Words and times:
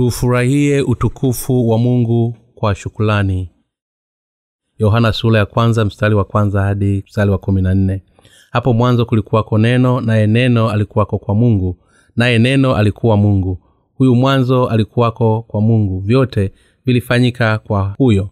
tuufurahie 0.00 0.80
utukufu 0.82 1.68
wa 1.68 1.78
mungu 1.78 2.36
kwa 2.54 2.74
shukulani 2.74 3.50
yohana 4.78 5.12
sura 5.12 5.38
ya 5.38 5.46
kwanza 5.46 5.84
mstari 5.84 6.14
wa 6.14 6.24
kwanza 6.24 6.62
hadi 6.62 7.02
mstari 7.06 7.30
wa 7.30 7.38
kumi 7.38 7.62
na 7.62 7.74
nne. 7.74 8.02
Hapo 8.50 8.72
mwanzo 8.72 9.04
kulikuwako 9.06 9.58
neno 9.58 10.00
naye 10.00 10.26
neno 10.26 10.70
alikuwako 10.70 11.18
kwa 11.18 11.34
mungu 11.34 11.76
naye 12.16 12.38
neno 12.38 12.74
alikuwa 12.76 13.16
mungu. 13.16 13.58
Huyu 13.94 14.14
mwanzo 14.14 14.66
alikuwako 14.68 15.42
kwa 15.42 15.60
mungu. 15.60 16.00
Vyote 16.00 16.52
vilifanyika 16.86 17.58
kwa 17.58 17.94
huyo 17.98 18.30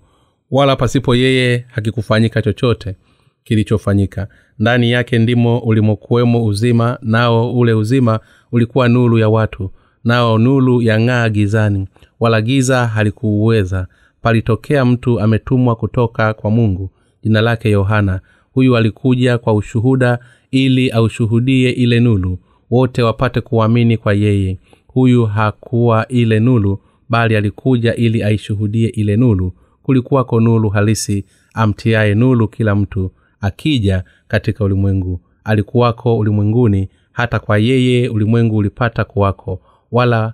wala 0.51 0.77
pasipo 0.77 1.15
yeye 1.15 1.65
hakikufanyika 1.69 2.43
chochote 2.43 2.97
kilichofanyika. 3.45 4.29
Ndani 4.59 4.91
yake 4.91 5.19
ndimo 5.19 5.59
ulimokuwemo 5.59 6.45
uzima 6.45 6.99
nao 7.03 7.53
ule 7.55 7.73
uzima 7.75 8.21
ulikuwa 8.53 8.89
nuru 8.89 9.19
ya 9.19 9.29
watu 9.29 9.71
nao 10.09 10.39
nuru 10.39 10.83
yang'aa 10.83 11.29
gizani 11.29 11.89
wala 12.21 12.41
giza 12.43 12.87
halikuuweza. 12.87 13.87
Palitokea 14.23 14.85
mtu 14.85 15.21
ametumwa 15.21 15.77
kutoka 15.77 16.35
kwa 16.35 16.51
mungu 16.51 16.91
jina 17.23 17.41
lake 17.41 17.71
yohana. 17.71 18.21
Huyu 18.55 18.77
alikuja 18.77 19.39
kwa 19.39 19.55
ushuhuda 19.55 20.19
ili 20.51 20.91
aushuhudie 20.91 21.71
ile 21.71 22.01
nulu 22.01 22.39
wote 22.71 23.03
wapate 23.03 23.41
kuamini 23.41 23.97
kwa 23.97 24.15
yeye. 24.15 24.59
Huyu 24.87 25.27
hakuwa 25.27 26.09
ile 26.09 26.41
nulu 26.41 26.81
bali 27.09 27.37
alikuja 27.37 27.95
ili 27.95 28.23
aishuhudie 28.23 28.89
ile 28.89 29.17
nulu 29.17 29.53
kulikuwako 29.83 30.41
nulu 30.41 30.69
halisi 30.69 31.25
amtiaye 31.55 32.15
nulu 32.15 32.49
kila 32.49 32.75
mtu 32.75 33.11
akija 33.41 34.05
katika 34.29 34.65
ulimwengu. 34.65 35.21
Alikuwako 35.45 36.19
ulimwenguni 36.19 36.89
hata 37.13 37.39
kwa 37.39 37.59
yeye 37.59 38.09
ulimwengu 38.09 38.57
ulipata 38.57 39.05
kuwako 39.05 39.61
wala 39.93 40.33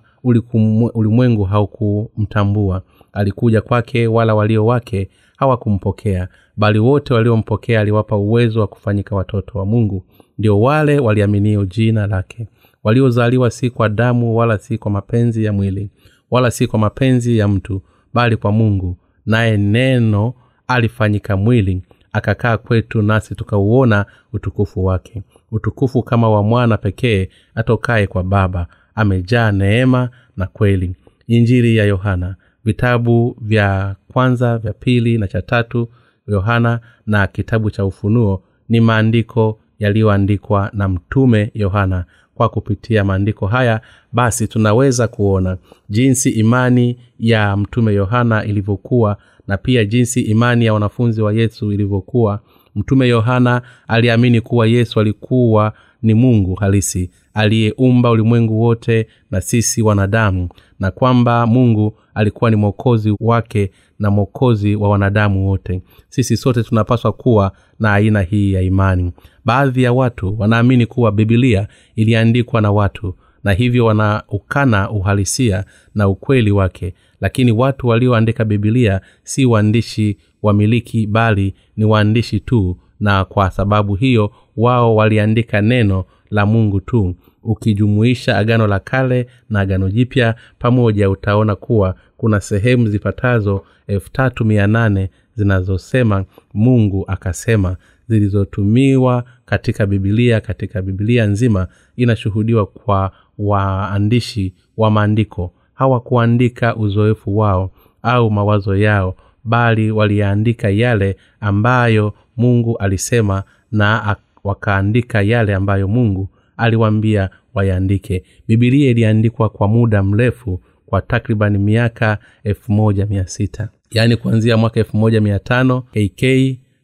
ulimwengu 0.93 1.43
haukumtambua. 1.43 2.81
Alikuja 3.13 3.61
kwake 3.61 4.07
wala 4.07 4.35
walio 4.35 4.65
wake 4.65 5.09
hawakumpokea 5.37 6.27
bali 6.57 6.79
wote 6.79 7.13
waliompokea 7.13 7.81
aliwapa 7.81 8.17
uwezo 8.17 8.59
wa 8.59 8.67
kufanyika 8.67 9.15
watoto 9.15 9.59
wa 9.59 9.65
mungu. 9.65 10.03
Ndio 10.37 10.61
wale 10.61 10.99
waliaminio 10.99 11.65
jina 11.65 12.07
lake. 12.07 12.47
Waliozaliwa 12.83 13.51
si 13.51 13.69
kwa 13.69 13.89
damu 13.89 14.37
wala 14.37 14.57
si 14.57 14.77
kwa 14.77 14.91
mapenzi 14.91 15.43
ya 15.43 15.53
mwili 15.53 15.89
wala 16.31 16.51
si 16.51 16.67
kwa 16.67 16.79
mapenzi 16.79 17.37
ya 17.37 17.47
mtu 17.47 17.81
bali 18.13 18.37
kwa 18.37 18.51
mungu. 18.51 18.97
Naye 19.25 19.57
neno 19.57 20.33
alifanyika 20.67 21.37
mwili 21.37 21.81
akakaa 22.13 22.57
kwetu 22.57 23.01
nasi 23.01 23.35
tukauona 23.35 24.05
utukufu 24.33 24.85
wake. 24.85 25.23
Utukufu 25.51 26.03
kama 26.03 26.29
wa 26.29 26.43
mwana 26.43 26.77
pekee 26.77 27.29
atokaye 27.55 28.07
kwa 28.07 28.23
baba 28.23 28.67
amejaa 28.95 29.51
neema 29.51 30.09
na 30.37 30.47
kweli. 30.47 30.95
Injili 31.27 31.75
ya 31.77 31.85
yohana 31.85 32.35
vitabu 32.65 33.37
vya 33.41 33.95
kwanza 34.13 34.57
vya 34.57 34.73
pili 34.73 35.17
na 35.17 35.27
cha 35.27 35.41
tatu 35.41 35.89
yohana 36.27 36.79
na 37.05 37.27
kitabu 37.27 37.71
cha 37.71 37.85
ufunuo 37.85 38.43
ni 38.69 38.79
maandiko 38.79 39.59
yaliyoandikwa 39.79 40.69
na 40.73 40.87
mtume 40.89 41.51
yohana. 41.53 42.05
Kwa 42.35 42.49
kupitia 42.49 43.03
maandiko 43.03 43.47
haya 43.47 43.81
basi 44.13 44.47
tunaweza 44.47 45.07
kuona 45.07 45.57
jinsi 45.89 46.29
imani 46.29 46.99
ya 47.19 47.57
mtume 47.57 47.93
yohana 47.93 48.45
ilivyokuwa 48.45 49.17
na 49.47 49.57
pia 49.57 49.85
jinsi 49.85 50.21
imani 50.21 50.65
ya 50.65 50.73
wanafunzi 50.73 51.21
wa 51.21 51.33
yesu 51.33 51.71
ilivyokuwa. 51.71 52.39
Mtume 52.75 53.07
yohana 53.07 53.61
aliamini 53.87 54.41
kuwa 54.41 54.67
yesu 54.67 54.99
alikuwa 54.99 55.73
ni 56.05 56.13
mungu 56.13 56.55
halisi 56.55 57.09
aliyeumba 57.33 58.09
ulimwengu 58.11 58.61
wote 58.61 59.07
na 59.31 59.41
sisi 59.41 59.81
wanadamu 59.81 60.49
na 60.79 60.91
kwamba 60.91 61.47
mungu 61.47 61.97
alikuwa 62.13 62.49
ni 62.49 62.55
mwokozi 62.55 63.15
wake 63.19 63.71
na 63.99 64.11
mwokozi 64.11 64.75
wa 64.75 64.89
wanadamu 64.89 65.47
wote. 65.49 65.81
Sisi 66.09 66.37
sote 66.37 66.63
tunapaswa 66.63 67.11
kuwa 67.13 67.51
na 67.79 67.93
aina 67.93 68.21
hii 68.21 68.53
ya 68.53 68.61
imani. 68.61 69.11
Baadhi 69.45 69.83
ya 69.83 69.93
watu 69.93 70.35
wanaamini 70.39 70.85
kuwa 70.85 71.11
bibilia 71.11 71.67
iliandikwa 71.95 72.61
na 72.61 72.71
watu 72.71 73.15
na 73.43 73.53
hivyo 73.53 73.85
wanaukana 73.85 74.89
uhalisia 74.89 75.65
na 75.95 76.07
ukweli 76.07 76.51
wake. 76.51 76.93
Lakini 77.21 77.51
watu 77.51 77.87
walioandika 77.87 78.45
bibilia 78.45 79.01
si 79.23 79.45
waandishi 79.45 80.17
wamiliki 80.43 81.07
bali 81.07 81.53
ni 81.77 81.85
waandishi 81.85 82.39
tu 82.39 82.77
na 82.99 83.25
kwa 83.25 83.51
sababu 83.51 83.95
hiyo 83.95 84.31
wao 84.57 84.95
waliandika 84.95 85.61
neno 85.61 86.05
la 86.29 86.45
mungu 86.45 86.81
tu 86.81 87.15
ukijumuisha 87.43 88.37
agano 88.37 88.67
la 88.67 88.79
kale 88.79 89.27
na 89.49 89.59
agano 89.59 89.89
jipya. 89.89 90.35
Pamoja 90.59 91.09
utaona 91.09 91.55
kuwa 91.55 91.95
kuna 92.17 92.41
sehemu 92.41 92.87
zipatazo 92.87 93.63
elfu 93.87 94.11
tatu 94.11 94.45
mia 94.45 94.67
nane 94.67 95.09
zinazosema 95.35 96.25
mungu 96.53 97.05
akasema 97.07 97.75
zilizotumiwa 98.07 99.23
katika 99.45 99.85
bibilia 99.85 100.41
katika 100.41 100.81
bibilia 100.81 101.25
nzima. 101.25 101.67
Inashuhudiwa 101.95 102.65
kwa 102.65 103.11
waandishi 103.37 104.53
wa 104.77 104.91
maandiko. 104.91 105.53
Hawakuandika 105.73 106.75
uzoefu 106.75 107.37
wao 107.37 107.71
au 108.01 108.31
mawazo 108.31 108.75
yao 108.75 109.15
bali 109.43 109.91
waliyaandika 109.91 110.69
yale 110.69 111.17
ambayo 111.39 112.13
mungu 112.37 112.77
alisema 112.77 113.43
na 113.71 114.15
wakaandika 114.45 115.21
yale 115.21 115.55
ambayo 115.55 115.87
mungu 115.87 116.29
aliwaambia 116.57 117.29
wayaandike. 117.53 118.23
Bibilia 118.47 118.89
iliandikwa 118.91 119.49
kwa 119.49 119.67
muda 119.67 120.03
mrefu 120.03 120.61
kwa 120.85 121.01
takriban 121.01 121.57
miaka 121.57 122.17
elfu 122.43 122.71
moja 122.71 123.05
mia 123.05 123.27
sita. 123.27 123.69
Yaani 123.91 124.17
kuanzia 124.17 124.57
mwaka 124.57 124.79
elfu 124.79 124.97
moja 124.97 125.21
mia 125.21 125.39
tano 125.39 125.81
kk 125.81 126.23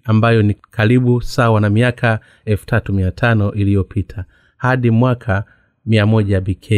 ambayo 0.03 0.41
ni 0.41 0.53
karibu 0.53 1.21
sawa 1.21 1.61
na 1.61 1.69
miaka 1.69 2.19
elfu 2.45 2.65
tatu 2.65 2.93
mia 2.93 3.11
tano 3.11 3.53
iliyopita 3.53 4.25
hadi 4.57 4.91
mwaka 4.91 5.43
mia 5.85 6.05
moja 6.05 6.41
bk 6.41 6.71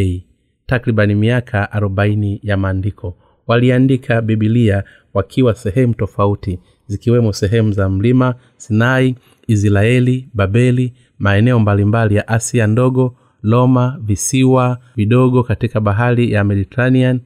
takribani 0.65 1.15
miaka 1.15 1.71
arobaini 1.71 2.39
ya 2.43 2.57
maandiko. 2.57 3.17
Waliandika 3.47 4.21
bibilia 4.21 4.83
wakiwa 5.13 5.55
sehemu 5.55 5.93
tofauti 5.93 6.59
zikiwemo 6.87 7.33
sehemu 7.33 7.71
za 7.71 7.89
mlima 7.89 8.35
sinai 8.57 9.15
israeli 9.47 10.29
babeli 10.33 10.93
maeneo 11.19 11.59
mbalimbali 11.59 12.15
ya 12.15 12.27
asia 12.27 12.67
ndogo 12.67 13.15
roma 13.43 13.97
visiwa 14.01 14.77
vidogo 14.95 15.43
katika 15.43 15.79
bahari 15.81 16.31
ya 16.31 16.43
mediterranean 16.43 17.19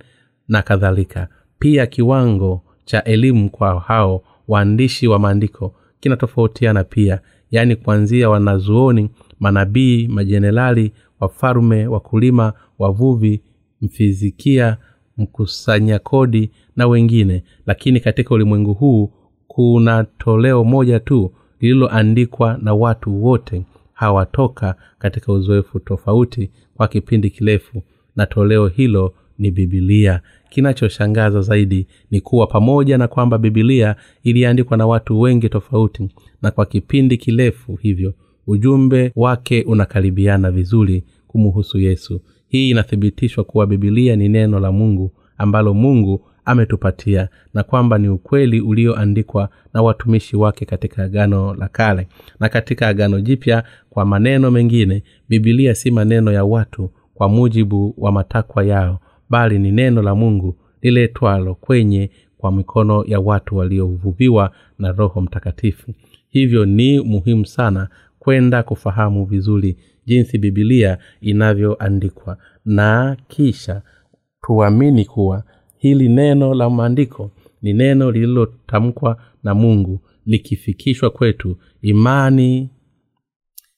na 0.47 0.61
kadhalika. 0.61 1.27
Pia 1.59 1.85
kiwango 1.85 2.63
cha 2.85 3.03
elimu 3.03 3.49
kwa 3.49 3.79
hao 3.79 4.23
waandishi 4.47 5.07
wa 5.07 5.19
maandiko 5.19 5.75
kinatofautiana 5.99 6.83
pia 6.83 7.19
yaani 7.51 7.75
kuanzia 7.75 8.29
wanazuoni 8.29 9.09
manabii 9.39 10.07
majenerali 10.07 10.91
wafalme 11.19 11.87
wakulima 11.87 12.53
wavuvi 12.79 13.41
mfizikia 13.81 14.77
mkusanya 15.17 15.99
kodi 15.99 16.51
na 16.75 16.87
wengine. 16.87 17.43
Lakini 17.65 17.99
katika 17.99 18.35
ulimwengu 18.35 18.73
huu 18.73 19.11
kuna 19.47 20.03
toleo 20.03 20.63
moja 20.63 20.99
tu 20.99 21.33
lililoandikwa 21.59 22.57
na 22.61 22.73
watu 22.73 23.23
wote 23.23 23.63
hawatoka 23.93 24.75
katika 24.99 25.33
uzoefu 25.33 25.79
tofauti 25.79 26.49
kwa 26.75 26.87
kipindi 26.87 27.29
kirefu 27.29 27.83
na 28.15 28.25
toleo 28.25 28.67
hilo 28.67 29.13
ni 29.39 29.51
bibilia 29.51 30.21
kinachoshangaza 30.49 31.41
zaidi 31.41 31.87
ni 32.11 32.21
kuwa 32.21 32.47
pamoja 32.47 32.97
na 32.97 33.07
kwamba 33.07 33.37
bibilia 33.37 33.95
iliandikwa 34.23 34.77
na 34.77 34.87
watu 34.87 35.19
wengi 35.21 35.49
tofauti 35.49 36.09
na 36.41 36.51
kwa 36.51 36.65
kipindi 36.65 37.17
kirefu 37.17 37.75
hivyo 37.75 38.13
ujumbe 38.47 39.11
wake 39.15 39.63
unakaribiana 39.63 40.51
vizuri 40.51 41.03
kumuhusu 41.27 41.79
yesu. 41.79 42.21
Hii 42.47 42.69
inathibitishwa 42.69 43.43
kuwa 43.43 43.67
bibilia 43.67 44.15
ni 44.15 44.29
neno 44.29 44.59
la 44.59 44.71
mungu 44.71 45.11
ambalo 45.37 45.73
mungu 45.73 46.25
ametupatia 46.47 47.29
na 47.53 47.63
kwamba 47.63 47.97
ni 47.97 48.09
ukweli 48.09 48.61
ulioandikwa 48.61 49.49
na 49.73 49.81
watumishi 49.81 50.35
wake 50.37 50.65
katika 50.65 51.03
agano 51.03 51.53
la 51.53 51.67
kale. 51.67 52.07
Na 52.39 52.49
katika 52.49 52.87
agano 52.87 53.21
jipya 53.21 53.63
kwa 53.89 54.05
maneno 54.05 54.51
mengine 54.51 55.03
bibilia 55.29 55.75
si 55.75 55.91
maneno 55.91 56.31
ya 56.31 56.45
watu 56.45 56.91
kwa 57.13 57.29
mujibu 57.29 57.93
wa 57.97 58.11
matakwa 58.11 58.63
yao 58.65 58.99
bali 59.29 59.59
ni 59.59 59.71
neno 59.71 60.01
la 60.01 60.15
mungu 60.15 60.55
liletwalo 60.81 61.55
kwenye 61.55 62.09
kwa 62.37 62.51
mikono 62.51 63.03
ya 63.07 63.19
watu 63.19 63.57
waliovuviwa 63.57 64.51
na 64.79 64.91
roho 64.91 65.21
mtakatifu. 65.21 65.93
Hivyo 66.29 66.65
ni 66.65 66.99
muhimu 66.99 67.45
sana 67.45 67.87
kwenda 68.19 68.63
kufahamu 68.63 69.25
vizuri 69.25 69.77
jinsi 70.05 70.37
bibilia 70.37 70.97
inavyoandikwa. 71.21 72.37
Na 72.65 73.17
kisha 73.27 73.81
tuamini 74.41 75.05
kuwa 75.05 75.43
hili 75.87 76.09
neno 76.09 76.53
la 76.53 76.69
maandiko 76.69 77.31
ni 77.61 77.73
neno 77.73 78.11
lililotamkwa 78.11 79.21
na 79.43 79.55
mungu 79.55 79.99
likifikishwa 80.25 81.09
kwetu. 81.09 81.57
Imani 81.81 82.69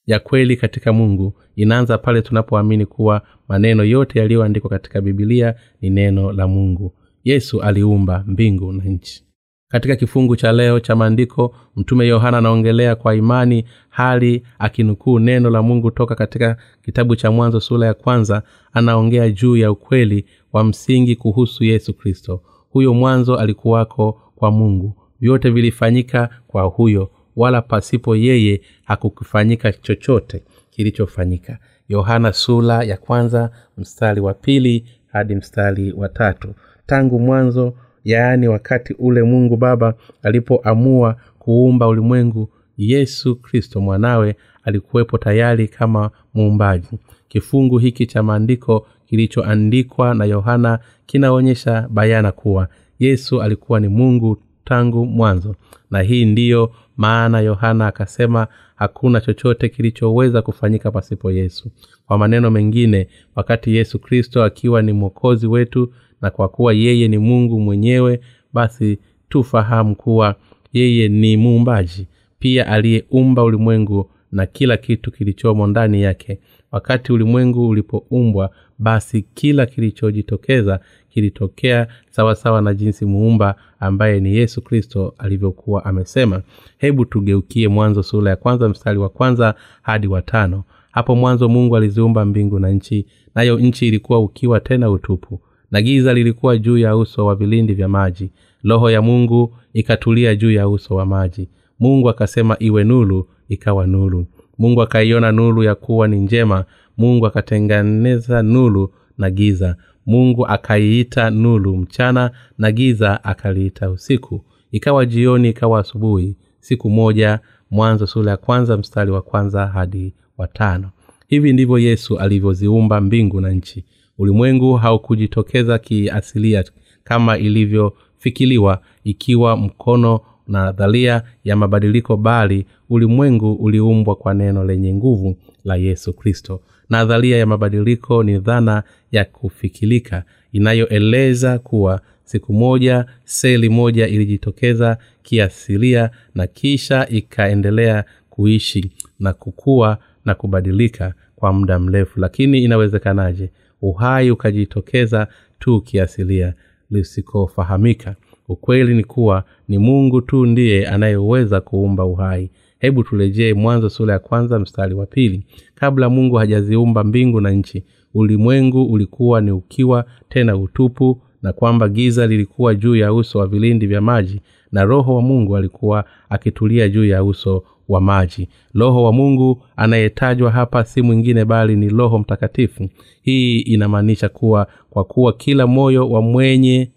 ya 0.06 0.18
kweli 0.20 0.56
katika 0.56 0.92
mungu 0.92 1.34
inaanza 1.56 1.98
pale 1.98 2.22
tunapoamini 2.22 2.86
kuwa 2.86 3.22
maneno 3.48 3.84
yote 3.84 4.18
yaliyoandikwa 4.18 4.70
katika 4.70 5.00
bibilia 5.00 5.54
ni 5.80 5.90
neno 5.90 6.32
la 6.32 6.48
mungu. 6.48 6.94
Yesu 7.24 7.62
aliumba 7.62 8.24
mbingu 8.26 8.72
na 8.72 8.84
nchi 8.84 9.24
katika 9.70 9.96
kifungu 9.96 10.36
cha 10.36 10.52
leo 10.52 10.80
cha 10.80 10.96
maandiko 10.96 11.54
mtume 11.76 12.06
yohana 12.06 12.38
anaongelea 12.38 12.94
kwa 12.96 13.14
imani 13.14 13.64
hali 13.88 14.42
akinukuu 14.58 15.18
neno 15.18 15.50
la 15.50 15.62
mungu 15.62 15.90
toka 15.90 16.14
katika 16.14 16.56
kitabu 16.84 17.16
cha 17.16 17.30
mwanzo 17.30 17.60
sura 17.60 17.86
ya 17.86 17.94
kwanza 17.94 18.42
anaongea 18.72 19.30
juu 19.30 19.56
ya 19.56 19.70
ukweli 19.72 20.24
wa 20.52 20.64
msingi 20.64 21.16
kuhusu 21.16 21.64
yesu 21.64 21.94
kristo. 21.94 22.42
Huyo 22.70 22.94
mwanzo 22.94 23.36
alikuwako 23.36 24.20
kwa 24.36 24.50
mungu. 24.50 24.96
Vyote 25.20 25.50
vilifanyika 25.50 26.28
kwa 26.46 26.62
huyo 26.62 27.10
wala 27.36 27.62
pasipo 27.62 28.16
yeye 28.16 28.60
hakukufanyika 28.84 29.72
chochote 29.72 30.42
kilichofanyika. 30.70 31.58
Yohana 31.88 32.32
sura 32.32 32.84
ya 32.84 32.96
kwanza 32.96 33.50
mstari 33.78 34.20
wa 34.20 34.34
pili 34.34 34.84
hadi 35.12 35.34
mstari 35.34 35.92
wa 35.92 36.08
tatu. 36.08 36.54
Tangu 36.86 37.18
mwanzo 37.20 37.74
yaani 38.04 38.48
wakati 38.48 38.94
ule 38.98 39.22
mungu 39.22 39.56
baba 39.56 39.94
alipoamua 40.22 41.16
kuumba 41.38 41.88
ulimwengu 41.88 42.48
yesu 42.78 43.36
kristo 43.36 43.80
mwanawe 43.80 44.36
alikuwepo 44.64 45.18
tayari 45.18 45.68
kama 45.68 46.10
muumbaji. 46.34 46.88
Kifungu 47.28 47.78
hiki 47.78 48.06
cha 48.06 48.22
maandiko 48.22 48.86
kilichoandikwa 49.06 50.14
na 50.14 50.24
yohana 50.24 50.78
kinaonyesha 51.06 51.88
bayana 51.90 52.32
kuwa 52.32 52.68
yesu 52.98 53.42
alikuwa 53.42 53.80
ni 53.80 53.88
mungu 53.88 54.38
tangu 54.64 55.06
mwanzo. 55.06 55.54
Na 55.90 56.02
hii 56.02 56.24
ndiyo 56.24 56.72
maana 56.96 57.40
yohana 57.40 57.86
akasema 57.86 58.46
hakuna 58.76 59.20
chochote 59.20 59.68
kilichoweza 59.68 60.42
kufanyika 60.42 60.90
pasipo 60.90 61.30
yesu. 61.30 61.70
Kwa 62.06 62.18
maneno 62.18 62.50
mengine 62.50 63.08
wakati 63.36 63.76
yesu 63.76 63.98
kristo 63.98 64.44
akiwa 64.44 64.82
ni 64.82 64.92
mwokozi 64.92 65.46
wetu 65.46 65.92
na 66.22 66.30
kwa 66.30 66.48
kuwa 66.48 66.72
yeye 66.72 67.08
ni 67.08 67.18
mungu 67.18 67.60
mwenyewe 67.60 68.20
basi 68.52 68.98
tufahamu 69.28 69.96
kuwa 69.96 70.34
yeye 70.72 71.08
ni 71.08 71.36
muumbaji 71.36 72.06
pia 72.38 72.66
aliyeumba 72.66 73.42
ulimwengu 73.44 74.10
na 74.32 74.46
kila 74.46 74.76
kitu 74.76 75.12
kilichomo 75.12 75.66
ndani 75.66 76.02
yake. 76.02 76.38
Wakati 76.72 77.12
ulimwengu 77.12 77.68
ulipoumbwa 77.68 78.50
basi 78.78 79.22
kila 79.34 79.66
kilichojitokeza 79.66 80.80
kilitokea 81.08 81.86
sawasawa 82.10 82.62
na 82.62 82.74
jinsi 82.74 83.06
muumba 83.06 83.54
ambaye 83.80 84.20
ni 84.20 84.36
yesu 84.36 84.62
kristo 84.62 85.14
alivyokuwa 85.18 85.84
amesema. 85.84 86.42
Hebu 86.78 87.04
tugeukie 87.04 87.68
mwanzo 87.68 88.02
sura 88.02 88.30
ya 88.30 88.36
kwanza 88.36 88.68
mstari 88.68 88.98
wa 88.98 89.08
kwanza 89.08 89.54
hadi 89.82 90.06
watano 90.06 90.64
hapo 90.90 91.14
mwanzo 91.16 91.48
mungu 91.48 91.76
aliziumba 91.76 92.24
mbingu 92.24 92.58
na 92.58 92.70
nchi 92.70 93.06
nayo 93.34 93.58
nchi 93.58 93.88
ilikuwa 93.88 94.18
ukiwa 94.20 94.60
tena 94.60 94.90
utupu 94.90 95.40
na 95.70 95.82
giza 95.82 96.14
lilikuwa 96.14 96.58
juu 96.58 96.78
ya 96.78 96.96
uso 96.96 97.26
wa 97.26 97.34
vilindi 97.34 97.74
vya 97.74 97.88
maji. 97.88 98.30
Roho 98.64 98.90
ya 98.90 99.02
mungu 99.02 99.54
ikatulia 99.72 100.34
juu 100.34 100.50
ya 100.50 100.68
uso 100.68 100.94
wa 100.94 101.06
maji. 101.06 101.48
Mungu 101.78 102.08
akasema 102.08 102.56
iwe 102.58 102.84
nulu 102.84 103.28
ikawa 103.48 103.86
nulu 103.86 104.26
mungu 104.58 104.82
akaiona 104.82 105.32
nulu 105.32 105.62
ya 105.62 105.74
kuwa 105.74 106.08
ni 106.08 106.20
njema. 106.20 106.64
Mungu 106.98 107.26
akatengeneza 107.26 108.42
nulu 108.42 108.92
na 109.18 109.30
giza. 109.30 109.76
Mungu 110.06 110.46
akaiita 110.46 111.30
nulu 111.30 111.76
mchana 111.76 112.30
na 112.58 112.72
giza 112.72 113.24
akaliita 113.24 113.90
usiku. 113.90 114.44
Ikawa 114.72 115.06
jioni 115.06 115.48
ikawa 115.48 115.80
asubuhi. 115.80 116.36
Siku 116.60 116.90
moja 116.90 117.40
mwanzo 117.70 118.06
sura 118.06 118.30
ya 118.30 118.36
kwanza 118.36 118.76
mstari 118.76 119.10
wa 119.10 119.22
kwanza 119.22 119.66
hadi 119.66 120.14
watano 120.38 120.90
hivi 121.28 121.52
ndivyo 121.52 121.78
yesu 121.78 122.18
alivyoziumba 122.18 123.00
mbingu 123.00 123.40
na 123.40 123.50
nchi 123.50 123.84
ulimwengu 124.20 124.74
haukujitokeza 124.74 125.78
kiasilia 125.78 126.64
kama 127.04 127.38
ilivyofikiliwa 127.38 128.82
ikiwa 129.04 129.56
mkono 129.56 130.20
na 130.48 130.72
dhalia 130.72 131.22
ya 131.44 131.56
mabadiliko 131.56 132.16
bali 132.16 132.66
ulimwengu 132.90 133.52
uliumbwa 133.52 134.16
kwa 134.16 134.34
neno 134.34 134.64
lenye 134.64 134.94
nguvu 134.94 135.36
la 135.64 135.76
yesu 135.76 136.12
kristo. 136.12 136.60
Nadharia 136.90 137.36
ya 137.38 137.46
mabadiliko 137.46 138.22
ni 138.22 138.38
dhana 138.38 138.82
ya 139.12 139.24
kufikilika 139.24 140.24
inayoeleza 140.52 141.58
kuwa 141.58 142.00
siku 142.24 142.52
moja 142.52 143.06
seli 143.24 143.68
moja 143.68 144.06
ilijitokeza 144.08 144.98
kiasilia 145.22 146.10
na 146.34 146.46
kisha 146.46 147.08
ikaendelea 147.08 148.04
kuishi 148.30 148.90
na 149.20 149.32
kukua 149.32 149.98
na 150.24 150.34
kubadilika 150.34 151.14
kwa 151.36 151.52
muda 151.52 151.78
mrefu. 151.78 152.20
Lakini 152.20 152.62
inawezekanaje 152.64 153.50
uhai 153.82 154.30
ukajitokeza 154.30 155.26
tu 155.58 155.80
kiasilia 155.80 156.54
lisikofahamika. 156.90 158.16
Ukweli 158.48 158.94
ni 158.94 159.04
kuwa 159.04 159.44
ni 159.68 159.78
mungu 159.78 160.20
tu 160.20 160.46
ndiye 160.46 160.88
anayeweza 160.88 161.60
kuumba 161.60 162.04
uhai. 162.04 162.50
Hebu 162.78 163.02
turejee 163.04 163.54
mwanzo 163.54 163.88
sura 163.90 164.12
ya 164.12 164.18
kwanza 164.18 164.58
mstari 164.58 164.94
wa 164.94 165.06
pili. 165.06 165.44
Kabla 165.74 166.10
mungu 166.10 166.36
hajaziumba 166.36 167.04
mbingu 167.04 167.40
na 167.40 167.50
nchi 167.50 167.84
ulimwengu 168.14 168.84
ulikuwa 168.84 169.40
ni 169.40 169.50
ukiwa 169.50 170.04
tena 170.28 170.56
utupu 170.56 171.22
na 171.42 171.52
kwamba 171.52 171.88
giza 171.88 172.26
lilikuwa 172.26 172.74
juu 172.74 172.96
ya 172.96 173.12
uso 173.14 173.38
wa 173.38 173.46
vilindi 173.46 173.86
vya 173.86 174.00
maji 174.00 174.40
na 174.72 174.84
roho 174.84 175.14
wa 175.14 175.22
mungu 175.22 175.56
alikuwa 175.56 176.04
akitulia 176.28 176.88
juu 176.88 177.04
ya 177.04 177.24
uso 177.24 177.64
wa 177.90 178.00
maji. 178.00 178.48
Roho 178.74 179.02
wa 179.04 179.12
mungu 179.12 179.62
anayetajwa 179.76 180.50
hapa 180.50 180.84
si 180.84 181.02
mwingine 181.02 181.44
bali 181.44 181.76
ni 181.76 181.88
roho 181.88 182.18
mtakatifu. 182.18 182.88
Hii 183.22 183.60
inamaanisha 183.60 184.28
kuwa 184.28 184.66
kwa 184.90 185.04
kuwa 185.04 185.32
kila 185.32 185.66
moyo 185.66 186.10
wa 186.10 186.22
mwenye 186.22 186.90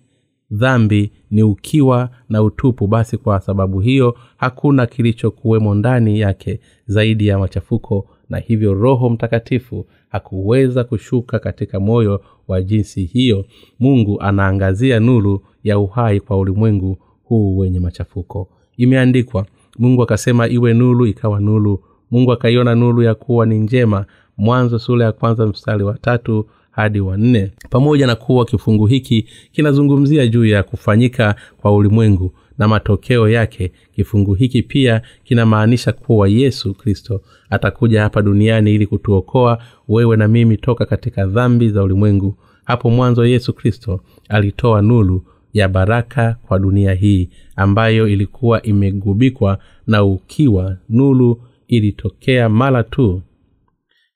dhambi 0.52 1.12
ni 1.32 1.44
ukiwa 1.44 2.10
na 2.30 2.44
utupu 2.44 2.88
basi 2.88 3.18
kwa 3.18 3.40
sababu 3.40 3.80
hiyo 3.80 4.16
hakuna 4.38 4.86
kilichokuwemo 4.86 5.76
ndani 5.76 6.20
yake 6.20 6.60
zaidi 6.88 7.28
ya 7.28 7.40
machafuko 7.40 8.08
na 8.30 8.38
hivyo 8.38 8.74
roho 8.74 9.10
mtakatifu 9.10 9.86
hakuweza 10.10 10.84
kushuka 10.84 11.40
katika 11.40 11.80
moyo 11.80 12.22
wa 12.48 12.62
jinsi 12.62 13.04
hiyo. 13.06 13.46
Mungu 13.80 14.22
anaangazia 14.22 15.00
nuru 15.00 15.42
ya 15.64 15.80
uhai 15.80 16.20
kwa 16.20 16.38
ulimwengu 16.38 16.98
huu 17.24 17.58
wenye 17.58 17.80
machafuko. 17.80 18.50
Imeandikwa 18.78 19.46
mungu 19.80 20.04
akasema 20.04 20.48
iwe 20.48 20.74
nulu 20.74 21.06
ikawa 21.06 21.40
nulu 21.40 21.80
mungu 22.12 22.32
akaiona 22.32 22.76
nulu 22.76 23.02
ya 23.02 23.16
kuwa 23.16 23.46
ni 23.46 23.60
njema 23.60 24.06
mwanzo 24.38 24.80
sura 24.80 25.06
ya 25.06 25.12
kwanza 25.12 25.46
mstari 25.48 25.84
wa 25.84 25.98
tatu 25.98 26.46
hadi 26.72 27.00
wa 27.00 27.18
nne. 27.18 27.52
Pamoja 27.70 28.08
na 28.08 28.16
kuwa 28.16 28.46
kifungu 28.46 28.86
hiki 28.86 29.26
kinazungumzia 29.52 30.28
juu 30.28 30.46
ya 30.46 30.64
kufanyika 30.64 31.36
kwa 31.62 31.76
ulimwengu 31.76 32.34
na 32.58 32.68
matokeo 32.68 33.30
yake 33.30 33.72
kifungu 33.96 34.34
hiki 34.34 34.64
pia 34.64 35.02
kinamaanisha 35.24 35.92
kuwa 35.92 36.28
yesu 36.28 36.74
kristo 36.74 37.22
atakuja 37.50 38.02
hapa 38.02 38.22
duniani 38.22 38.76
ili 38.76 38.88
kutuokoa 38.88 39.58
wewe 39.90 40.18
na 40.18 40.28
mimi 40.28 40.58
toka 40.58 40.86
katika 40.86 41.26
dhambi 41.26 41.70
za 41.70 41.84
ulimwengu. 41.84 42.36
Hapo 42.64 42.90
mwanzo 42.90 43.26
yesu 43.26 43.54
kristo 43.54 44.00
alitoa 44.30 44.82
nulu 44.82 45.24
ya 45.54 45.70
baraka 45.70 46.38
kwa 46.48 46.60
dunia 46.60 46.94
hii 46.94 47.30
ambayo 47.56 48.08
ilikuwa 48.08 48.62
imegubikwa 48.62 49.60
na 49.88 50.04
ukiwa 50.04 50.78
nulu 50.90 51.42
ilitokea 51.68 52.50
mara 52.50 52.84
tu. 52.84 53.22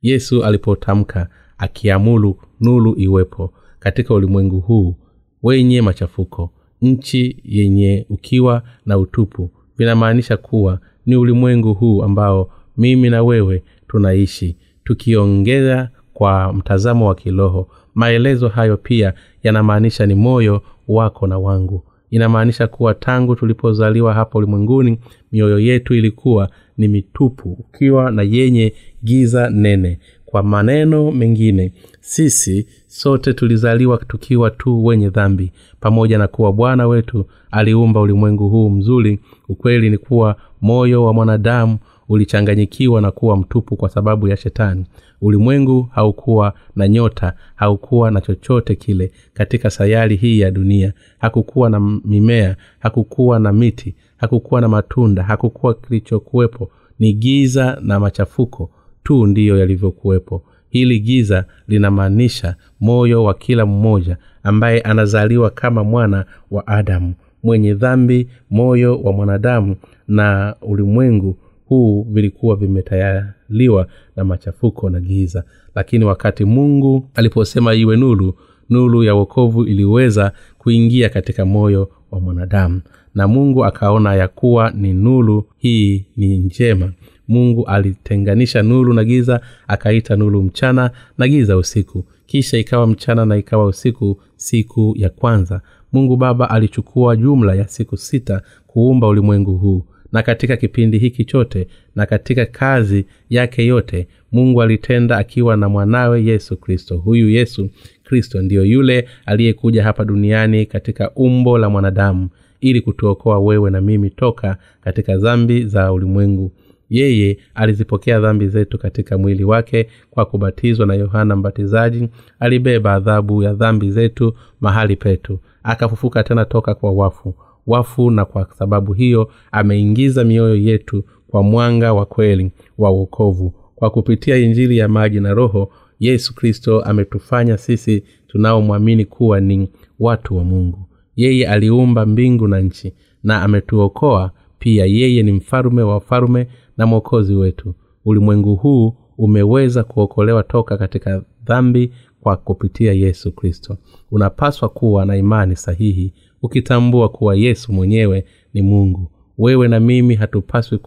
Yesu 0.01 0.43
alipotamka 0.45 1.29
akiamulu 1.57 2.39
nulu 2.59 2.95
iwepo 2.99 3.53
katika 3.79 4.13
ulimwengu 4.13 4.59
huu 4.59 4.95
wenye 5.43 5.81
machafuko 5.81 6.53
nchi 6.81 7.37
yenye 7.43 8.05
ukiwa 8.09 8.63
na 8.85 8.97
utupu 8.97 9.51
vinamaanisha 9.77 10.37
kuwa 10.37 10.79
ni 11.05 11.15
ulimwengu 11.15 11.73
huu 11.73 12.03
ambao 12.03 12.51
mimi 12.77 13.09
na 13.09 13.23
wewe 13.23 13.63
tunaishi 13.87 14.57
tukiongeza 14.83 15.89
kwa 16.13 16.53
mtazamo 16.53 17.07
wa 17.07 17.15
kiroho. 17.15 17.69
Maelezo 17.95 18.47
hayo 18.47 18.77
pia 18.77 19.13
yanamaanisha 19.43 20.05
ni 20.05 20.15
moyo 20.15 20.61
wako 20.87 21.27
na 21.27 21.39
wangu. 21.39 21.83
Inamaanisha 22.11 22.67
kuwa 22.67 22.93
tangu 22.93 23.35
tulipozaliwa 23.35 24.13
hapa 24.13 24.37
ulimwenguni 24.39 24.99
mioyo 25.31 25.59
yetu 25.59 25.93
ilikuwa 25.93 26.49
ni 26.77 26.87
mitupu 26.87 27.57
ukiwa 27.59 28.11
na 28.11 28.21
yenye 28.23 28.73
giza 29.03 29.49
nene. 29.49 29.99
Kwa 30.25 30.43
maneno 30.43 31.11
mengine 31.11 31.73
sisi 31.99 32.67
sote 32.87 33.33
tulizaliwa 33.33 33.97
tukiwa 33.97 34.49
tu 34.51 34.85
wenye 34.85 35.09
dhambi. 35.09 35.51
Pamoja 35.79 36.17
na 36.17 36.27
kuwa 36.27 36.53
bwana 36.53 36.87
wetu 36.87 37.25
aliumba 37.51 37.99
ulimwengu 38.01 38.49
huu 38.49 38.69
mzuri 38.69 39.19
ukweli 39.49 39.89
ni 39.89 39.97
kuwa 39.97 40.35
moyo 40.61 41.03
wa 41.03 41.13
mwanadamu 41.13 41.77
ulichanganyikiwa 42.09 43.01
na 43.01 43.11
kuwa 43.11 43.37
mtupu 43.37 43.75
kwa 43.75 43.89
sababu 43.89 44.27
ya 44.27 44.37
shetani 44.37 44.85
ulimwengu 45.21 45.81
haukuwa 45.91 46.53
na 46.75 46.87
nyota 46.87 47.33
haukuwa 47.55 48.11
na 48.11 48.21
chochote 48.21 48.75
kile 48.75 49.11
katika 49.33 49.69
sayari 49.69 50.15
hii 50.15 50.39
ya 50.39 50.51
dunia. 50.51 50.93
Hakukuwa 51.19 51.69
na 51.69 51.79
mimea 52.05 52.55
hakukuwa 52.79 53.39
na 53.39 53.53
miti 53.53 53.95
hakukuwa 54.17 54.61
na 54.61 54.67
matunda 54.67 55.23
hakukuwa 55.23 55.73
kilichokuwepo. 55.73 56.71
Ni 56.99 57.13
giza 57.13 57.77
na 57.81 57.99
machafuko 57.99 58.69
tu 59.03 59.25
ndiyo 59.25 59.57
yalivyokuwepo. 59.59 60.43
Hili 60.69 60.99
giza 60.99 61.45
linamaanisha 61.67 62.55
moyo 62.79 63.23
wa 63.23 63.33
kila 63.33 63.65
mmoja 63.65 64.17
ambaye 64.43 64.81
anazaliwa 64.81 65.49
kama 65.49 65.83
mwana 65.83 66.25
wa 66.51 66.67
adamu 66.67 67.13
mwenye 67.43 67.73
dhambi 67.73 68.27
moyo 68.49 69.01
wa 69.01 69.13
mwanadamu 69.13 69.75
na 70.07 70.55
ulimwengu 70.61 71.37
huu 71.67 72.03
vilikuwa 72.09 72.55
vimetayaliwa 72.55 73.87
na 74.15 74.23
machafuko 74.23 74.89
na 74.89 74.99
giza. 74.99 75.43
Lakini 75.75 76.05
wakati 76.05 76.45
mungu 76.45 77.09
aliposema 77.15 77.73
iwe 77.73 77.97
nuru 77.97 78.33
nuru 78.69 79.03
ya 79.03 79.15
wokovu 79.15 79.63
iliweza 79.63 80.31
kuingia 80.57 81.09
katika 81.09 81.45
moyo 81.45 81.89
wa 82.11 82.19
mwanadamu. 82.19 82.81
Na 83.15 83.27
mungu 83.27 83.65
akaona 83.65 84.15
ya 84.15 84.27
kuwa 84.27 84.71
ni 84.71 84.93
nuru 84.93 85.45
hii 85.57 86.05
ni 86.17 86.37
njema. 86.37 86.93
Mungu 87.27 87.65
alitenganisha 87.67 88.63
nuru 88.63 88.93
na 88.93 89.03
giza 89.03 89.41
akaita 89.67 90.15
nuru 90.15 90.43
mchana 90.43 90.91
na 91.17 91.27
giza 91.27 91.57
usiku. 91.57 92.05
Kisha 92.25 92.57
ikawa 92.57 92.87
mchana 92.87 93.25
na 93.25 93.37
ikawa 93.37 93.65
usiku 93.65 94.21
siku 94.35 94.93
ya 94.97 95.09
kwanza. 95.09 95.61
Mungu 95.93 96.17
baba 96.17 96.49
alichukua 96.49 97.15
jumla 97.15 97.55
ya 97.55 97.67
siku 97.67 97.97
sita 97.97 98.41
kuumba 98.67 99.07
ulimwengu 99.07 99.57
huu 99.57 99.85
na 100.11 100.23
katika 100.23 100.57
kipindi 100.57 100.97
hiki 100.97 101.25
chote 101.25 101.67
na 101.95 102.05
katika 102.05 102.45
kazi 102.45 103.05
yake 103.29 103.65
yote 103.65 104.07
mungu 104.31 104.61
alitenda 104.61 105.17
akiwa 105.17 105.57
na 105.57 105.69
mwanawe 105.69 106.23
yesu 106.25 106.57
kristo. 106.57 106.97
Huyu 106.97 107.29
yesu 107.29 107.69
kristo 108.03 108.41
ndiyo 108.41 108.65
yule 108.65 109.07
aliyekuja 109.25 109.83
hapa 109.83 110.05
duniani 110.05 110.65
katika 110.65 111.11
umbo 111.11 111.57
la 111.57 111.69
mwanadamu 111.69 112.29
ili 112.61 112.81
kutuokoa 112.81 113.39
wewe 113.39 113.71
na 113.71 113.81
mimi 113.81 114.09
toka 114.09 114.57
katika 114.81 115.17
dhambi 115.17 115.65
za 115.65 115.93
ulimwengu. 115.93 116.51
Yeye 116.89 117.37
alizipokea 117.55 118.19
dhambi 118.19 118.47
zetu 118.47 118.77
katika 118.77 119.17
mwili 119.17 119.43
wake 119.43 119.87
kwa 120.11 120.25
kubatizwa 120.25 120.85
na 120.85 120.93
yohana 120.93 121.35
mbatizaji 121.35 122.09
alibeba 122.39 122.93
adhabu 122.93 123.43
ya 123.43 123.53
dhambi 123.53 123.91
zetu 123.91 124.33
mahali 124.61 124.95
petu 124.95 125.39
akafufuka 125.63 126.23
tena 126.23 126.45
toka 126.45 126.75
kwa 126.75 126.91
wafu 126.91 127.35
wafu 127.67 128.11
na 128.11 128.25
kwa 128.25 128.47
sababu 128.57 128.93
hiyo 128.93 129.29
ameingiza 129.51 130.23
mioyo 130.23 130.55
yetu 130.55 131.03
kwa 131.27 131.43
mwanga 131.43 131.93
wa 131.93 132.05
kweli 132.05 132.51
wa 132.77 132.91
uokovu 132.91 133.53
kwa 133.75 133.89
kupitia 133.89 134.37
injili 134.37 134.77
ya 134.77 134.87
maji 134.87 135.19
na 135.19 135.33
roho 135.33 135.69
yesu 135.99 136.35
kristo 136.35 136.81
ametufanya 136.81 137.57
sisi 137.57 138.03
tunaomwamini 138.27 139.05
kuwa 139.05 139.39
ni 139.39 139.69
watu 139.99 140.37
wa 140.37 140.43
mungu. 140.43 140.79
Yeye 141.15 141.47
aliumba 141.47 142.05
mbingu 142.05 142.47
na 142.47 142.59
nchi 142.59 142.93
na 143.23 143.41
ametuokoa. 143.41 144.31
Pia 144.59 144.85
yeye 144.85 145.23
ni 145.23 145.31
mfalume 145.31 145.81
wa 145.81 145.93
wafalume 145.93 146.47
na 146.77 146.85
mwokozi 146.85 147.35
wetu. 147.35 147.75
Ulimwengu 148.05 148.55
huu 148.55 148.95
umeweza 149.17 149.83
kuokolewa 149.83 150.43
toka 150.43 150.77
katika 150.77 151.21
dhambi 151.45 151.91
kwa 152.21 152.37
kupitia 152.37 152.93
yesu 152.93 153.31
kristo. 153.31 153.77
Unapaswa 154.11 154.69
kuwa 154.69 155.05
na 155.05 155.15
imani 155.17 155.55
sahihi 155.55 156.13
ukitambua 156.41 157.09
kuwa 157.09 157.35
yesu 157.35 157.73
mwenyewe 157.73 158.25
ni 158.53 158.61
mungu. 158.61 159.11
Wewe 159.37 159.67
na 159.67 159.79
mimi 159.79 160.15
hatupaswi 160.15 160.77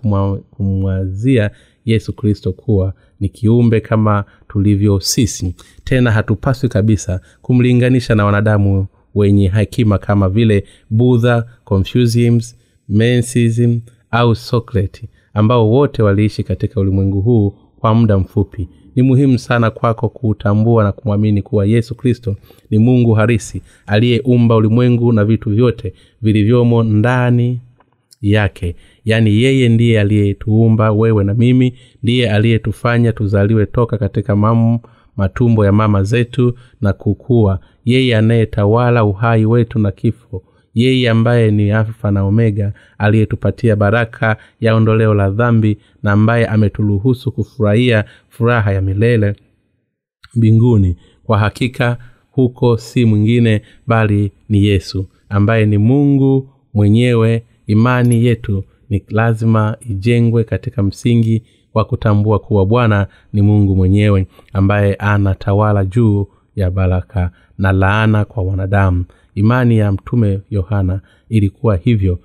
kumwazia 0.50 1.50
yesu 1.85 2.12
kristo 2.12 2.52
kuwa 2.52 2.95
ni 3.21 3.28
kiumbe 3.28 3.80
kama 3.80 4.25
tulivyo 4.49 5.00
sisi. 5.00 5.54
Tena 5.85 6.11
hatupaswi 6.11 6.69
kabisa 6.69 7.21
kumlinganisha 7.42 8.14
na 8.14 8.25
wanadamu 8.25 8.87
wenye 9.14 9.49
hekima 9.49 9.99
kama 9.99 10.28
vile 10.28 10.64
budha 10.90 11.47
confucianism 11.64 12.57
mensism 12.88 13.80
au 14.11 14.35
socrate 14.35 15.09
ambao 15.35 15.71
wote 15.71 16.02
waliishi 16.02 16.42
katika 16.42 16.80
ulimwengu 16.80 17.21
huu 17.21 17.50
kwa 17.80 17.95
muda 17.95 18.19
mfupi 18.19 18.69
ni 18.97 19.03
muhimu 19.03 19.39
sana 19.39 19.71
kwako 19.71 20.09
kuutambua 20.09 20.85
na 20.85 20.93
kumwamini 20.93 21.43
kuwa 21.43 21.67
yesu 21.67 21.95
kristo 21.95 22.37
ni 22.71 22.79
mungu 22.79 23.13
harisi 23.15 23.63
aliyeumba 23.87 24.57
ulimwengu 24.57 25.13
na 25.13 25.25
vitu 25.25 25.51
vyote 25.51 25.93
vilivyomo 26.23 26.83
ndani 26.83 27.61
yake. 28.23 28.77
Yaani 29.05 29.43
yeye 29.43 29.69
ndiye 29.69 30.01
aliyetuumba 30.01 30.93
wewe 30.93 31.25
na 31.25 31.35
mimi 31.35 31.75
ndiye 32.03 32.31
aliyetufanya 32.31 33.13
tuzaliwe 33.13 33.67
toka 33.67 33.99
katika 33.99 34.37
mam, 34.37 34.79
matumbo 35.17 35.65
ya 35.65 35.73
mama 35.73 36.03
zetu 36.03 36.55
na 36.81 36.93
kukua. 36.93 37.61
Yeye 37.85 38.17
anayetawala 38.17 39.05
uhai 39.05 39.47
wetu 39.47 39.79
na 39.79 39.91
kifo 39.93 40.43
yeye 40.75 41.11
ambaye 41.11 41.50
ni 41.50 41.71
alfa 41.73 42.11
na 42.11 42.25
omega 42.25 42.73
aliyetupatia 42.99 43.77
baraka 43.77 44.37
ya 44.61 44.75
ondoleo 44.75 45.15
la 45.15 45.31
dhambi 45.31 45.79
na 46.03 46.12
ambaye 46.12 46.47
ameturuhusu 46.47 47.33
kufurahia 47.33 48.05
furaha 48.29 48.73
ya 48.73 48.81
milele 48.81 49.35
mbinguni. 50.35 50.97
Kwa 51.25 51.39
hakika 51.39 51.97
huko 52.31 52.77
si 52.77 53.05
mwingine 53.05 53.62
bali 53.87 54.33
ni 54.49 54.65
yesu 54.65 55.07
ambaye 55.29 55.67
ni 55.67 55.79
mungu 55.79 56.49
mwenyewe. 56.75 57.43
Imani 57.67 58.25
yetu 58.25 58.65
ni 58.91 59.03
lazima 59.09 59.77
ijengwe 59.91 60.45
katika 60.45 60.83
msingi 60.83 61.43
wa 61.75 61.85
kutambua 61.85 62.39
kuwa 62.39 62.67
bwana 62.67 63.07
ni 63.33 63.43
mungu 63.43 63.77
mwenyewe 63.77 64.27
ambaye 64.53 64.95
anatawala 64.95 65.85
juu 65.85 66.27
ya 66.57 66.71
baraka 66.71 67.31
na 67.59 67.73
laana 67.73 68.25
kwa 68.25 68.43
wanadamu 68.43 69.05
imani 69.35 69.79
ya 69.79 69.93
mtume 69.93 70.41
yohana 70.51 71.01
ilikuwa 71.29 71.77
hivyo 71.77 72.19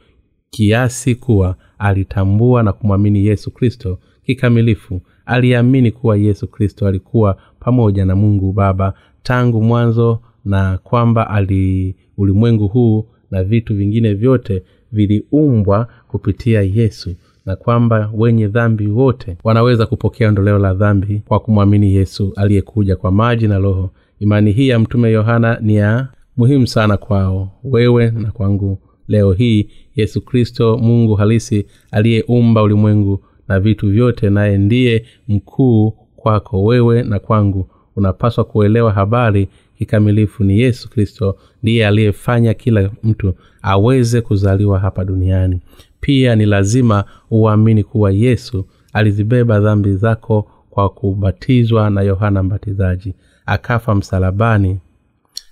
kiasi 0.49 1.15
kuwa 1.15 1.55
alitambua 1.77 2.63
na 2.63 2.73
kumwamini 2.73 3.25
yesu 3.25 3.51
kristo 3.51 3.99
kikamilifu. 4.25 5.01
Aliamini 5.25 5.91
kuwa 5.91 6.17
yesu 6.17 6.47
kristo 6.47 6.87
alikuwa 6.87 7.37
pamoja 7.59 8.05
na 8.05 8.15
mungu 8.15 8.53
baba 8.53 8.93
tangu 9.23 9.61
mwanzo 9.63 10.19
na 10.45 10.77
kwamba 10.77 11.29
ali 11.29 11.95
ulimwengu 12.17 12.67
huu 12.67 13.05
na 13.31 13.43
vitu 13.43 13.75
vingine 13.75 14.13
vyote 14.13 14.63
viliumbwa 14.91 15.87
kupitia 16.07 16.61
yesu 16.61 17.15
na 17.45 17.55
kwamba 17.55 18.11
wenye 18.13 18.47
dhambi 18.47 18.87
wote 18.87 19.37
wanaweza 19.43 19.85
kupokea 19.85 20.27
ondoleo 20.29 20.57
la 20.59 20.73
dhambi 20.73 21.21
kwa 21.27 21.39
kumwamini 21.39 21.95
yesu 21.95 22.33
aliyekuja 22.35 22.95
kwa 22.95 23.11
maji 23.11 23.47
na 23.47 23.57
roho. 23.59 23.89
Imani 24.19 24.51
hii 24.51 24.67
ya 24.67 24.79
mtume 24.79 25.11
yohana 25.11 25.57
ni 25.61 25.75
ya 25.75 26.07
muhimu 26.37 26.67
sana 26.67 26.97
kwao 26.97 27.51
wewe 27.63 28.11
na 28.11 28.31
kwangu. 28.31 28.77
Leo 29.07 29.31
hii 29.33 29.69
yesu 29.95 30.21
kristo 30.21 30.77
mungu 30.77 31.15
halisi 31.15 31.65
aliyeumba 31.91 32.61
ulimwengu 32.63 33.23
na 33.47 33.59
vitu 33.59 33.89
vyote 33.89 34.29
naye 34.29 34.57
ndiye 34.57 35.05
mkuu 35.27 35.91
kwako. 36.15 36.63
Wewe 36.63 37.03
na 37.03 37.19
kwangu 37.19 37.67
unapaswa 37.95 38.43
kuelewa 38.43 38.91
habari 38.91 39.47
kikamilifu 39.77 40.43
ni 40.43 40.59
yesu 40.59 40.89
kristo 40.89 41.37
ndiye 41.63 41.87
aliyefanya 41.87 42.53
kila 42.53 42.89
mtu 43.03 43.33
aweze 43.61 44.21
kuzaliwa 44.21 44.79
hapa 44.79 45.05
duniani. 45.05 45.61
Pia 45.99 46.35
ni 46.35 46.45
lazima 46.45 47.03
uamini 47.31 47.83
kuwa 47.83 48.11
yesu 48.11 48.65
alizibeba 48.93 49.59
dhambi 49.59 49.95
zako 49.95 50.47
kwa 50.69 50.89
kubatizwa 50.89 51.89
na 51.89 52.01
yohana 52.01 52.43
mbatizaji. 52.43 53.13
Akafa 53.45 53.95
msalabani 53.95 54.79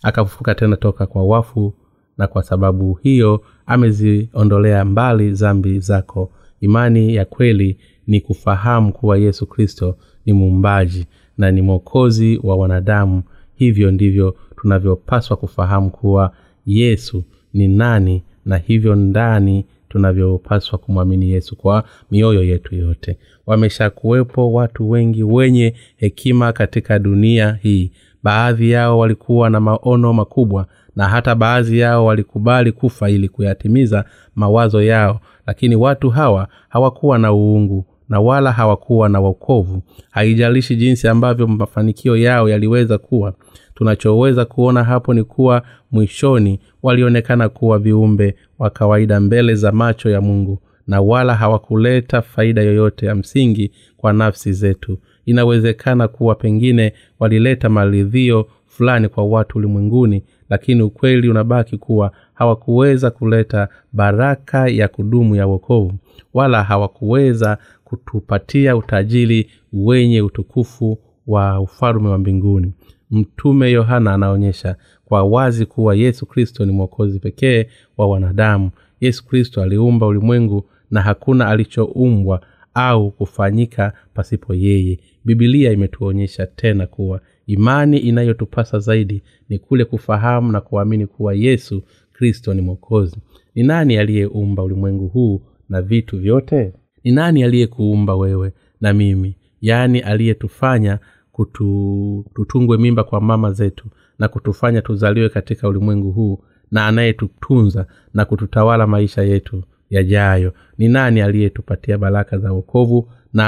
akafufuka 0.04 0.56
tena 0.56 0.76
toka 0.76 1.06
kwa 1.06 1.24
wafu 1.24 1.74
na 2.18 2.28
kwa 2.28 2.44
sababu 2.44 2.94
hiyo 2.94 3.42
ameziondolea 3.66 4.86
mbali 4.86 5.34
zambi 5.34 5.80
zako. 5.80 6.32
Imani 6.62 7.16
ya 7.16 7.26
kweli 7.26 7.78
ni 8.08 8.22
kufahamu 8.22 8.94
kuwa 8.94 9.18
yesu 9.18 9.46
kristo 9.48 9.98
ni 10.26 10.34
muumbaji 10.34 11.06
na 11.38 11.52
ni 11.52 11.62
mwokozi 11.62 12.40
wa 12.44 12.56
wanadamu. 12.56 13.24
Hivyo 13.56 13.92
ndivyo 13.92 14.36
tunavyopaswa 14.62 15.38
kufahamu 15.38 15.90
kuwa 15.90 16.32
yesu 16.66 17.24
ni 17.54 17.68
nani 17.68 18.24
na 18.46 18.58
hivyo 18.58 18.96
ndani 18.96 19.66
tunavyopaswa 19.90 20.80
kumwamini 20.80 21.32
yesu 21.32 21.56
kwa 21.56 21.84
mioyo 22.12 22.44
yetu 22.44 22.76
yote. 22.76 23.18
Wameshakuwepo 23.46 24.54
watu 24.54 24.90
wengi 24.90 25.24
wenye 25.24 25.74
hekima 25.98 26.54
katika 26.54 27.00
dunia 27.00 27.60
hii 27.62 27.92
baadhi 28.24 28.72
yao 28.72 29.00
walikuwa 29.00 29.50
na 29.50 29.60
maono 29.60 30.14
makubwa 30.14 30.66
na 30.96 31.08
hata 31.08 31.36
baadhi 31.36 31.80
yao 31.80 32.06
walikubali 32.06 32.72
kufa 32.72 33.10
ili 33.10 33.30
kuyatimiza 33.30 34.06
mawazo 34.36 34.82
yao. 34.84 35.20
Lakini 35.48 35.76
watu 35.76 36.10
hawa 36.10 36.48
hawakuwa 36.70 37.18
na 37.18 37.34
uungu 37.34 37.86
na 38.10 38.20
wala 38.20 38.52
hawakuwa 38.52 39.10
na 39.10 39.20
wokovu. 39.20 39.82
Haijalishi 40.12 40.76
jinsi 40.76 41.08
ambavyo 41.08 41.48
mafanikio 41.48 42.18
yao 42.18 42.50
yaliweza 42.50 42.98
kuwa. 42.98 43.34
Tunachoweza 43.76 44.46
kuona 44.46 44.84
hapo 44.84 45.14
ni 45.14 45.24
kuwa 45.24 45.62
mwishoni 45.92 46.60
walionekana 46.84 47.50
kuwa 47.50 47.80
viumbe 47.80 48.36
wa 48.60 48.70
kawaida 48.70 49.20
mbele 49.20 49.56
za 49.56 49.72
macho 49.72 50.10
ya 50.10 50.22
mungu 50.22 50.60
na 50.88 51.02
wala 51.02 51.36
hawakuleta 51.36 52.22
faida 52.22 52.62
yoyote 52.62 53.06
ya 53.06 53.16
msingi 53.16 53.72
kwa 53.98 54.14
nafsi 54.14 54.54
zetu 54.54 54.98
inawezekana 55.26 56.08
kuwa 56.08 56.36
pengine 56.36 56.94
walileta 57.20 57.70
maridhio 57.70 58.48
fulani 58.68 59.10
kwa 59.10 59.26
watu 59.26 59.58
ulimwenguni 59.58 60.24
lakini 60.50 60.82
ukweli 60.82 61.30
unabaki 61.30 61.78
kuwa 61.78 62.12
hawakuweza 62.34 63.12
kuleta 63.12 63.68
baraka 63.94 64.68
ya 64.68 64.88
kudumu 64.88 65.36
ya 65.36 65.48
wokovu 65.48 65.94
wala 66.34 66.64
hawakuweza 66.64 67.58
kutupatia 67.84 68.76
utajiri 68.78 69.50
wenye 69.74 70.22
utukufu 70.22 71.00
wa 71.28 71.60
ufalme 71.60 72.08
wa 72.10 72.18
mbinguni. 72.18 72.74
Mtume 73.12 73.72
yohana 73.72 74.14
anaonyesha 74.14 74.76
kwa 75.06 75.24
wazi 75.24 75.66
kuwa 75.66 75.96
yesu 75.96 76.26
kristo 76.26 76.66
ni 76.66 76.72
mwokozi 76.72 77.20
pekee 77.20 77.66
wa 77.98 78.08
wanadamu. 78.08 78.72
Yesu 79.02 79.26
kristo 79.28 79.62
aliumba 79.62 80.08
ulimwengu 80.08 80.66
na 80.92 81.02
hakuna 81.02 81.48
alichoumbwa 81.48 82.42
au 82.74 83.12
kufanyika 83.12 83.94
pasipo 84.14 84.54
yeye 84.54 85.00
bibilia 85.26 85.72
imetuonyesha 85.72 86.46
tena 86.48 86.88
kuwa 86.88 87.22
imani 87.48 87.98
inayotupasa 87.98 88.80
zaidi 88.80 89.24
ni 89.50 89.60
kule 89.60 89.86
kufahamu 89.86 90.52
na 90.52 90.62
kuamini 90.62 91.08
kuwa 91.08 91.34
yesu 91.34 91.84
kristo 92.14 92.54
ni 92.54 92.62
mwokozi. 92.62 93.18
Ni 93.56 93.64
nani 93.64 93.98
aliyeumba 93.98 94.64
ulimwengu 94.64 95.08
huu 95.08 95.42
na 95.70 95.82
vitu 95.82 96.20
vyote? 96.20 96.74
Ni 97.04 97.12
nani 97.12 97.44
aliyekuumba 97.44 98.16
wewe 98.16 98.54
na 98.82 98.94
mimi? 98.94 99.36
Yaani 99.62 100.00
aliyetufanya 100.00 101.00
kutu, 101.32 102.26
tutungwe 102.36 102.78
mimba 102.78 103.04
kwa 103.04 103.22
mama 103.22 103.52
zetu 103.52 103.86
na 104.20 104.28
kutufanya 104.28 104.82
tuzaliwe 104.82 105.30
katika 105.30 105.68
ulimwengu 105.68 106.12
huu 106.12 106.40
na 106.72 106.88
anayetutunza 106.88 107.86
na 108.14 108.26
kututawala 108.26 108.88
maisha 108.88 109.22
yetu 109.24 109.64
yajayo. 109.90 110.54
Ni 110.78 110.88
nani 110.88 111.22
aliyetupatia 111.22 111.98
baraka 111.98 112.38
za 112.38 112.52
wokovu 112.52 113.10
na 113.34 113.48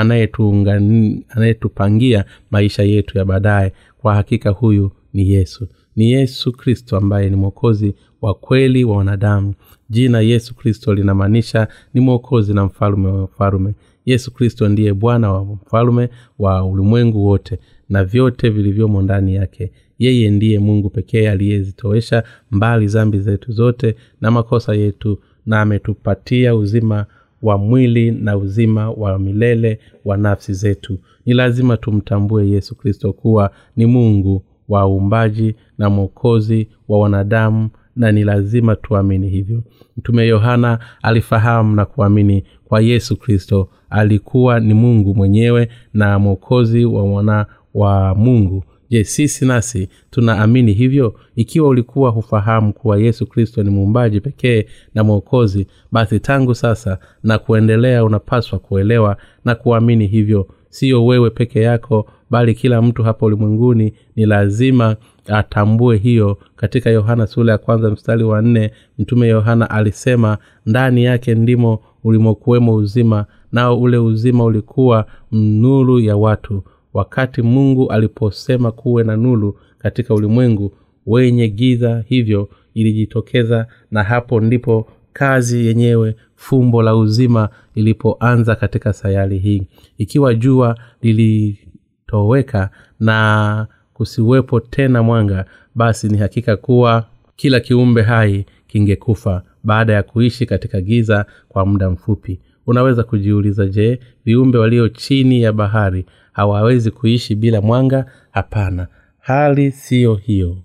anayetupangia 1.30 2.26
maisha 2.52 2.84
yetu 2.84 3.18
ya 3.18 3.26
baadaye. 3.26 3.74
Kwa 3.98 4.16
hakika 4.16 4.50
huyu 4.50 4.92
ni 5.14 5.30
yesu. 5.30 5.68
Ni 5.96 6.12
yesu 6.12 6.52
kristo 6.52 6.98
ambaye 6.98 7.30
ni 7.30 7.36
mwokozi 7.36 7.96
wa 8.22 8.34
kweli 8.34 8.84
wa 8.84 8.98
wanadamu. 8.98 9.54
Jina 9.90 10.20
yesu 10.22 10.56
kristo 10.56 10.94
linamaanisha 10.94 11.68
ni 11.94 12.02
mwokozi 12.02 12.54
na 12.54 12.66
mfalume 12.66 13.08
wa 13.08 13.24
mfalume. 13.24 13.74
Yesu 14.06 14.34
kristo 14.34 14.70
ndiye 14.70 14.94
bwana 14.94 15.32
wa 15.34 15.46
mfalume 15.46 16.10
wa 16.40 16.64
ulimwengu 16.66 17.26
wote 17.26 17.60
na 17.90 18.04
vyote 18.06 18.50
vilivyomo 18.50 19.02
ndani 19.02 19.36
yake. 19.36 19.72
Yeye 20.00 20.30
ndiye 20.32 20.60
mungu 20.60 20.90
pekee 20.90 21.30
aliyezitowesha 21.30 22.24
mbali 22.52 22.88
zambi 22.88 23.20
zetu 23.20 23.52
zote 23.52 23.96
na 24.22 24.32
makosa 24.32 24.76
yetu 24.76 25.20
na 25.46 25.62
ametupatia 25.62 26.56
uzima 26.56 27.06
wa 27.42 27.58
mwili 27.58 28.12
na 28.12 28.38
uzima 28.38 28.92
wa 28.92 29.20
milele 29.20 29.80
wa 30.06 30.18
nafsi 30.18 30.54
zetu. 30.54 30.98
Ni 31.26 31.34
lazima 31.34 31.78
tumtambue 31.78 32.50
yesu 32.50 32.76
kristo 32.76 33.14
kuwa 33.14 33.52
ni 33.76 33.86
mungu 33.86 34.44
wa 34.70 34.88
uumbaji 34.88 35.56
na 35.78 35.90
mwokozi 35.90 36.68
wa 36.88 37.00
wanadamu 37.00 37.70
na 37.96 38.12
ni 38.12 38.24
lazima 38.24 38.76
tuamini 38.76 39.30
hivyo. 39.30 39.64
Mtume 39.98 40.28
yohana 40.28 40.80
alifahamu 41.02 41.76
na 41.76 41.86
kuamini 41.86 42.44
kwa 42.66 42.82
yesu 42.82 43.18
kristo 43.18 43.70
alikuwa 43.90 44.60
ni 44.60 44.74
mungu 44.74 45.16
mwenyewe 45.16 45.70
na 45.94 46.20
mwokozi 46.20 46.86
wa 46.86 47.08
mwana 47.08 47.46
wa 47.74 48.16
mungu 48.16 48.64
je 48.90 49.04
sisi 49.04 49.46
nasi 49.46 49.90
tunaamini 50.12 50.74
hivyo? 50.74 51.16
Ikiwa 51.36 51.70
ulikuwa 51.70 52.10
hufahamu 52.10 52.74
kuwa 52.74 52.98
yesu 53.00 53.26
kristo 53.28 53.64
ni 53.64 53.70
muumbaji 53.70 54.22
pekee 54.22 54.66
na 54.96 55.04
mwokozi 55.04 55.68
basi 55.92 56.20
tangu 56.20 56.56
sasa 56.56 57.00
na 57.24 57.38
kuendelea 57.38 58.04
unapaswa 58.06 58.60
kuelewa 58.60 59.18
na 59.46 59.56
kuamini 59.56 60.08
hivyo. 60.08 60.48
Siyo 60.70 61.06
wewe 61.06 61.30
peke 61.30 61.62
yako 61.62 62.08
bali 62.30 62.54
kila 62.56 62.82
mtu 62.82 63.04
hapa 63.04 63.26
ulimwenguni 63.26 63.94
ni 64.16 64.26
lazima 64.26 64.96
atambue 65.28 65.98
hiyo. 65.98 66.38
Katika 66.56 66.90
yohana 66.90 67.28
sura 67.28 67.52
ya 67.52 67.58
kwanza 67.58 67.90
mstari 67.90 68.24
wa 68.24 68.42
nne 68.42 68.72
mtume 69.00 69.28
yohana 69.28 69.70
alisema 69.70 70.38
ndani 70.66 71.04
yake 71.04 71.36
ndimo 71.36 71.80
ulimokuwemo 72.04 72.76
uzima 72.76 73.26
nao 73.52 73.82
ule 73.82 73.98
uzima 73.98 74.44
ulikuwa 74.44 75.06
nuru 75.32 76.00
ya 76.00 76.18
watu 76.18 76.64
wakati 76.96 77.42
mungu 77.42 77.92
aliposema 77.92 78.72
kuwe 78.72 79.04
na 79.04 79.16
nulu 79.18 79.58
katika 79.78 80.14
ulimwengu 80.14 80.74
wenye 81.06 81.48
giza 81.48 82.04
hivyo 82.08 82.50
ilijitokeza 82.74 83.68
na 83.92 84.04
hapo 84.04 84.40
ndipo 84.42 84.88
kazi 85.14 85.66
yenyewe 85.68 86.16
fumbo 86.36 86.82
la 86.82 86.96
uzima 86.96 87.50
lilipoanza 87.76 88.56
katika 88.56 88.94
sayari 88.94 89.38
hii. 89.38 89.64
Ikiwa 89.98 90.34
jua 90.34 90.78
lilitoweka 91.02 92.70
na 93.00 93.68
kusiwepo 93.94 94.60
tena 94.60 95.04
mwanga 95.04 95.46
basi 95.76 96.10
ni 96.10 96.18
hakika 96.18 96.58
kuwa 96.58 97.06
kila 97.36 97.60
kiumbe 97.60 98.02
hai 98.02 98.46
kingekufa 98.68 99.44
baada 99.64 99.94
ya 99.94 100.04
kuishi 100.04 100.46
katika 100.46 100.82
giza 100.82 101.26
kwa 101.50 101.66
muda 101.66 101.90
mfupi 101.90 102.40
unaweza 102.68 103.04
kujiuliza 103.04 103.66
je 103.68 104.00
viumbe 104.26 104.58
walio 104.58 104.90
chini 104.90 105.42
ya 105.42 105.54
bahari 105.54 106.06
hawawezi 106.34 106.92
kuishi 106.92 107.36
bila 107.36 107.62
mwanga? 107.62 108.06
Hapana. 108.32 108.88
Hali 109.20 109.72
siyo 109.72 110.16
hiyo. 110.16 110.58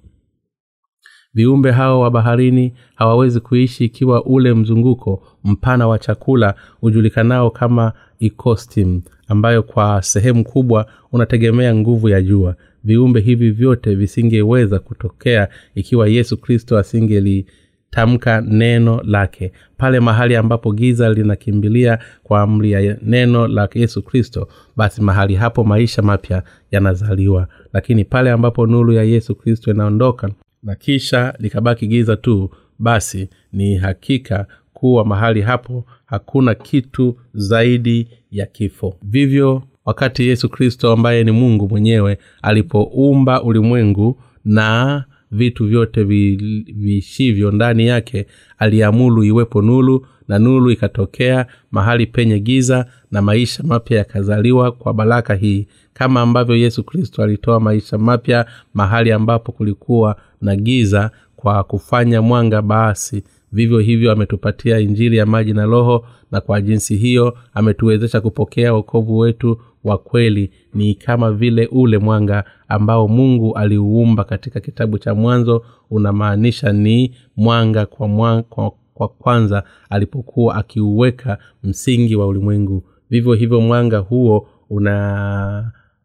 Viumbe 1.34 1.70
hao 1.70 2.00
wa 2.00 2.10
baharini 2.10 2.72
hawawezi 2.94 3.40
kuishi 3.40 3.84
ikiwa 3.84 4.24
ule 4.24 4.54
mzunguko 4.54 5.22
mpana 5.44 5.88
wa 5.88 5.98
chakula 5.98 6.54
ujulikanao 6.82 7.50
kama 7.50 7.92
ecostim 8.20 9.02
ambayo 9.28 9.62
kwa 9.62 10.02
sehemu 10.02 10.44
kubwa 10.44 10.86
unategemea 11.12 11.74
nguvu 11.74 12.08
ya 12.08 12.22
jua. 12.22 12.56
Viumbe 12.84 13.20
hivi 13.20 13.50
vyote 13.50 13.94
visingeweza 13.94 14.78
kutokea 14.78 15.48
ikiwa 15.74 16.08
yesu 16.08 16.36
kristo 16.36 16.78
asingelitamka 18.00 18.40
neno 18.40 19.02
lake. 19.04 19.52
Pale 19.76 20.00
mahali 20.00 20.36
ambapo 20.36 20.72
giza 20.72 21.10
linakimbilia 21.12 21.98
kwa 22.22 22.40
amri 22.42 22.72
ya 22.72 22.96
neno 23.02 23.48
la 23.48 23.68
yesu 23.74 24.02
kristo 24.02 24.48
basi 24.76 25.02
mahali 25.02 25.34
hapo 25.34 25.64
maisha 25.64 26.02
mapya 26.02 26.42
yanazaliwa. 26.70 27.48
Lakini 27.72 28.04
pale 28.04 28.30
ambapo 28.30 28.66
nuru 28.66 28.92
ya 28.92 29.02
yesu 29.02 29.34
kristo 29.34 29.70
inaondoka 29.70 30.30
na 30.62 30.74
kisha 30.74 31.34
likabaki 31.38 31.86
giza 31.86 32.16
tu 32.16 32.50
basi 32.78 33.28
ni 33.52 33.76
hakika 33.76 34.46
kuwa 34.72 35.04
mahali 35.04 35.40
hapo 35.40 35.84
hakuna 36.06 36.54
kitu 36.54 37.16
zaidi 37.34 38.08
ya 38.30 38.46
kifo. 38.46 38.96
Vivyo 39.02 39.62
wakati 39.84 40.28
yesu 40.28 40.48
kristo 40.48 40.92
ambaye 40.92 41.24
ni 41.24 41.30
mungu 41.30 41.68
mwenyewe 41.68 42.18
alipoumba 42.42 43.42
ulimwengu 43.42 44.18
na 44.44 45.04
vitu 45.30 45.66
vyote 45.66 46.04
viishivyo 46.74 47.50
ndani 47.50 47.86
yake 47.86 48.26
aliamulu 48.58 49.24
iwepo 49.24 49.62
nulu 49.62 50.06
na 50.28 50.38
nulu 50.38 50.70
ikatokea 50.70 51.46
mahali 51.70 52.06
penye 52.06 52.38
giza 52.40 52.86
na 53.10 53.22
maisha 53.22 53.62
mapya 53.62 53.98
yakazaliwa 53.98 54.72
kwa 54.72 54.94
baraka 54.94 55.34
hii. 55.34 55.66
Kama 55.92 56.20
ambavyo 56.20 56.56
yesu 56.56 56.84
kristo 56.84 57.22
alitoa 57.22 57.60
maisha 57.60 57.98
mapya 57.98 58.46
mahali 58.74 59.12
ambapo 59.12 59.52
kulikuwa 59.52 60.16
na 60.40 60.56
giza 60.56 61.10
kwa 61.36 61.64
kufanya 61.64 62.22
mwanga 62.22 62.62
basi 62.62 63.22
vivyo 63.52 63.78
hivyo 63.78 64.12
ametupatia 64.12 64.78
injili 64.78 65.16
ya 65.16 65.26
maji 65.26 65.52
na 65.52 65.64
roho 65.64 66.06
na 66.32 66.40
kwa 66.40 66.60
jinsi 66.60 66.96
hiyo 66.96 67.38
ametuwezesha 67.54 68.20
kupokea 68.20 68.72
wokovu 68.74 69.18
wetu 69.18 69.60
wa 69.84 69.98
kweli 69.98 70.50
ni 70.74 70.94
kama 70.94 71.32
vile 71.32 71.66
ule 71.66 71.98
mwanga 71.98 72.44
ambao 72.68 73.08
mungu 73.08 73.56
aliuumba 73.56 74.24
katika 74.24 74.60
kitabu 74.60 74.98
cha 74.98 75.14
mwanzo 75.14 75.64
unamaanisha 75.90 76.72
ni 76.72 77.14
mwanga 77.36 77.86
kwa, 77.86 78.08
mwanga, 78.08 78.42
kwa, 78.42 78.72
kwa 78.94 79.08
kwanza 79.08 79.62
alipokuwa 79.90 80.54
akiuweka 80.54 81.38
msingi 81.62 82.16
wa 82.16 82.26
ulimwengu. 82.26 82.82
Vivyo 83.10 83.32
hivyo 83.34 83.60
mwanga 83.60 83.98
huo 83.98 84.48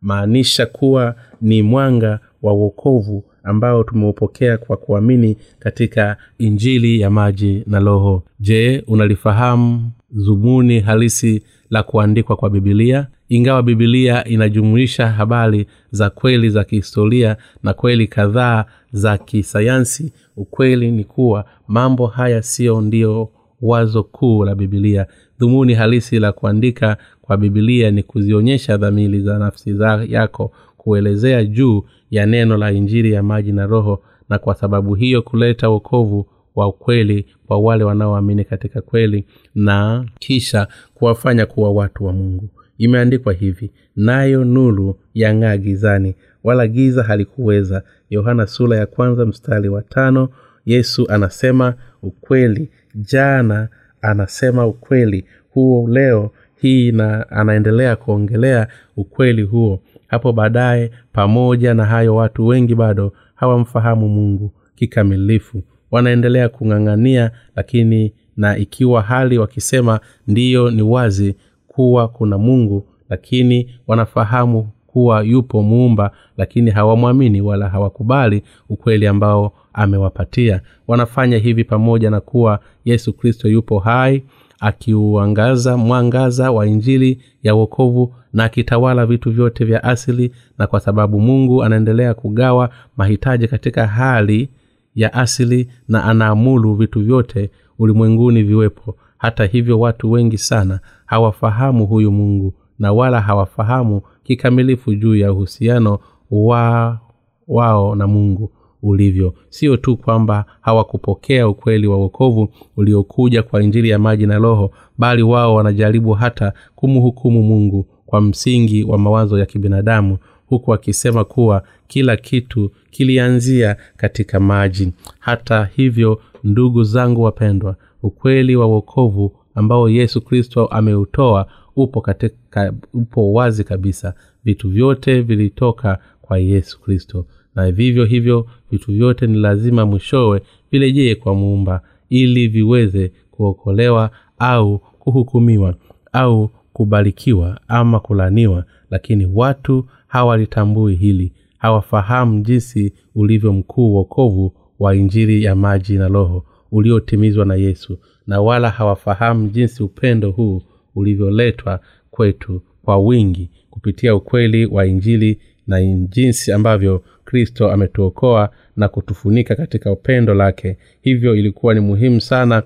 unamaanisha 0.02 0.66
kuwa 0.66 1.16
ni 1.42 1.62
mwanga 1.62 2.20
wa 2.42 2.54
uokovu 2.54 3.24
ambao 3.44 3.84
tumeupokea 3.84 4.58
kwa 4.58 4.78
kuamini 4.78 5.38
katika 5.60 6.18
injili 6.38 7.00
ya 7.02 7.10
maji 7.10 7.64
na 7.68 7.80
roho. 7.80 8.24
Je 8.40 8.84
unalifahamu 8.88 9.92
zumuni 10.16 10.80
halisi 10.80 11.44
la 11.70 11.84
kuandikwa 11.84 12.36
kwa 12.36 12.50
bibilia 12.50 13.08
ingawa 13.30 13.64
bibilia 13.64 14.24
inajumuisha 14.26 15.08
habari 15.08 15.66
za 15.92 16.10
kweli 16.10 16.50
za 16.50 16.64
kihistoria 16.64 17.38
na 17.64 17.74
kweli 17.74 18.08
kadhaa 18.08 18.66
za 18.92 19.18
kisayansi 19.18 20.14
ukweli 20.38 20.92
ni 20.92 21.04
kuwa 21.04 21.46
mambo 21.68 22.08
haya 22.08 22.42
siyo 22.42 22.82
ndio 22.82 23.30
wazo 23.62 24.04
kuu 24.04 24.44
la 24.46 24.56
bibilia 24.56 25.06
dhumuni 25.40 25.74
halisi 25.74 26.20
la 26.20 26.32
kuandika 26.32 26.98
kwa 27.22 27.38
bibilia 27.38 27.92
ni 27.92 28.04
kuzionyesha 28.04 28.78
dhamiri 28.78 29.20
za 29.22 29.40
nafsi 29.40 29.74
za 29.74 30.06
yako 30.10 30.52
kuelezea 30.78 31.44
juu 31.44 31.84
ya 32.12 32.26
neno 32.26 32.58
la 32.58 32.72
injiri 32.72 33.12
ya 33.12 33.24
maji 33.24 33.52
na 33.52 33.66
roho 33.66 34.02
na 34.30 34.38
kwa 34.40 34.56
sababu 34.56 34.96
hiyo 34.96 35.22
kuleta 35.22 35.70
wokovu 35.70 36.28
wa 36.56 36.68
ukweli 36.68 37.26
kwa 37.48 37.58
wale 37.60 37.84
wanaoamini 37.84 38.44
katika 38.46 38.82
kweli 38.82 39.26
na 39.56 40.06
kisha 40.20 40.68
kuwafanya 40.94 41.46
kuwa 41.46 41.72
watu 41.72 42.06
wa 42.06 42.14
mungu. 42.14 42.50
Imeandikwa 42.78 43.34
hivi 43.34 43.72
nayo 43.96 44.44
nuru 44.46 45.00
yang'aa 45.14 45.58
gizani 45.58 46.16
wala 46.44 46.68
giza 46.68 47.04
halikuweza. 47.04 47.84
Yohana 48.10 48.48
sura 48.48 48.78
ya 48.78 48.86
kwanza 48.86 49.26
mstari 49.26 49.70
wa 49.70 49.82
tano 49.82 50.30
yesu 50.66 51.06
anasema 51.10 51.74
ukweli. 52.02 52.70
Jana 52.96 53.70
anasema 54.02 54.68
ukweli. 54.68 55.26
Huo 55.50 55.88
leo 55.90 56.32
hii 56.62 56.92
na 56.92 57.30
anaendelea 57.30 57.96
kuongelea 57.96 58.68
ukweli 58.98 59.42
huo. 59.42 59.80
Hapo 60.08 60.34
baadaye 60.34 60.92
pamoja 61.14 61.74
na 61.74 61.86
hayo 61.86 62.16
watu 62.16 62.48
wengi 62.48 62.76
bado 62.76 63.14
hawamfahamu 63.36 64.10
mungu 64.10 64.52
kikamilifu 64.76 65.64
wanaendelea 65.92 66.50
kung'ang'ania 66.50 67.32
lakini 67.56 68.14
na 68.38 68.58
ikiwa 68.58 69.02
hali 69.02 69.38
wakisema 69.38 70.00
ndiyo 70.28 70.72
ni 70.72 70.82
wazi 70.82 71.36
kuwa 71.68 72.08
kuna 72.08 72.38
mungu 72.38 72.88
lakini 73.10 73.70
wanafahamu 73.88 74.68
kuwa 74.88 75.24
yupo 75.24 75.62
muumba 75.64 76.12
lakini 76.38 76.72
hawamwamini 76.72 77.42
wala 77.42 77.70
hawakubali 77.70 78.44
ukweli 78.70 79.08
ambao 79.08 79.54
amewapatia. 79.74 80.62
Wanafanya 80.88 81.38
hivi 81.38 81.64
pamoja 81.64 82.10
na 82.10 82.20
kuwa 82.22 82.60
yesu 82.86 83.14
kristo 83.14 83.48
yupo 83.50 83.80
hai 83.80 84.24
akiuangaza 84.60 85.78
mwangaza 85.78 86.52
wa 86.52 86.68
injili 86.68 87.22
ya 87.44 87.56
uokovu 87.56 88.14
na 88.34 88.44
akitawala 88.44 89.06
vitu 89.06 89.32
vyote 89.32 89.66
vya 89.66 89.84
asili 89.84 90.32
na 90.58 90.68
kwa 90.68 90.80
sababu 90.80 91.20
mungu 91.20 91.64
anaendelea 91.64 92.14
kugawa 92.14 92.70
mahitaji 92.98 93.48
katika 93.48 93.88
hali 93.88 94.50
ya 94.96 95.14
asili 95.14 95.70
na 95.88 96.04
anaamulu 96.04 96.74
vitu 96.74 97.00
vyote 97.02 97.50
ulimwenguni 97.80 98.44
viwepo. 98.44 98.96
Hata 99.18 99.46
hivyo 99.46 99.80
watu 99.80 100.12
wengi 100.12 100.38
sana 100.38 100.80
hawafahamu 101.06 101.86
huyu 101.86 102.12
mungu 102.12 102.54
na 102.80 102.94
wala 102.94 103.22
hawafahamu 103.22 104.02
kikamilifu 104.24 104.94
juu 104.96 105.16
ya 105.16 105.34
uhusiano 105.34 106.00
wa 106.32 107.00
wao 107.48 107.96
na 107.96 108.08
mungu 108.08 108.52
ulivyo. 108.84 109.34
Sio 109.50 109.78
tu 109.78 109.98
kwamba 109.98 110.46
hawakupokea 110.62 111.48
ukweli 111.48 111.88
wa 111.88 111.98
uokovu 111.98 112.50
uliokuja 112.78 113.44
kwa 113.44 113.64
injili 113.64 113.90
ya 113.90 114.00
maji 114.00 114.26
na 114.26 114.38
roho 114.38 114.72
bali 114.98 115.24
wao 115.24 115.56
wanajaribu 115.56 116.14
hata 116.14 116.54
kumhukumu 116.76 117.44
mungu 117.44 117.86
kwa 118.06 118.22
msingi 118.22 118.84
wa 118.84 118.98
mawazo 118.98 119.40
ya 119.40 119.46
kibinadamu 119.46 120.18
huku 120.48 120.74
akisema 120.74 121.24
kuwa 121.24 121.64
kila 121.88 122.18
kitu 122.18 122.72
kilianzia 122.92 123.76
katika 123.98 124.40
maji. 124.40 124.92
Hata 125.20 125.70
hivyo 125.76 126.22
ndugu 126.44 126.84
zangu 126.84 127.22
wapendwa 127.24 127.76
ukweli 128.04 128.56
wa 128.56 128.68
uokovu 128.68 129.32
ambao 129.56 129.90
yesu 129.90 130.22
kristo 130.22 130.66
ameutoa 130.66 131.48
upo 131.76 132.02
katika 132.02 132.74
upo 132.94 133.34
wazi 133.34 133.64
kabisa. 133.64 134.14
Vitu 134.46 134.70
vyote 134.70 135.22
vilitoka 135.22 136.00
kwa 136.22 136.38
yesu 136.38 136.82
kristo. 136.82 137.26
Na 137.56 137.72
vivyo 137.72 138.06
hivyo 138.06 138.48
vitu 138.72 138.92
vyote 138.92 139.28
ni 139.28 139.38
lazima 139.38 139.86
mwishowe 139.86 140.42
virejee 140.72 141.16
kwa 141.16 141.36
muumba 141.36 141.82
ili 142.10 142.48
viweze 142.48 143.12
kuokolewa 143.32 144.10
au 144.40 144.80
kuhukumiwa 145.00 145.76
au 146.14 146.50
kubarikiwa 146.74 147.60
ama 147.68 148.00
kulaniwa. 148.00 148.66
Lakini 148.92 149.26
watu 149.34 149.86
hawalitambui 150.16 150.96
hili. 150.96 151.32
Hawafahamu 151.58 152.40
jinsi 152.42 152.94
ulivyo 153.16 153.54
mkuu 153.54 153.96
wokovu 153.96 154.54
wa 154.80 154.96
injiri 154.96 155.44
ya 155.44 155.56
maji 155.56 155.94
na 155.98 156.08
roho 156.08 156.46
uliotimizwa 156.72 157.46
na 157.46 157.56
yesu 157.56 157.98
na 158.28 158.42
wala 158.42 158.70
hawafahamu 158.70 159.50
jinsi 159.50 159.84
upendo 159.84 160.32
huu 160.32 160.62
ulivyoletwa 160.96 161.80
kwetu 162.12 162.62
kwa 162.84 162.98
wingi 162.98 163.50
kupitia 163.70 164.16
ukweli 164.16 164.66
wa 164.66 164.86
injili 164.86 165.40
na 165.68 165.84
jinsi 165.84 166.52
ambavyo 166.52 167.04
kristo 167.26 167.72
ametuokoa 167.72 168.50
na 168.76 168.88
kutufunika 168.88 169.56
katika 169.56 169.92
upendo 169.92 170.34
lake. 170.34 170.78
Hivyo 171.02 171.36
ilikuwa 171.36 171.74
ni 171.74 171.80
muhimu 171.80 172.22
sana 172.22 172.64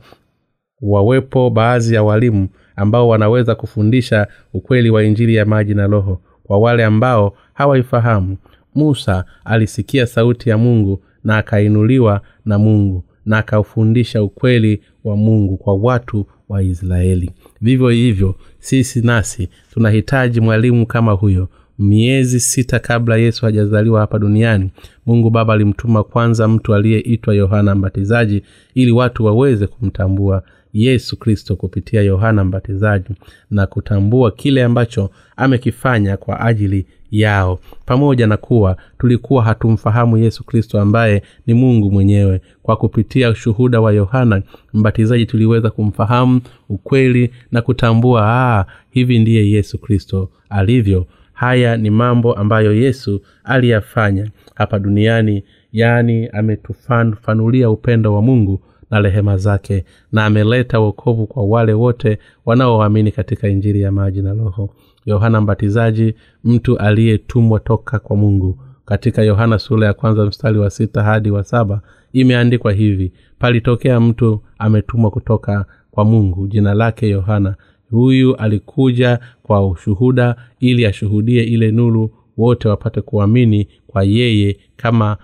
wawepo 0.82 1.50
baadhi 1.50 1.96
ya 1.96 2.04
walimu 2.04 2.48
ambao 2.76 3.08
wanaweza 3.08 3.56
kufundisha 3.56 4.28
ukweli 4.54 4.90
wa 4.90 5.04
injili 5.04 5.36
ya 5.36 5.46
maji 5.46 5.74
na 5.74 5.88
roho 5.88 6.22
kwa 6.50 6.60
wale 6.60 6.86
ambao 6.86 7.34
hawaifahamu. 7.54 8.38
Musa 8.76 9.26
alisikia 9.46 10.06
sauti 10.08 10.50
ya 10.50 10.58
mungu 10.58 11.04
na 11.24 11.38
akainuliwa 11.38 12.22
na 12.46 12.60
mungu 12.60 13.04
na 13.26 13.38
akaufundisha 13.38 14.24
ukweli 14.24 14.82
wa 15.04 15.16
mungu 15.18 15.58
kwa 15.58 15.76
watu 15.76 16.26
wa 16.50 16.64
israeli. 16.64 17.32
Vivyo 17.62 17.90
hivyo 17.90 18.36
sisi 18.60 19.02
nasi 19.02 19.50
tunahitaji 19.74 20.42
mwalimu 20.42 20.86
kama 20.86 21.12
huyo. 21.12 21.48
Miezi 21.80 22.40
sita 22.40 22.80
kabla 22.80 23.18
yesu 23.18 23.46
hajazaliwa 23.46 24.00
hapa 24.02 24.20
duniani 24.20 24.70
mungu 25.06 25.30
baba 25.30 25.54
alimtuma 25.54 26.04
kwanza 26.04 26.48
mtu 26.48 26.76
aliyeitwa 26.76 27.34
yohana 27.36 27.76
mbatizaji 27.76 28.44
ili 28.76 28.92
watu 28.92 29.26
waweze 29.26 29.68
kumtambua 29.68 30.44
yesu 30.73 31.17
kristo 31.17 31.55
kupitia 31.55 32.01
yohana 32.01 32.43
mbatizaji 32.43 33.10
na 33.51 33.67
kutambua 33.67 34.32
kile 34.32 34.63
ambacho 34.63 35.10
amekifanya 35.38 36.17
kwa 36.17 36.39
ajili 36.41 36.86
yao. 37.12 37.60
Pamoja 37.86 38.27
na 38.27 38.38
kuwa 38.38 38.77
tulikuwa 38.99 39.43
hatumfahamu 39.43 40.17
yesu 40.17 40.43
kristo 40.43 40.82
ambaye 40.82 41.23
ni 41.47 41.53
mungu 41.53 41.91
mwenyewe 41.91 42.41
kwa 42.63 42.75
kupitia 42.75 43.29
ushuhuda 43.29 43.82
wa 43.82 43.93
yohana 43.93 44.41
mbatizaji 44.73 45.25
tuliweza 45.25 45.69
kumfahamu 45.69 46.41
ukweli 46.69 47.32
na 47.51 47.62
kutambua 47.62 48.21
aa 48.25 48.65
hivi 48.91 49.19
ndiye 49.19 49.51
yesu 49.51 49.77
kristo 49.77 50.29
alivyo. 50.49 51.05
Haya 51.34 51.77
ni 51.77 51.89
mambo 51.89 52.34
ambayo 52.34 52.73
yesu 52.73 53.21
aliyafanya 53.43 54.29
hapa 54.55 54.79
duniani 54.79 55.43
yaani 55.73 56.27
ametufanulia 56.27 57.69
upendo 57.69 58.13
wa 58.13 58.21
mungu 58.21 58.62
na 58.91 58.99
rehema 59.02 59.38
zake 59.38 59.86
na 60.12 60.25
ameleta 60.25 60.80
wokovu 60.80 61.28
kwa 61.28 61.43
wale 61.45 61.73
wote 61.73 62.19
wanaoamini 62.45 63.12
katika 63.12 63.47
injili 63.47 63.82
ya 63.82 63.91
maji 63.91 64.21
na 64.21 64.34
roho. 64.34 64.69
Yohana 65.06 65.41
mbatizaji 65.41 66.13
mtu 66.43 66.78
aliyetumwa 66.78 67.60
toka 67.60 67.99
kwa 67.99 68.15
mungu. 68.15 68.60
Katika 68.86 69.21
yohana 69.23 69.60
sura 69.60 69.88
ya 69.88 69.93
kwanza 69.93 70.25
mstari 70.25 70.60
wa 70.60 70.69
sita 70.69 71.04
hadi 71.04 71.32
wa 71.32 71.43
saba 71.43 71.82
imeandikwa 72.13 72.71
hivi 72.73 73.12
palitokea 73.39 73.99
mtu 73.99 74.41
ametumwa 74.58 75.12
kutoka 75.12 75.65
kwa 75.91 76.06
mungu. 76.06 76.47
Jina 76.47 76.73
lake 76.73 77.10
yohana. 77.10 77.56
Huyu 77.91 78.36
alikuja 78.36 79.19
kwa 79.43 79.67
ushuhuda 79.67 80.36
ili 80.60 80.86
ashuhudie 80.86 81.43
ile 81.43 81.71
nuru 81.71 82.12
wote 82.38 82.67
wapate 82.69 83.02
kuamini 83.02 83.67
kwa 83.88 84.04
yeye 84.04 84.58
kama 84.75 85.17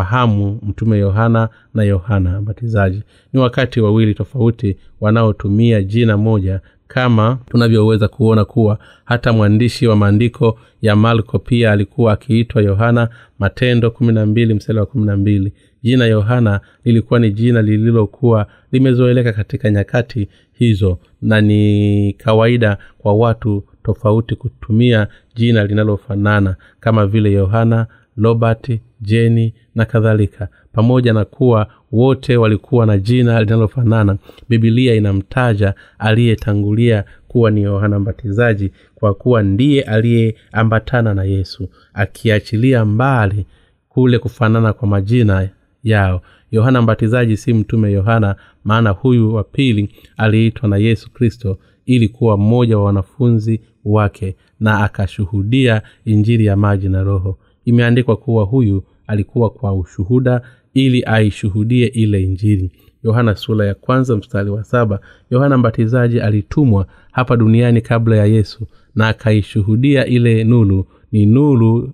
alivyofahamu 0.00 0.60
mtume 0.62 0.98
yohana 0.98 1.48
na 1.74 1.82
yohana 1.84 2.40
mbatizaji. 2.40 3.02
Ni 3.32 3.40
wakati 3.40 3.80
wawili 3.80 4.14
tofauti 4.14 4.76
wanaotumia 5.00 5.82
jina 5.82 6.16
moja 6.16 6.60
kama 6.88 7.38
tunavyoweza 7.50 8.08
kuona 8.08 8.44
kuwa 8.44 8.78
hata 9.04 9.32
mwandishi 9.32 9.86
wa 9.86 9.96
maandiko 9.96 10.58
ya 10.82 10.96
malko 10.96 11.38
pia 11.38 11.72
alikuwa 11.72 12.12
akiitwa 12.12 12.62
yohana 12.62 13.08
matendo 13.38 13.90
kumi 13.90 14.12
na 14.12 14.26
mbili 14.26 14.54
msali 14.54 14.78
wa 14.78 14.86
kumi 14.86 15.06
na 15.06 15.16
mbili. 15.16 15.52
Jina 15.82 16.06
yohana 16.06 16.60
lilikuwa 16.84 17.20
ni 17.20 17.30
jina 17.30 17.62
lililokuwa 17.62 18.46
limezoeleka 18.72 19.32
katika 19.32 19.70
nyakati 19.70 20.28
hizo 20.52 20.98
na 21.22 21.40
ni 21.40 22.12
kawaida 22.12 22.78
kwa 22.98 23.14
watu 23.14 23.64
tofauti 23.82 24.34
kutumia 24.36 25.08
jina 25.34 25.64
linalofanana 25.64 26.56
kama 26.80 27.06
vile 27.06 27.32
yohana 27.32 27.86
robert 28.16 28.80
jeni 29.00 29.54
na 29.76 29.84
kadhalika. 29.84 30.48
Pamoja 30.72 31.12
na 31.12 31.24
kuwa 31.24 31.66
wote 31.92 32.36
walikuwa 32.36 32.86
na 32.86 32.98
jina 32.98 33.40
linalofanana 33.40 34.16
bibilia 34.48 34.94
inamtaja 34.94 35.74
aliyetangulia 35.98 37.04
kuwa 37.28 37.50
ni 37.50 37.62
yohana 37.62 37.98
mbatizaji 37.98 38.70
kwa 38.94 39.14
kuwa 39.14 39.42
ndiye 39.42 39.82
aliyeambatana 39.82 41.14
na 41.14 41.24
yesu 41.24 41.68
akiachilia 41.94 42.84
mbali 42.84 43.46
kule 43.88 44.18
kufanana 44.18 44.72
kwa 44.72 44.88
majina 44.88 45.48
yao. 45.84 46.22
Yohana 46.50 46.82
mbatizaji 46.82 47.36
si 47.36 47.54
mtume 47.54 47.92
yohana 47.92 48.36
maana 48.64 48.90
huyu 48.90 49.34
wa 49.34 49.44
pili 49.44 49.88
aliitwa 50.16 50.68
na 50.68 50.76
yesu 50.76 51.10
kristo 51.12 51.58
ili 51.86 52.08
kuwa 52.08 52.36
mmoja 52.36 52.78
wa 52.78 52.84
wanafunzi 52.84 53.60
wake 53.84 54.36
na 54.60 54.84
akashuhudia 54.84 55.82
injili 56.04 56.44
ya 56.44 56.56
maji 56.56 56.88
na 56.88 57.02
roho. 57.02 57.38
Imeandikwa 57.64 58.16
kuwa 58.16 58.44
huyu 58.44 58.84
alikuwa 59.06 59.50
kwa 59.50 59.74
ushuhuda 59.74 60.40
ili 60.74 61.02
aishuhudie 61.02 61.86
ile 61.86 62.22
injili. 62.22 62.70
Yohana 63.04 63.34
sura 63.36 63.66
ya 63.66 63.74
kwanza 63.74 64.16
mstari 64.16 64.50
wa 64.50 64.64
saba 64.64 65.00
yohana 65.30 65.58
mbatizaji 65.58 66.20
alitumwa 66.20 66.86
hapa 67.12 67.36
duniani 67.36 67.80
kabla 67.80 68.16
ya 68.16 68.26
yesu 68.26 68.66
na 68.94 69.08
akaishuhudia 69.08 70.06
ile 70.06 70.44
nuru. 70.44 70.86
Ni 71.12 71.26
nuru 71.26 71.92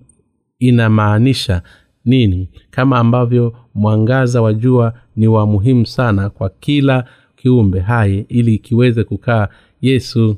inamaanisha 0.59 1.61
nini? 2.05 2.49
Kama 2.71 2.99
ambavyo 2.99 3.55
mwangaza 3.73 4.41
wa 4.41 4.53
jua 4.53 4.93
ni 5.15 5.27
wa 5.27 5.45
muhimu 5.47 5.85
sana 5.85 6.29
kwa 6.29 6.49
kila 6.49 7.05
kiumbe 7.35 7.79
hai 7.79 8.25
ili 8.29 8.57
kiweze 8.57 9.03
kukaa 9.03 9.47
yesu 9.81 10.37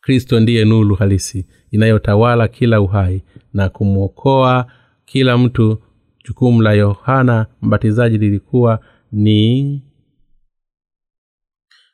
kristo 0.00 0.40
ndiye 0.40 0.64
nulu 0.64 0.94
halisi 0.94 1.46
inayotawala 1.70 2.48
kila 2.48 2.80
uhai 2.80 3.22
na 3.54 3.68
kumwokoa 3.68 4.66
kila 5.12 5.38
mtu 5.38 5.78
jukumu 6.24 6.62
la 6.62 6.72
yohana 6.72 7.46
mbatizaji 7.62 8.18
lilikuwa 8.18 8.80
ni 9.12 9.82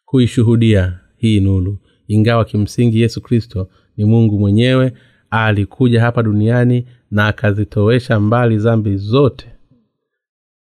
kuishuhudia 0.05 1.01
hii 1.17 1.41
nulu 1.41 1.79
ingawa 2.07 2.45
kimsingi 2.45 3.01
yesu 3.01 3.21
kristo 3.21 3.71
ni 3.97 4.05
mungu 4.05 4.39
mwenyewe 4.39 4.93
alikuja 5.31 6.01
hapa 6.01 6.23
duniani 6.23 6.87
na 7.11 7.27
akazitowesha 7.27 8.21
mbali 8.21 8.59
zambi 8.59 8.97
zote 8.97 9.47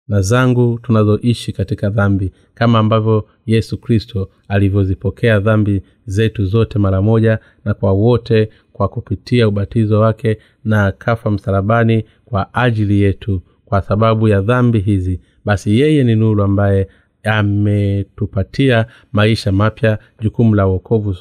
na 0.09 0.21
zangu 0.21 0.79
tunazoishi 0.79 1.53
katika 1.53 1.91
dhambi 1.91 2.33
kama 2.55 2.79
ambavyo 2.79 3.29
yesu 3.47 3.79
kristo 3.79 4.31
alivyozipokea 4.49 5.41
dhambi 5.41 5.83
zetu 6.07 6.45
zote 6.45 6.79
mara 6.79 7.03
moja 7.03 7.39
na 7.65 7.75
kwa 7.75 7.93
wote 7.93 8.51
kwa 8.73 8.89
kupitia 8.89 9.49
ubatizo 9.49 10.01
wake 10.01 10.39
na 10.65 10.87
akafa 10.87 11.31
msalabani 11.31 12.05
kwa 12.25 12.55
ajili 12.55 13.01
yetu 13.01 13.43
kwa 13.65 13.83
sababu 13.83 14.29
ya 14.29 14.41
dhambi 14.41 14.79
hizi. 14.81 15.21
Basi 15.45 15.81
yeye 15.81 16.05
ni 16.05 16.17
nuru 16.17 16.43
ambaye 16.43 16.89
ametupatia 17.23 18.87
maisha 19.13 19.53
mapya. 19.53 19.99
Jukumu 20.21 20.55
la 20.55 20.67
uokovu 20.69 21.17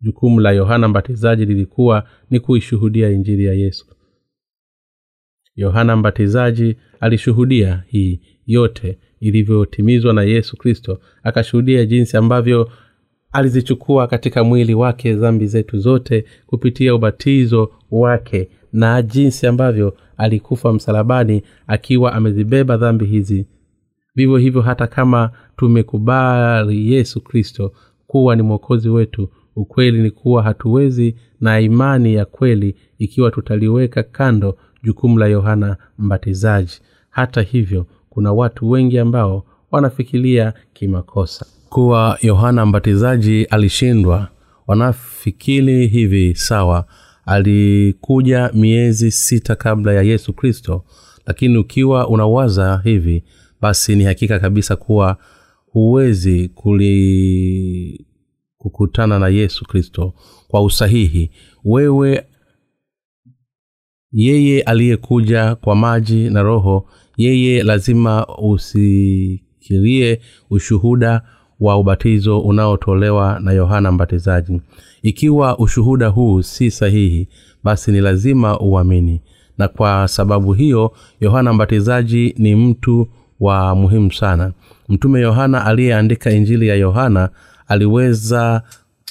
jukumu 0.00 0.40
la 0.40 0.50
yohana 0.52 0.88
mbatizaji 0.88 1.44
lilikuwa 1.44 2.08
ni 2.30 2.40
kuishuhudia 2.40 3.10
injili 3.10 3.44
ya 3.44 3.52
yesu. 3.54 3.86
Yohana 5.56 5.96
mbatizaji 5.96 6.76
alishuhudia 7.00 7.84
hii 7.86 8.20
yote 8.46 8.98
ilivyotimizwa 9.20 10.12
na 10.12 10.22
yesu 10.22 10.56
kristo. 10.56 11.00
Akashuhudia 11.22 11.86
jinsi 11.86 12.16
ambavyo 12.16 12.70
alizichukua 13.32 14.06
katika 14.06 14.44
mwili 14.44 14.74
wake 14.74 15.14
dhambi 15.14 15.46
zetu 15.46 15.78
zote 15.78 16.24
kupitia 16.46 16.94
ubatizo 16.94 17.70
wake 17.90 18.48
na 18.72 19.02
jinsi 19.02 19.46
ambavyo 19.46 19.96
alikufa 20.16 20.72
msalabani 20.72 21.42
akiwa 21.66 22.12
amezibeba 22.12 22.76
dhambi 22.76 23.04
hizi. 23.04 23.46
Vivyo 24.14 24.36
hivyo 24.36 24.60
hata 24.62 24.86
kama 24.86 25.30
tumekubali 25.56 26.92
yesu 26.92 27.20
kristo 27.20 27.72
kuwa 28.06 28.36
ni 28.36 28.42
mwokozi 28.42 28.88
wetu 28.88 29.28
ukweli 29.56 30.02
ni 30.02 30.10
kuwa 30.10 30.42
hatuwezi 30.42 31.16
na 31.40 31.60
imani 31.60 32.14
ya 32.14 32.24
kweli 32.24 32.74
ikiwa 32.98 33.30
tutaliweka 33.30 34.02
kando 34.02 34.58
jukumu 34.82 35.18
la 35.18 35.26
yohana 35.26 35.76
mbatizaji. 35.98 36.80
Hata 37.10 37.42
hivyo 37.42 37.86
kuna 38.10 38.32
watu 38.32 38.70
wengi 38.70 38.98
ambao 38.98 39.44
wanafikiria 39.70 40.52
kimakosa. 40.72 41.46
Kuwa 41.68 42.18
yohana 42.22 42.66
mbatizaji 42.66 43.44
alishindwa 43.44 44.28
wanafikiri 44.66 45.86
hivi 45.86 46.34
sawa 46.34 46.86
alikuja 47.26 48.50
miezi 48.54 49.10
sita 49.10 49.56
kabla 49.56 49.92
ya 49.92 50.02
yesu 50.02 50.32
kristo 50.32 50.84
lakini 51.26 51.56
ukiwa 51.58 52.08
unawaza 52.08 52.80
hivi 52.84 53.24
basi 53.60 53.96
ni 53.96 54.04
hakika 54.04 54.38
kabisa 54.38 54.76
kuwa 54.76 55.16
huwezi 55.66 56.48
kuli 56.48 58.06
kukutana 58.58 59.18
na 59.18 59.28
yesu 59.28 59.64
kristo 59.64 60.14
kwa 60.48 60.62
usahihi. 60.62 61.30
Wewe 61.64 62.26
yeye 64.12 64.62
aliyekuja 64.62 65.54
kwa 65.54 65.76
maji 65.76 66.30
na 66.30 66.42
roho 66.42 66.88
yeye 67.16 67.62
lazima 67.62 68.26
usikirie 69.70 70.20
ushuhuda 70.50 71.22
wa 71.60 71.76
ubatizo 71.78 72.40
unaotolewa 72.40 73.40
na 73.40 73.52
yohana 73.52 73.92
mbatizaji. 73.92 74.60
Ikiwa 75.02 75.58
ushuhuda 75.58 76.08
huu 76.08 76.42
si 76.42 76.70
sahihi 76.70 77.28
basi 77.64 77.92
ni 77.92 78.00
lazima 78.00 78.60
uamini. 78.60 79.20
Na 79.58 79.68
kwa 79.68 80.08
sababu 80.08 80.52
hiyo 80.52 80.92
yohana 81.20 81.52
mbatizaji 81.52 82.34
ni 82.38 82.54
mtu 82.54 83.08
wa 83.40 83.74
muhimu 83.74 84.12
sana. 84.12 84.52
Mtume 84.88 85.20
yohana 85.20 85.64
aliyeandika 85.66 86.30
injili 86.30 86.68
ya 86.68 86.74
yohana 86.74 87.28
aliweza 87.68 88.62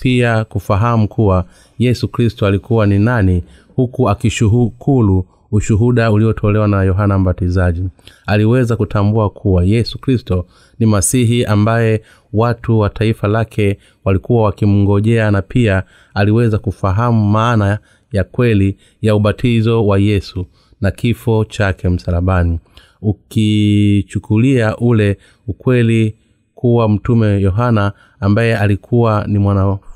pia 0.01 0.43
kufahamu 0.43 1.07
kuwa 1.07 1.45
yesu 1.79 2.07
kristo 2.07 2.47
alikuwa 2.47 2.85
ni 2.85 2.99
nani 2.99 3.43
huku 3.75 4.09
akishuhukulu 4.09 5.25
ushuhuda 5.55 6.11
uliotolewa 6.11 6.67
na 6.67 6.83
yohana 6.83 7.19
mbatizaji. 7.19 7.83
Aliweza 8.25 8.75
kutambua 8.75 9.29
kuwa 9.29 9.63
yesu 9.63 9.99
kristo 9.99 10.45
ni 10.79 10.85
masihi 10.85 11.45
ambaye 11.45 12.01
watu 12.33 12.79
wa 12.79 12.89
taifa 12.89 13.27
lake 13.27 13.77
walikuwa 14.05 14.43
wakimngojea 14.43 15.31
na 15.31 15.41
pia 15.41 15.83
aliweza 16.13 16.57
kufahamu 16.57 17.29
maana 17.29 17.79
ya 18.11 18.23
kweli 18.23 18.77
ya 19.01 19.15
ubatizo 19.15 19.87
wa 19.87 19.99
yesu 19.99 20.45
na 20.81 20.91
kifo 20.91 21.45
chake 21.45 21.89
msalabani. 21.89 22.59
Ukichukulia 23.01 24.77
ule 24.77 25.17
ukweli 25.47 26.15
kuwa 26.55 26.89
mtume 26.89 27.41
yohana 27.41 27.91
ambaye 28.19 28.57
alikuwa 28.57 29.25
ni 29.27 29.39
mwanafunzi 29.39 29.94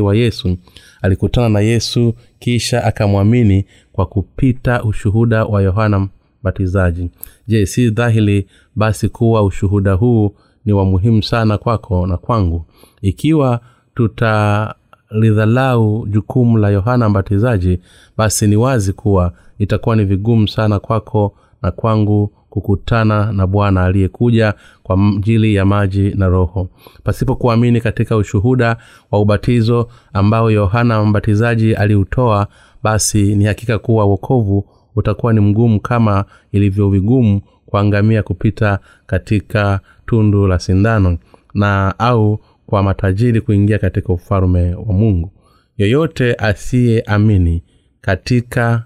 wa 0.00 0.16
yesu. 0.16 0.56
Alikutana 1.02 1.48
na 1.48 1.60
yesu 1.60 2.14
kisha 2.38 2.84
akamwamini 2.84 3.64
kwa 3.92 4.06
kupita 4.06 4.82
ushuhuda 4.84 5.44
wa 5.44 5.62
yohana 5.62 6.08
mbatizaji. 6.42 7.10
Je 7.48 7.66
si 7.66 7.90
dhahiri 7.90 8.46
basi 8.76 9.08
kuwa 9.08 9.42
ushuhuda 9.42 9.92
huu 9.92 10.34
ni 10.64 10.72
wa 10.72 10.84
muhimu 10.84 11.22
sana 11.22 11.58
kwako 11.58 12.06
na 12.06 12.16
kwangu? 12.16 12.64
Ikiwa 13.02 13.60
tutalidhalau 13.94 16.06
jukumu 16.06 16.58
la 16.58 16.70
yohana 16.70 17.08
mbatizaji 17.08 17.78
basi 18.16 18.46
ni 18.46 18.56
wazi 18.56 18.92
kuwa 18.92 19.32
itakuwa 19.58 19.96
ni 19.96 20.04
vigumu 20.04 20.48
sana 20.48 20.78
kwako 20.78 21.34
na 21.62 21.70
kwangu 21.70 22.32
kukutana 22.50 23.32
na 23.32 23.46
bwana 23.46 23.84
aliyekuja 23.84 24.54
kwa 24.82 24.98
ajili 25.16 25.54
ya 25.54 25.64
maji 25.64 26.10
na 26.14 26.28
roho. 26.28 26.68
Pasipo 27.04 27.36
kuamini 27.36 27.80
katika 27.80 28.16
ushuhuda 28.16 28.76
wa 29.10 29.20
ubatizo 29.20 29.88
ambao 30.12 30.50
yohana 30.50 31.04
mbatizaji 31.04 31.74
aliutoa 31.74 32.46
basi 32.82 33.36
ni 33.36 33.44
hakika 33.44 33.78
kuwa 33.78 34.04
wokovu 34.04 34.64
utakuwa 34.96 35.32
ni 35.32 35.40
mgumu 35.40 35.80
kama 35.80 36.24
ilivyo 36.52 36.90
vigumu 36.90 37.40
kuangamia 37.66 38.22
kupita 38.22 38.78
katika 39.06 39.80
tundu 40.06 40.46
la 40.46 40.58
sindano 40.58 41.18
na 41.54 41.94
au 41.98 42.40
kwa 42.66 42.82
matajiri 42.82 43.40
kuingia 43.40 43.78
katika 43.78 44.12
ufalume 44.12 44.74
wa 44.74 44.92
mungu. 44.94 45.32
Yoyote 45.76 46.34
asiyeamini 46.34 47.62
katika 48.00 48.84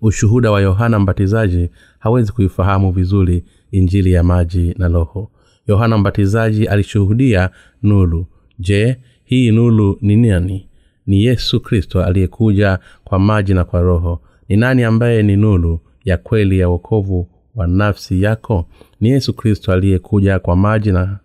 ushuhuda 0.00 0.50
wa 0.50 0.60
yohana 0.60 0.98
mbatizaji 0.98 1.70
hawezi 2.00 2.32
kuifahamu 2.32 2.92
vizuri 2.92 3.44
injili 3.70 4.12
ya 4.12 4.22
maji 4.22 4.74
na 4.78 4.88
roho. 4.88 5.30
Yohana 5.66 5.98
mbatizaji 5.98 6.66
alishuhudia 6.66 7.50
nulu 7.82 8.26
je 8.58 8.96
hii 9.24 9.50
nulu 9.50 9.98
ni 10.00 10.16
nani? 10.16 10.68
Ni 11.06 11.24
yesu 11.24 11.60
kristo 11.60 12.04
aliyekuja 12.04 12.78
kwa 13.04 13.18
maji 13.18 13.54
na 13.54 13.64
kwa 13.64 13.80
roho. 13.80 14.20
Ni 14.48 14.56
nani 14.56 14.82
ambaye 14.84 15.22
ni 15.22 15.36
nulu 15.36 15.80
ya 16.04 16.16
kweli 16.16 16.58
ya 16.58 16.68
wokovu 16.68 17.28
wa 17.54 17.66
nafsi 17.66 18.22
yako? 18.22 18.66
Ni 19.00 19.08
yesu 19.08 19.34
kristo 19.34 19.72
aliyekuja 19.72 20.38
kwa 20.38 20.56
maji 20.56 20.92
na, 20.92 21.18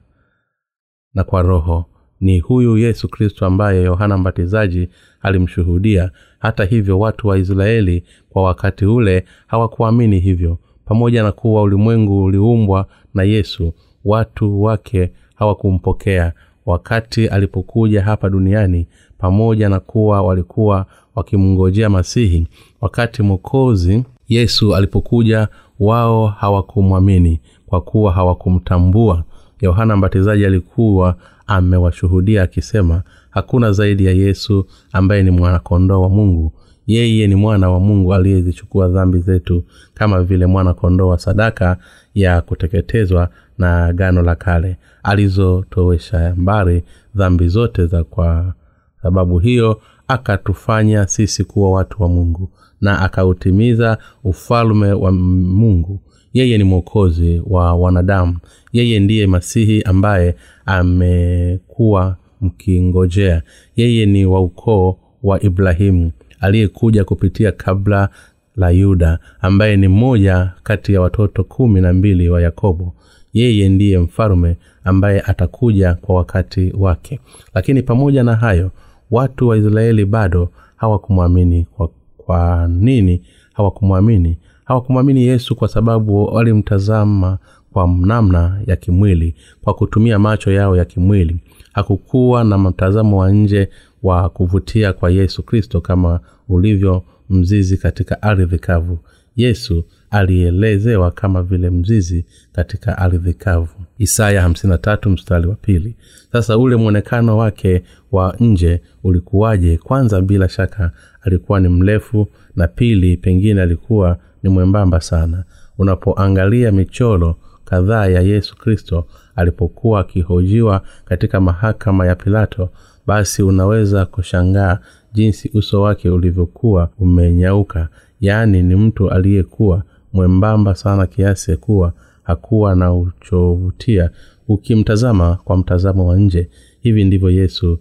na 1.14 1.24
kwa 1.24 1.42
roho. 1.42 1.86
Ni 2.22 2.40
huyu 2.40 2.78
yesu 2.78 3.10
kristo 3.10 3.46
ambaye 3.46 3.84
yohana 3.84 4.18
mbatizaji 4.18 4.90
alimshuhudia. 5.22 6.12
Hata 6.40 6.66
hivyo 6.66 7.00
watu 7.00 7.28
wa 7.28 7.38
israeli 7.38 8.04
kwa 8.30 8.44
wakati 8.44 8.86
ule 8.86 9.26
hawakuamini 9.48 10.20
hivyo 10.20 10.58
pamoja 10.86 11.24
na 11.24 11.32
kuwa 11.32 11.62
ulimwengu 11.62 12.24
uliumbwa 12.24 12.86
na 13.14 13.24
yesu 13.24 13.74
watu 14.06 14.64
wake 14.64 15.12
hawakumpokea. 15.36 16.34
Wakati 16.66 17.28
alipokuja 17.28 18.04
hapa 18.04 18.30
duniani 18.30 18.88
pamoja 19.18 19.70
na 19.70 19.80
kuwa 19.80 20.22
walikuwa 20.22 20.86
wakimngojea 21.16 21.90
masihi 21.90 22.48
wakati 22.82 23.24
mwokozi 23.24 24.04
yesu 24.28 24.76
alipokuja 24.76 25.48
wao 25.80 26.28
hawakumwamini 26.28 27.40
kwa 27.68 27.82
kuwa 27.82 28.12
hawakumtambua. 28.12 29.24
Yohana 29.62 29.96
mbatizaji 29.98 30.46
alikuwa 30.46 31.16
amewashuhudia 31.48 32.44
akisema 32.44 33.04
hakuna 33.30 33.72
zaidi 33.72 34.06
ya 34.06 34.12
yesu 34.12 34.66
ambaye 34.92 35.24
ni 35.24 35.32
mwanakondoo 35.32 36.02
wa 36.02 36.10
mungu 36.10 36.52
yeye 36.88 37.28
ni 37.28 37.36
mwana 37.36 37.70
wa 37.70 37.80
mungu 37.80 38.14
aliyezichukua 38.14 38.88
dhambi 38.88 39.20
zetu 39.20 39.64
kama 39.94 40.24
vile 40.24 40.46
mwana 40.46 40.74
kondoo 40.74 41.08
wa 41.08 41.20
sadaka 41.20 41.78
ya 42.16 42.42
kuteketezwa 42.42 43.30
na 43.58 43.94
gano 43.94 44.22
la 44.22 44.36
kale. 44.36 44.78
Alizotowesha 45.04 46.34
mbari 46.38 46.84
dhambi 47.16 47.48
zote 47.48 47.86
za 47.86 48.04
kwa 48.04 48.54
sababu 49.02 49.40
hiyo 49.40 49.82
akatufanya 50.08 51.08
sisi 51.08 51.44
kuwa 51.44 51.72
watu 51.72 52.04
wa 52.04 52.10
mungu 52.10 52.50
na 52.82 53.00
akautimiza 53.02 53.98
ufalme 54.24 54.92
wa 54.94 55.12
mungu. 55.12 56.00
Yeye 56.34 56.58
ni 56.58 56.64
mwokozi 56.64 57.42
wa 57.48 57.74
wanadamu. 57.76 58.38
Yeye 58.74 59.00
ndiye 59.00 59.28
masihi 59.28 59.82
ambaye 59.82 60.36
amekuwa 60.66 62.18
mkingojea. 62.42 63.42
Yeye 63.76 64.06
ni 64.06 64.26
wa 64.26 64.42
ukoo 64.42 64.98
wa 65.24 65.44
ibrahimu 65.44 66.12
aliyekuja 66.46 67.04
kupitia 67.04 67.52
kabla 67.52 68.10
la 68.56 68.70
yuda 68.70 69.20
ambaye 69.42 69.78
ni 69.78 69.88
mmoja 69.88 70.52
kati 70.64 70.94
ya 70.94 71.02
watoto 71.02 71.44
kumi 71.44 71.82
na 71.82 71.94
mbili 71.94 72.30
wa 72.30 72.42
yakobo. 72.42 72.94
Yeye 73.34 73.70
ndiye 73.70 73.98
mfalume 74.00 74.58
ambaye 74.84 75.22
atakuja 75.22 75.94
kwa 75.94 76.16
wakati 76.16 76.74
wake. 76.78 77.20
Lakini 77.54 77.82
pamoja 77.84 78.24
na 78.24 78.36
hayo 78.36 78.72
watu 79.12 79.48
wa 79.48 79.58
israeli 79.58 80.06
bado 80.06 80.50
hawakumwamini. 80.76 81.66
Kwa, 81.78 81.90
kwa 82.18 82.68
nini 82.68 83.22
hawakumwamini? 83.54 84.38
Hawakumwamini 84.66 85.24
yesu 85.24 85.56
kwa 85.56 85.68
sababu 85.68 86.26
walimtazama 86.26 87.38
kwa 87.74 87.88
namna 87.88 88.62
ya 88.68 88.76
kimwili 88.76 89.36
kwa 89.62 89.74
kutumia 89.74 90.20
macho 90.20 90.52
yao 90.52 90.78
ya 90.78 90.86
kimwili. 90.86 91.36
Hakukuwa 91.74 92.44
na 92.44 92.58
mtazamo 92.58 93.18
wa 93.18 93.32
nje 93.32 93.70
wa 94.04 94.30
kuvutia 94.30 94.94
kwa 94.94 95.12
yesu 95.12 95.44
kristo 95.44 95.82
kama 95.82 96.20
ulivyo 96.50 97.04
mzizi 97.30 97.78
katika 97.78 98.22
ardhi 98.22 98.60
kavu. 98.60 99.00
Yesu 99.36 99.84
alielezewa 100.10 101.12
kama 101.12 101.44
vile 101.44 101.70
mzizi 101.70 102.26
katika 102.52 102.98
ardhi 102.98 103.34
kavu. 103.34 103.86
Isaya 103.98 104.48
53 104.48 105.10
mstari 105.10 105.48
wa 105.48 105.56
pili. 105.56 105.96
Sasa 106.32 106.58
ule 106.58 106.76
mwonekano 106.76 107.38
wake 107.38 107.84
wa 108.12 108.36
nje 108.40 108.82
ulikuwaje? 109.04 109.78
Kwanza 109.78 110.22
bila 110.22 110.50
shaka 110.50 110.92
alikuwa 111.22 111.60
ni 111.60 111.68
mrefu 111.70 112.28
na 112.56 112.68
pili 112.68 113.18
pengine 113.18 113.62
alikuwa 113.62 114.18
ni 114.44 114.50
mwembamba 114.50 115.02
sana. 115.02 115.44
Unapoangalia 115.78 116.72
michoro 116.72 117.36
kadhaa 117.66 118.06
ya 118.08 118.22
yesu 118.22 118.56
kristo 118.58 119.08
alipokuwa 119.36 120.00
akihojiwa 120.00 120.82
katika 121.06 121.42
mahakama 121.42 122.06
ya 122.08 122.16
pilato 122.16 122.70
basi 123.08 123.44
unaweza 123.44 124.06
kushangaa 124.06 124.80
jinsi 125.14 125.52
uso 125.54 125.82
wake 125.82 126.10
ulivyokuwa 126.10 126.90
umenyauka. 127.00 127.90
Yaani 128.22 128.64
ni 128.64 128.76
mtu 128.76 129.10
aliyekuwa 129.10 129.84
mwembamba 130.14 130.76
sana 130.76 131.08
kiasi 131.08 131.58
kuwa 131.58 131.94
hakuwa 132.24 132.76
na 132.76 132.94
uchovutia 132.94 134.10
ukimtazama 134.48 135.36
kwa 135.44 135.58
mtazamo 135.58 136.08
wa 136.08 136.18
nje. 136.18 136.50
Hivi 136.82 137.04
ndivyo 137.04 137.30
yesu 137.30 137.80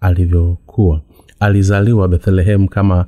alivyokuwa. 0.00 1.00
Alizaliwa 1.40 2.08
bethlehemu 2.08 2.68
kama 2.68 3.06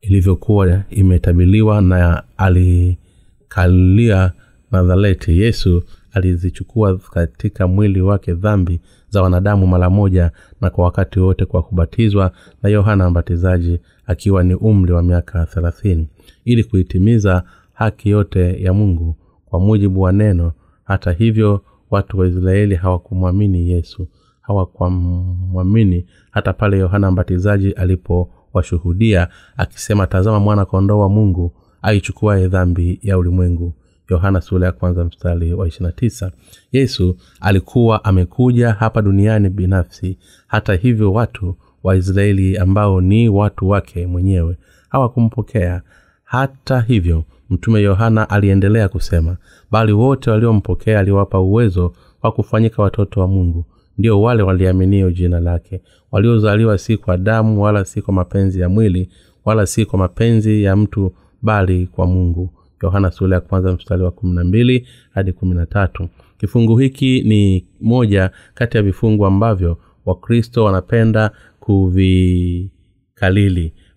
ilivyokuwa 0.00 0.82
imetabiliwa 0.90 1.80
na 1.80 2.22
alikalia 2.36 4.32
nazareti. 4.72 5.40
Yesu 5.40 5.82
alizichukua 6.12 6.98
katika 6.98 7.66
mwili 7.66 8.00
wake 8.00 8.34
dhambi 8.34 8.80
za 9.16 9.22
wanadamu 9.22 9.66
mara 9.66 9.90
moja 9.90 10.30
na 10.60 10.70
kwa 10.70 10.84
wakati 10.84 11.20
wote 11.20 11.44
kwa 11.44 11.62
kubatizwa 11.62 12.32
na 12.62 12.68
yohana 12.68 13.10
mbatizaji 13.10 13.80
akiwa 14.06 14.42
ni 14.44 14.54
umri 14.54 14.92
wa 14.92 15.02
miaka 15.02 15.46
thelathini 15.46 16.08
ili 16.44 16.64
kuitimiza 16.64 17.42
haki 17.72 18.08
yote 18.10 18.62
ya 18.62 18.72
mungu 18.72 19.16
kwa 19.46 19.60
mujibu 19.60 20.00
wa 20.00 20.12
neno. 20.12 20.52
Hata 20.84 21.12
hivyo 21.12 21.62
watu 21.90 22.18
wa 22.18 22.26
israeli 22.26 22.74
hawakumwamini 22.74 23.70
yesu 23.70 24.08
hawakwamwamini 24.40 26.06
hata 26.30 26.52
pale 26.52 26.78
yohana 26.78 27.10
mbatizaji 27.10 27.72
alipowashuhudia 27.72 29.28
akisema 29.56 30.06
tazama 30.06 30.40
mwana 30.40 30.64
kondoo 30.64 30.98
wa 30.98 31.08
mungu 31.08 31.52
aichukuaye 31.82 32.48
dhambi 32.48 32.98
ya 33.02 33.18
ulimwengu 33.18 33.72
yohana 34.10 34.40
sura 34.40 34.66
ya 34.66 34.72
kwanza 34.72 35.04
mstari 35.04 35.54
wa 35.54 35.68
tisa. 35.96 36.32
Yesu 36.72 37.16
alikuwa 37.40 38.04
amekuja 38.04 38.72
hapa 38.72 39.02
duniani 39.02 39.48
binafsi. 39.48 40.18
Hata 40.46 40.74
hivyo 40.74 41.12
watu 41.12 41.56
wa 41.82 41.96
israeli 41.96 42.58
ambao 42.58 43.00
ni 43.00 43.28
watu 43.28 43.68
wake 43.68 44.06
mwenyewe 44.06 44.56
hawakumpokea. 44.88 45.82
Hata 46.24 46.80
hivyo 46.80 47.24
mtume 47.50 47.82
yohana 47.82 48.30
aliendelea 48.30 48.88
kusema 48.88 49.36
bali 49.70 49.92
wote 49.92 50.30
waliompokea 50.30 51.00
aliwapa 51.00 51.40
uwezo 51.40 51.92
wa 52.22 52.32
kufanyika 52.32 52.82
watoto 52.82 53.20
wa 53.20 53.26
mungu. 53.28 53.64
Ndio 53.98 54.22
wale 54.22 54.42
waliaminio 54.42 55.10
jina 55.10 55.40
lake 55.40 55.80
waliozaliwa 56.12 56.78
si 56.78 56.96
kwa 56.96 57.16
damu 57.16 57.62
wala 57.62 57.84
si 57.84 58.02
kwa 58.02 58.14
mapenzi 58.14 58.60
ya 58.60 58.68
mwili 58.68 59.08
wala 59.44 59.66
si 59.66 59.84
kwa 59.86 59.98
mapenzi 59.98 60.62
ya 60.62 60.76
mtu 60.76 61.12
bali 61.42 61.86
kwa 61.86 62.06
mungu 62.06 62.50
yohana 62.82 63.10
sula 63.10 63.34
ya 63.34 63.40
kwanza 63.40 63.72
mstari 63.72 64.02
wa 64.02 64.10
kumi 64.10 64.34
na 64.34 64.44
mbili 64.44 64.86
hadi 65.10 65.32
kumi 65.32 65.54
na 65.54 65.66
tatu. 65.66 66.08
Kifungu 66.38 66.76
hiki 66.78 67.22
ni 67.22 67.66
moja 67.80 68.30
kati 68.54 68.76
ya 68.76 68.82
vifungu 68.82 69.26
ambavyo 69.26 69.78
wakristo 70.06 70.64
wanapenda 70.64 71.30
kuvikalili 71.60 72.72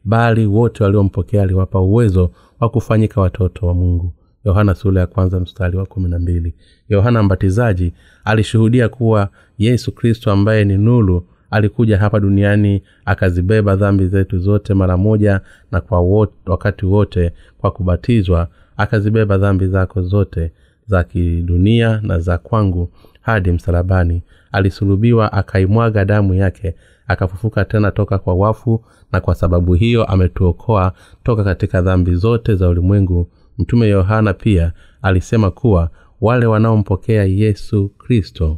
bali 0.04 0.46
wote 0.46 0.84
waliompokea 0.84 1.44
aliwapa 1.44 1.80
uwezo 1.82 2.32
wa 2.60 2.70
kufanyika 2.70 3.22
watoto 3.22 3.68
wa 3.68 3.74
mungu. 3.74 4.14
Yohana 4.46 4.76
sula 4.76 5.00
ya 5.00 5.08
kwanza 5.08 5.40
mstari 5.40 5.78
wa 5.78 5.86
kumi 5.86 6.10
na 6.10 6.20
mbili. 6.20 6.56
Yohana 6.90 7.24
mbatizaji 7.24 7.94
alishuhudia 8.26 8.90
kuwa 8.90 9.30
yesu 9.58 9.92
kristo 9.92 10.32
ambaye 10.32 10.66
ni 10.66 10.78
nulu 10.78 11.26
alikuja 11.52 11.98
hapa 11.98 12.20
duniani 12.20 12.84
akazibeba 13.06 13.76
dhambi 13.76 14.08
zetu 14.08 14.38
zote 14.38 14.74
mara 14.74 14.98
moja 14.98 15.42
na 15.72 15.82
kwa 15.82 16.28
wakati 16.46 16.86
wote 16.86 17.32
kwa 17.58 17.72
kubatizwa 17.72 18.48
akazibeba 18.80 19.38
dhambi 19.38 19.68
zako 19.68 20.02
zote 20.02 20.52
za 20.88 21.04
kidunia 21.04 22.00
na 22.04 22.20
za 22.20 22.38
kwangu 22.38 22.92
hadi 23.22 23.52
msalabani. 23.52 24.22
Alisulubiwa 24.52 25.34
akaimwaga 25.34 26.06
damu 26.06 26.34
yake 26.34 26.76
akafufuka 27.08 27.66
tena 27.66 27.92
toka 27.92 28.18
kwa 28.20 28.34
wafu 28.36 28.86
na 29.12 29.22
kwa 29.22 29.36
sababu 29.36 29.74
hiyo 29.74 30.06
ametuokoa 30.06 30.94
toka 31.24 31.44
katika 31.44 31.82
dhambi 31.82 32.16
zote 32.16 32.56
za 32.56 32.70
ulimwengu. 32.70 33.28
Mtume 33.58 33.88
yohana 33.88 34.34
pia 34.34 34.74
alisema 35.02 35.52
kuwa 35.52 35.90
wale 36.22 36.46
wanaompokea 36.46 37.24
yesu 37.24 37.90
kristo 37.90 38.58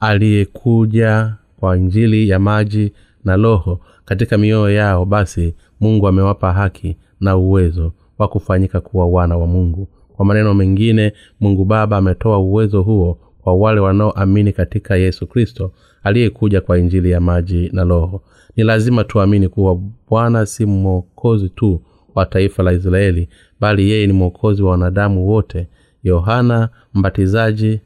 aliyekuja 0.00 1.34
kwa 1.56 1.76
njili 1.76 2.28
ya 2.28 2.38
maji 2.38 2.92
na 3.24 3.36
roho 3.36 3.80
katika 4.04 4.38
mioyo 4.38 4.70
yao 4.76 5.04
basi 5.04 5.54
mungu 5.80 6.08
amewapa 6.08 6.52
haki 6.52 6.96
na 7.20 7.36
uwezo 7.36 7.92
wa 8.18 8.28
kufanyika 8.28 8.80
kuwa 8.80 9.06
wana 9.06 9.36
wa 9.36 9.46
mungu. 9.46 9.88
Kwa 10.16 10.24
maneno 10.26 10.54
mengine 10.54 11.12
mungu 11.40 11.64
baba 11.64 11.96
ametoa 11.96 12.38
uwezo 12.38 12.82
huo 12.82 13.18
kwa 13.42 13.54
wale 13.54 13.80
wanaoamini 13.80 14.52
katika 14.52 14.96
yesu 14.96 15.26
kristo 15.26 15.72
aliyekuja 16.02 16.60
kwa 16.60 16.78
injili 16.78 17.10
ya 17.10 17.20
maji 17.20 17.70
na 17.72 17.84
roho. 17.84 18.22
Ni 18.56 18.64
lazima 18.64 19.04
tuamini 19.04 19.48
kuwa 19.48 19.78
bwana 20.10 20.46
si 20.46 20.66
mwokozi 20.66 21.48
tu 21.48 21.80
wa 22.14 22.26
taifa 22.26 22.62
la 22.62 22.72
israeli 22.72 23.28
bali 23.60 23.90
yeye 23.90 24.06
ni 24.06 24.12
mwokozi 24.12 24.62
wa 24.62 24.70
wanadamu 24.70 25.28
wote 25.28 25.68
yohana 26.02 26.68
mbatizaji 26.94 27.80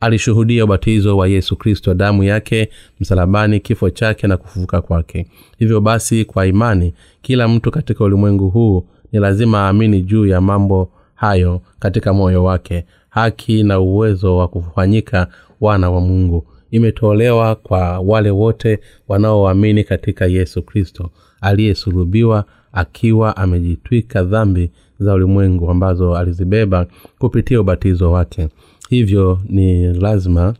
alishuhudia 0.00 0.64
ubatizo 0.64 1.16
wa 1.16 1.28
yesu 1.28 1.56
kristo 1.56 1.94
damu 1.94 2.24
yake 2.24 2.68
msalabani 3.00 3.60
kifo 3.60 3.90
chake 3.90 4.26
na 4.26 4.36
kufufuka 4.36 4.82
kwake. 4.82 5.26
Hivyo 5.58 5.80
basi 5.80 6.24
kwa 6.24 6.46
imani 6.46 6.94
kila 7.22 7.48
mtu 7.48 7.70
katika 7.70 8.04
ulimwengu 8.04 8.48
huu 8.50 8.86
ni 9.12 9.18
lazima 9.18 9.58
aamini 9.58 10.02
juu 10.02 10.26
ya 10.26 10.40
mambo 10.40 10.90
hayo 11.14 11.60
katika 11.78 12.12
moyo 12.12 12.44
wake. 12.44 12.84
Haki 13.08 13.62
na 13.62 13.80
uwezo 13.80 14.36
wa 14.36 14.48
kufanyika 14.48 15.26
wana 15.60 15.90
wa 15.90 16.00
mungu. 16.00 16.46
Imetolewa 16.70 17.54
kwa 17.54 17.98
wale 18.00 18.30
wote 18.30 18.80
wanaoamini 19.08 19.84
katika 19.84 20.26
yesu 20.26 20.62
kristo 20.62 21.10
aliyesulubiwa 21.40 22.44
akiwa 22.72 23.36
amejitwika 23.36 24.22
dhambi 24.22 24.70
za 24.98 25.14
ulimwengu 25.14 25.70
ambazo 25.70 26.16
alizibeba 26.16 26.86
kupitia 27.18 27.60
ubatizo 27.60 28.12
wake 28.12 28.48
hivyo 28.88 29.40
ni 29.48 29.92
lazima 29.94 30.54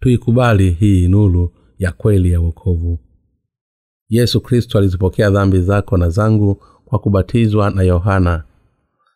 tuikubali 0.00 0.70
hii 0.70 1.08
nuru 1.08 1.52
ya 1.78 1.92
kweli 1.92 2.32
ya 2.32 2.40
wokovu. 2.40 2.98
Yesu 4.08 4.40
kristo 4.40 4.78
alizipokea 4.78 5.30
dhambi 5.30 5.60
zako 5.60 5.96
na 5.96 6.08
zangu 6.10 6.62
kwa 6.84 6.98
kubatizwa 6.98 7.70
na 7.70 7.82
yohana 7.82 8.44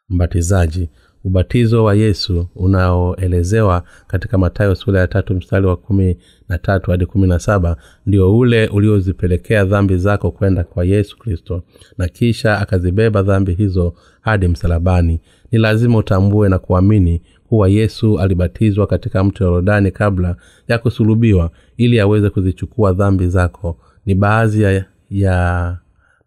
mbatizaji. 0.08 0.88
Ubatizo 1.24 1.84
wa 1.84 1.94
yesu 1.94 2.48
unaoelezewa 2.54 3.82
katika 4.06 4.38
matayo 4.38 4.74
sura 4.74 5.00
ya 5.00 5.06
tatu 5.08 5.34
mstari 5.34 5.66
wa 5.66 5.76
kumi 5.76 6.16
na 6.48 6.58
tatu 6.58 6.90
hadi 6.90 7.06
kumi 7.06 7.26
na 7.26 7.38
saba 7.38 7.76
ndio 8.06 8.38
ule 8.38 8.66
uliozipelekea 8.68 9.64
dhambi 9.64 9.96
zako 9.96 10.30
kwenda 10.30 10.64
kwa 10.64 10.84
yesu 10.84 11.18
kristo 11.18 11.62
na 11.98 12.08
kisha 12.08 12.58
akazibeba 12.60 13.22
dhambi 13.22 13.54
hizo 13.54 13.94
hadi 14.20 14.48
msalabani. 14.48 15.20
Ni 15.52 15.58
lazima 15.58 15.98
utambue 15.98 16.48
na 16.48 16.58
kuamini 16.58 17.22
kuwa 17.48 17.68
yesu 17.68 18.18
alibatizwa 18.20 18.86
katika 18.86 19.24
mto 19.24 19.44
yorodani 19.44 19.90
kabla 19.90 20.36
ya 20.68 20.78
kusulubiwa 20.78 21.50
ili 21.76 22.00
aweze 22.00 22.30
kuzichukua 22.30 22.92
dhambi 22.92 23.28
zako. 23.28 23.76
Ni 24.06 24.14
baadhi 24.14 24.62
ya, 24.62 24.84
ya 25.10 25.76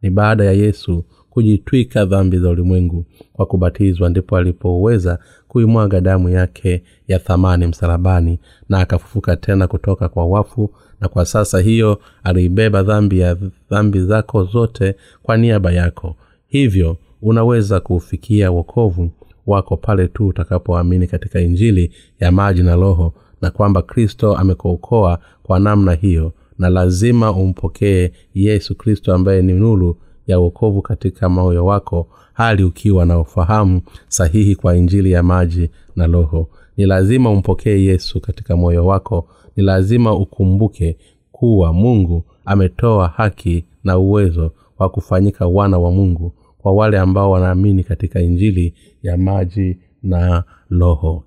ni 0.01 0.09
baada 0.09 0.43
ya 0.43 0.51
yesu 0.51 1.03
kujitwika 1.29 2.05
dhambi 2.05 2.37
za 2.37 2.49
ulimwengu 2.49 3.05
kwa 3.33 3.45
kubatizwa 3.45 4.09
ndipo 4.09 4.37
alipoweza 4.37 5.19
kuimwaga 5.47 6.01
damu 6.01 6.29
yake 6.29 6.83
ya 7.07 7.19
thamani 7.19 7.67
msalabani 7.67 8.39
na 8.69 8.79
akafufuka 8.79 9.35
tena 9.37 9.67
kutoka 9.67 10.09
kwa 10.09 10.25
wafu 10.25 10.69
na 11.01 11.07
kwa 11.07 11.25
sasa 11.25 11.59
hiyo 11.59 11.99
aliibeba 12.23 12.83
dhambi 12.83 13.19
ya 13.19 13.37
dhambi 13.69 14.01
zako 14.01 14.43
zote 14.43 14.95
kwa 15.23 15.37
niaba 15.37 15.71
yako. 15.71 16.15
Hivyo 16.47 16.97
unaweza 17.21 17.79
kuufikia 17.79 18.51
wokovu 18.51 19.11
wako 19.49 19.77
pale 19.77 20.07
tu 20.07 20.27
utakapoamini 20.27 21.07
katika 21.07 21.39
injili 21.41 21.91
ya 22.19 22.31
maji 22.31 22.63
na 22.63 22.75
roho 22.75 23.13
na 23.41 23.51
kwamba 23.51 23.81
kristo 23.81 24.35
amekuokoa 24.37 25.19
kwa 25.43 25.59
namna 25.59 25.93
hiyo 25.93 26.33
na 26.59 26.69
lazima 26.69 27.31
umpokee 27.31 28.11
yesu 28.33 28.75
kristo 28.75 29.13
ambaye 29.13 29.41
ni 29.41 29.53
nuru 29.53 29.97
ya 30.27 30.39
uokovu 30.39 30.81
katika 30.81 31.29
moyo 31.29 31.65
wako 31.65 32.07
hali 32.33 32.63
ukiwa 32.63 33.05
na 33.05 33.19
ufahamu 33.19 33.81
sahihi 34.07 34.55
kwa 34.55 34.77
injili 34.77 35.11
ya 35.11 35.23
maji 35.23 35.69
na 35.95 36.07
roho. 36.07 36.49
Ni 36.77 36.85
lazima 36.85 37.29
umpokee 37.31 37.83
yesu 37.85 38.21
katika 38.21 38.57
moyo 38.57 38.85
wako 38.85 39.27
ni 39.55 39.63
lazima 39.63 40.13
ukumbuke 40.15 40.97
kuwa 41.31 41.73
mungu 41.73 42.23
ametoa 42.45 43.07
haki 43.07 43.65
na 43.83 43.97
uwezo 43.97 44.51
wa 44.79 44.89
kufanyika 44.89 45.47
wana 45.47 45.79
wa 45.79 45.91
mungu 45.91 46.33
kwa 46.61 46.71
wale 46.71 46.99
ambao 46.99 47.31
wanaamini 47.31 47.83
katika 47.83 48.21
injili 48.21 48.73
ya 49.03 49.17
maji 49.17 49.77
na 50.03 50.43
roho. 50.69 51.23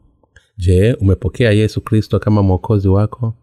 Je 0.56 0.92
umepokea 0.94 1.50
yesu 1.52 1.80
kristo 1.80 2.18
kama 2.18 2.42
mwokozi 2.42 2.88
wako? 2.88 3.34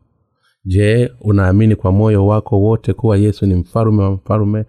Je 0.66 1.12
unaamini 1.22 1.76
kwa 1.76 1.92
moyo 1.92 2.28
wako 2.28 2.60
wote 2.62 2.94
kuwa 2.94 3.18
yesu 3.18 3.46
ni 3.46 3.56
mfalume 3.56 4.04
wa 4.04 4.12
mfalume 4.12 4.66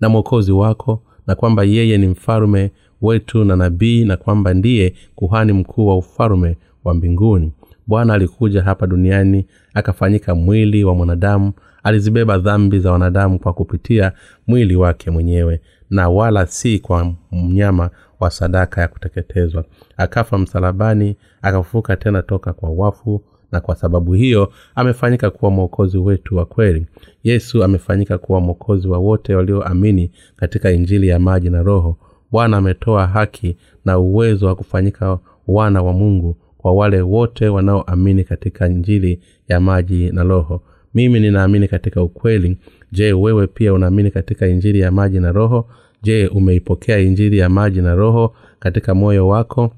na 0.00 0.08
mwokozi 0.08 0.52
wako 0.52 1.02
na 1.26 1.34
kwamba 1.34 1.64
yeye 1.64 1.98
ni 1.98 2.06
mfalume 2.06 2.70
wetu 3.02 3.44
na 3.44 3.56
nabii 3.56 4.04
na 4.04 4.16
kwamba 4.16 4.54
ndiye 4.54 4.94
kuhani 5.14 5.52
mkuu 5.52 5.86
wa 5.86 5.96
ufalume 5.96 6.56
wa 6.84 6.94
mbinguni? 6.94 7.52
Bwana 7.86 8.14
alikuja 8.14 8.62
hapa 8.62 8.86
duniani 8.86 9.46
akafanyika 9.74 10.34
mwili 10.34 10.84
wa 10.84 10.94
mwanadamu 10.94 11.52
alizibeba 11.82 12.38
dhambi 12.38 12.78
za 12.78 12.92
wanadamu 12.92 13.38
kwa 13.38 13.52
kupitia 13.52 14.12
mwili 14.46 14.76
wake 14.76 15.10
mwenyewe 15.10 15.60
na 15.90 16.08
wala 16.08 16.46
si 16.46 16.78
kwa 16.78 17.12
mnyama 17.32 17.90
wa 18.20 18.30
sadaka 18.30 18.80
ya 18.80 18.88
kuteketezwa. 18.88 19.64
Akafa 19.96 20.38
msalabani 20.38 21.16
akafufuka 21.42 21.96
tena 21.96 22.22
toka 22.22 22.52
kwa 22.52 22.70
wafu 22.70 23.22
na 23.52 23.60
kwa 23.60 23.76
sababu 23.76 24.12
hiyo 24.12 24.52
amefanyika 24.74 25.30
kuwa 25.30 25.50
mwokozi 25.50 25.98
wetu 25.98 26.36
wa 26.36 26.46
kweli. 26.46 26.86
Yesu 27.24 27.64
amefanyika 27.64 28.18
kuwa 28.18 28.40
mwokozi 28.40 28.88
wa 28.88 28.98
wote 28.98 29.34
walioamini 29.34 30.10
katika 30.36 30.70
injili 30.70 31.08
ya 31.08 31.18
maji 31.18 31.50
na 31.50 31.62
roho. 31.62 31.96
Bwana 32.30 32.56
ametoa 32.56 33.06
haki 33.06 33.56
na 33.84 33.98
uwezo 33.98 34.46
wa 34.46 34.54
kufanyika 34.54 35.18
wana 35.48 35.82
wa 35.82 35.92
mungu 35.92 36.36
kwa 36.58 36.72
wale 36.72 37.00
wote 37.02 37.48
wanaoamini 37.48 38.24
katika 38.24 38.66
injili 38.66 39.20
ya 39.48 39.60
maji 39.60 40.10
na 40.10 40.22
roho 40.22 40.62
mimi 40.94 41.20
ninaamini 41.20 41.68
katika 41.68 42.02
ukweli. 42.02 42.58
Je 42.92 43.12
wewe 43.12 43.46
pia 43.46 43.72
unaamini 43.74 44.10
katika 44.10 44.46
injiri 44.46 44.80
ya 44.80 44.90
maji 44.90 45.20
na 45.20 45.32
roho? 45.32 45.68
Je 46.02 46.26
umeipokea 46.28 46.98
injiri 46.98 47.38
ya 47.38 47.48
maji 47.48 47.80
na 47.80 47.94
roho 47.94 48.34
katika 48.58 48.94
moyo 48.94 49.28
wako? 49.28 49.72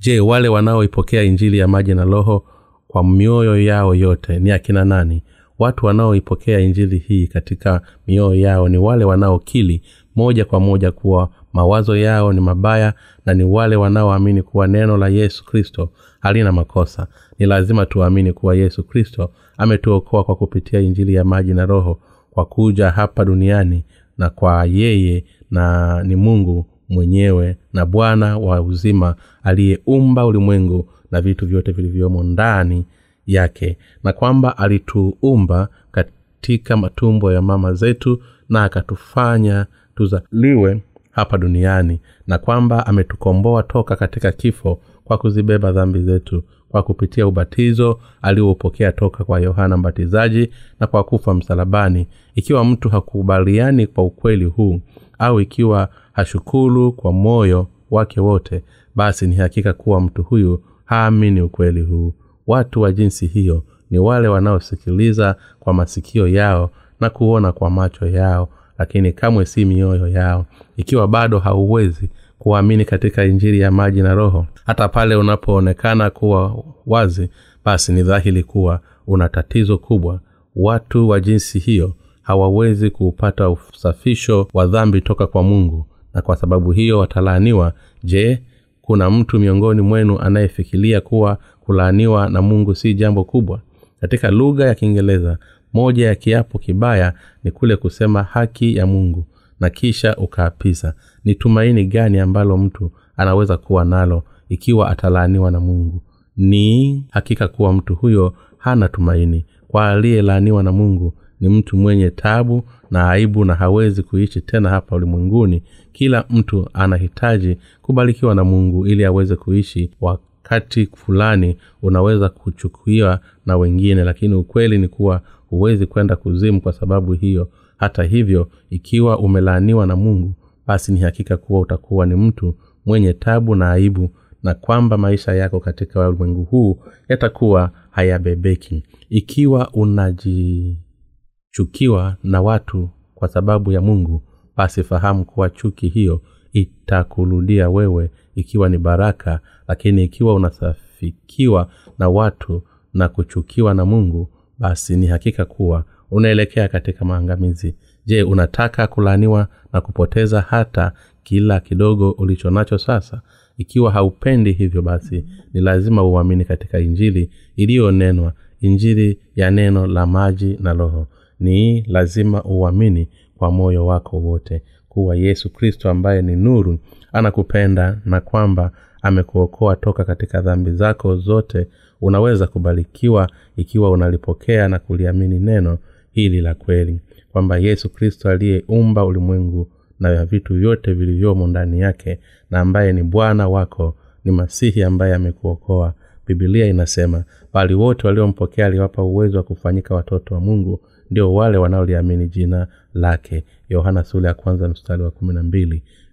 Je 0.00 0.20
wale 0.20 0.48
wanaoipokea 0.48 1.22
injili 1.22 1.58
ya 1.58 1.68
maji 1.68 1.94
na 1.94 2.04
roho 2.04 2.44
kwa 2.88 3.04
mioyo 3.04 3.62
yao 3.62 3.94
yote 3.94 4.38
ni 4.38 4.50
akina 4.50 4.84
nani? 4.84 5.22
Watu 5.58 5.86
wanaoipokea 5.86 6.60
injili 6.60 6.98
hii 6.98 7.26
katika 7.26 7.80
mioyo 8.06 8.34
yao 8.40 8.68
ni 8.68 8.78
wale 8.78 9.04
wanaokili 9.04 9.82
moja 10.16 10.44
kwa 10.44 10.60
moja 10.60 10.92
kuwa 10.92 11.30
mawazo 11.52 11.96
yao 11.96 12.32
ni 12.32 12.40
mabaya 12.40 12.94
na 13.26 13.34
ni 13.34 13.44
wale 13.44 13.76
wanaoamini 13.76 14.42
kuwa 14.42 14.66
neno 14.66 14.96
la 14.96 15.08
yesu 15.08 15.44
kristo 15.44 15.90
halina 16.20 16.52
makosa. 16.52 17.06
Ni 17.38 17.46
lazima 17.46 17.86
tuamini 17.86 18.32
kuwa 18.32 18.54
yesu 18.56 18.84
kristo 18.84 19.30
ametuokoa 19.58 20.24
kwa 20.24 20.36
kupitia 20.36 20.80
injili 20.80 21.14
ya 21.14 21.24
maji 21.24 21.54
na 21.54 21.66
roho 21.66 21.98
kwa 22.30 22.44
kuja 22.44 22.90
hapa 22.90 23.24
duniani 23.24 23.84
na 24.18 24.30
kwa 24.30 24.64
yeye 24.64 25.24
na 25.50 26.02
ni 26.02 26.16
mungu 26.16 26.66
mwenyewe 26.88 27.56
na 27.72 27.86
bwana 27.86 28.38
wa 28.38 28.60
uzima 28.62 29.14
aliyeumba 29.42 30.26
ulimwengu 30.26 30.88
na 31.10 31.20
vitu 31.20 31.46
vyote 31.46 31.72
vilivyomo 31.72 32.22
ndani 32.22 32.86
yake 33.26 33.78
na 34.04 34.12
kwamba 34.12 34.58
alituumba 34.58 35.68
katika 35.92 36.76
matumbo 36.76 37.32
ya 37.32 37.42
mama 37.42 37.74
zetu 37.74 38.22
na 38.48 38.64
akatufanya 38.64 39.66
tuzaliwe 39.94 40.82
hapa 41.10 41.38
duniani 41.38 42.00
na 42.26 42.38
kwamba 42.38 42.86
ametukomboa 42.86 43.62
toka 43.62 43.96
katika 43.96 44.32
kifo 44.32 44.80
kwa 45.04 45.18
kuzibeba 45.18 45.72
dhambi 45.72 46.02
zetu 46.02 46.42
kwa 46.68 46.82
kupitia 46.82 47.26
ubatizo 47.26 47.98
aliopokea 48.22 48.92
toka 48.92 49.24
kwa 49.24 49.40
yohana 49.40 49.76
mbatizaji 49.76 50.50
na 50.80 50.86
kwa 50.86 51.04
kufa 51.04 51.34
msalabani. 51.34 52.06
Ikiwa 52.34 52.64
mtu 52.64 52.88
hakubaliani 52.88 53.86
kwa 53.86 54.04
ukweli 54.04 54.44
huu 54.44 54.80
au 55.18 55.40
ikiwa 55.40 55.88
hashukuru 56.12 56.92
kwa 56.92 57.12
moyo 57.12 57.66
wake 57.90 58.20
wote 58.20 58.62
basi 58.94 59.26
ni 59.26 59.36
hakika 59.36 59.72
kuwa 59.72 60.00
mtu 60.00 60.22
huyu 60.22 60.62
haamini 60.84 61.40
ukweli 61.40 61.82
huu. 61.82 62.12
Watu 62.46 62.80
wa 62.80 62.92
jinsi 62.92 63.26
hiyo 63.26 63.62
ni 63.90 63.98
wale 63.98 64.28
wanaosikiliza 64.28 65.36
kwa 65.60 65.74
masikio 65.74 66.28
yao 66.28 66.70
na 67.00 67.10
kuona 67.10 67.52
kwa 67.52 67.70
macho 67.70 68.06
yao 68.06 68.48
lakini 68.78 69.12
kamwe 69.12 69.46
si 69.46 69.64
mioyo 69.64 70.08
yao. 70.08 70.46
Ikiwa 70.76 71.08
bado 71.08 71.38
hauwezi 71.38 72.10
kuamini 72.38 72.84
katika 72.84 73.24
injiri 73.24 73.60
ya 73.60 73.70
maji 73.70 74.02
na 74.02 74.14
roho. 74.14 74.46
Hata 74.66 74.88
pale 74.88 75.16
unapoonekana 75.16 76.10
kuwa 76.10 76.64
wazi 76.86 77.30
basi 77.64 77.92
ni 77.92 78.02
dhahiri 78.02 78.42
kuwa 78.42 78.80
una 79.06 79.28
tatizo 79.28 79.78
kubwa. 79.78 80.20
Watu 80.56 81.08
wa 81.08 81.20
jinsi 81.20 81.58
hiyo 81.58 81.92
hawawezi 82.22 82.90
kuupata 82.90 83.50
usafisho 83.50 84.48
wa 84.54 84.66
dhambi 84.66 85.00
toka 85.00 85.26
kwa 85.26 85.42
mungu 85.42 85.86
na 86.14 86.22
kwa 86.22 86.36
sababu 86.36 86.72
hiyo 86.72 86.98
watalaaniwa. 86.98 87.72
Je 88.04 88.42
kuna 88.82 89.10
mtu 89.10 89.38
miongoni 89.38 89.82
mwenu 89.82 90.18
anayefikiria 90.18 91.00
kuwa 91.00 91.38
kulaaniwa 91.60 92.28
na 92.30 92.42
mungu 92.42 92.74
si 92.74 92.94
jambo 92.94 93.24
kubwa? 93.24 93.60
Katika 94.00 94.30
lugha 94.30 94.66
ya 94.66 94.74
kiingereza 94.74 95.38
moja 95.72 96.06
ya 96.06 96.14
kiapo 96.14 96.58
kibaya 96.58 97.14
ni 97.44 97.50
kule 97.50 97.76
kusema 97.76 98.22
haki 98.22 98.76
ya 98.76 98.86
mungu 98.86 99.24
na 99.60 99.70
kisha 99.70 100.16
ukaapisa 100.16 100.94
ni 101.28 101.34
tumaini 101.34 101.84
gani 101.84 102.18
ambalo 102.18 102.56
mtu 102.56 102.90
anaweza 103.16 103.56
kuwa 103.56 103.84
nalo 103.84 104.22
ikiwa 104.48 104.90
atalaaniwa 104.90 105.50
na 105.50 105.60
mungu? 105.60 106.02
Ni 106.36 107.04
hakika 107.10 107.48
kuwa 107.48 107.72
mtu 107.72 107.94
huyo 107.94 108.34
hana 108.58 108.88
tumaini. 108.88 109.44
Kwa 109.68 109.90
aliyelaaniwa 109.90 110.62
na 110.62 110.72
mungu 110.72 111.14
ni 111.40 111.48
mtu 111.48 111.76
mwenye 111.76 112.10
tabu 112.10 112.62
na 112.90 113.10
aibu 113.10 113.44
na 113.44 113.54
hawezi 113.54 114.02
kuishi 114.02 114.40
tena 114.40 114.68
hapa 114.68 114.96
ulimwenguni. 114.96 115.62
Kila 115.92 116.24
mtu 116.30 116.68
anahitaji 116.74 117.56
kubarikiwa 117.82 118.34
na 118.34 118.44
mungu 118.44 118.86
ili 118.86 119.04
aweze 119.04 119.36
kuishi. 119.36 119.90
Wakati 120.00 120.86
fulani 120.94 121.56
unaweza 121.82 122.28
kuchukiwa 122.28 123.20
na 123.46 123.56
wengine 123.56 124.04
lakini 124.04 124.34
ukweli 124.34 124.78
ni 124.78 124.88
kuwa 124.88 125.22
huwezi 125.50 125.86
kwenda 125.86 126.16
kuzimu 126.16 126.60
kwa 126.60 126.72
sababu 126.72 127.12
hiyo. 127.12 127.48
Hata 127.76 128.02
hivyo 128.02 128.48
ikiwa 128.70 129.18
umelaaniwa 129.18 129.86
na 129.86 129.96
mungu 129.96 130.34
basi 130.68 130.92
ni 130.92 131.00
hakika 131.00 131.36
kuwa 131.36 131.60
utakuwa 131.60 132.06
ni 132.06 132.14
mtu 132.14 132.54
mwenye 132.86 133.12
tabu 133.12 133.54
na 133.54 133.72
aibu 133.72 134.10
na 134.42 134.54
kwamba 134.54 134.98
maisha 134.98 135.34
yako 135.34 135.60
katika 135.60 136.08
ulimwengu 136.08 136.44
huu 136.44 136.78
yatakuwa 137.08 137.70
hayabebeki. 137.90 138.84
Ikiwa 139.08 139.70
unajichukiwa 139.72 142.16
na 142.22 142.42
watu 142.42 142.90
kwa 143.14 143.28
sababu 143.28 143.72
ya 143.72 143.80
mungu 143.80 144.22
basi 144.56 144.82
fahamu 144.82 145.24
kuwa 145.24 145.50
chuki 145.50 145.88
hiyo 145.88 146.22
itakurudia 146.52 147.70
wewe 147.70 148.10
ikiwa 148.34 148.68
ni 148.68 148.78
baraka 148.78 149.40
lakini 149.68 150.04
ikiwa 150.04 150.34
unasafikiwa 150.34 151.70
na 151.98 152.08
watu 152.08 152.62
na 152.94 153.08
kuchukiwa 153.08 153.74
na 153.74 153.84
mungu 153.84 154.28
basi 154.58 154.96
ni 154.96 155.06
hakika 155.06 155.44
kuwa 155.44 155.84
unaelekea 156.10 156.68
katika 156.68 157.04
maangamizi 157.04 157.74
je 158.08 158.22
unataka 158.22 158.86
kulaaniwa 158.86 159.48
na 159.72 159.80
kupoteza 159.80 160.40
hata 160.40 160.92
kila 161.22 161.60
kidogo 161.60 162.10
ulicho 162.10 162.50
nacho 162.50 162.78
sasa? 162.78 163.20
Ikiwa 163.58 163.92
haupendi 163.92 164.52
hivyo 164.52 164.82
basi 164.82 165.24
ni 165.54 165.60
lazima 165.60 166.04
uamini 166.04 166.44
katika 166.44 166.78
injili 166.78 167.30
iliyonenwa 167.56 168.32
injili 168.60 169.18
ya 169.36 169.50
neno 169.50 169.86
la 169.86 170.06
maji 170.06 170.58
na 170.60 170.72
roho. 170.72 171.06
Ni 171.40 171.82
lazima 171.82 172.44
uamini 172.44 173.08
kwa 173.38 173.50
moyo 173.50 173.86
wako 173.86 174.16
wote 174.18 174.62
kuwa 174.88 175.16
yesu 175.16 175.50
kristo 175.52 175.90
ambaye 175.90 176.22
ni 176.22 176.36
nuru 176.36 176.78
anakupenda 177.12 177.98
na 178.04 178.20
kwamba 178.20 178.72
amekuokoa 179.02 179.76
toka 179.76 180.04
katika 180.04 180.40
dhambi 180.40 180.70
zako 180.70 181.16
zote 181.16 181.66
unaweza 182.00 182.46
kubarikiwa 182.46 183.30
ikiwa 183.56 183.90
unalipokea 183.90 184.68
na 184.68 184.78
kuliamini 184.78 185.38
neno 185.38 185.78
hili 186.12 186.40
la 186.40 186.54
kweli 186.54 187.00
kwamba 187.32 187.58
yesu 187.58 187.88
kristo 187.88 188.28
aliyeumba 188.30 189.04
ulimwengu 189.04 189.68
na 190.00 190.24
vitu 190.24 190.54
vyote 190.54 190.92
vilivyomo 190.92 191.46
ndani 191.46 191.80
yake 191.80 192.18
na 192.50 192.60
ambaye 192.60 192.92
ni 192.92 193.02
bwana 193.02 193.48
wako 193.48 193.96
ni 194.24 194.32
masihi 194.32 194.82
ambaye 194.82 195.14
amekuokoa. 195.14 195.94
Bibilia 196.26 196.66
inasema 196.66 197.24
bali 197.52 197.74
wote 197.74 198.06
waliompokea 198.06 198.66
aliwapa 198.66 199.02
uwezo 199.02 199.36
wa 199.36 199.42
kufanyika 199.42 199.94
watoto 199.94 200.34
wa 200.34 200.40
mungu 200.40 200.80
ndio 201.10 201.34
wale 201.34 201.58
wanaoliamini 201.58 202.28
jina 202.28 202.66
lake. 202.94 203.44
Yohana 203.68 204.04
ya 204.28 204.34
kwanza 204.34 204.68
mstari 204.68 205.02
wa 205.02 205.10
kumi 205.10 205.34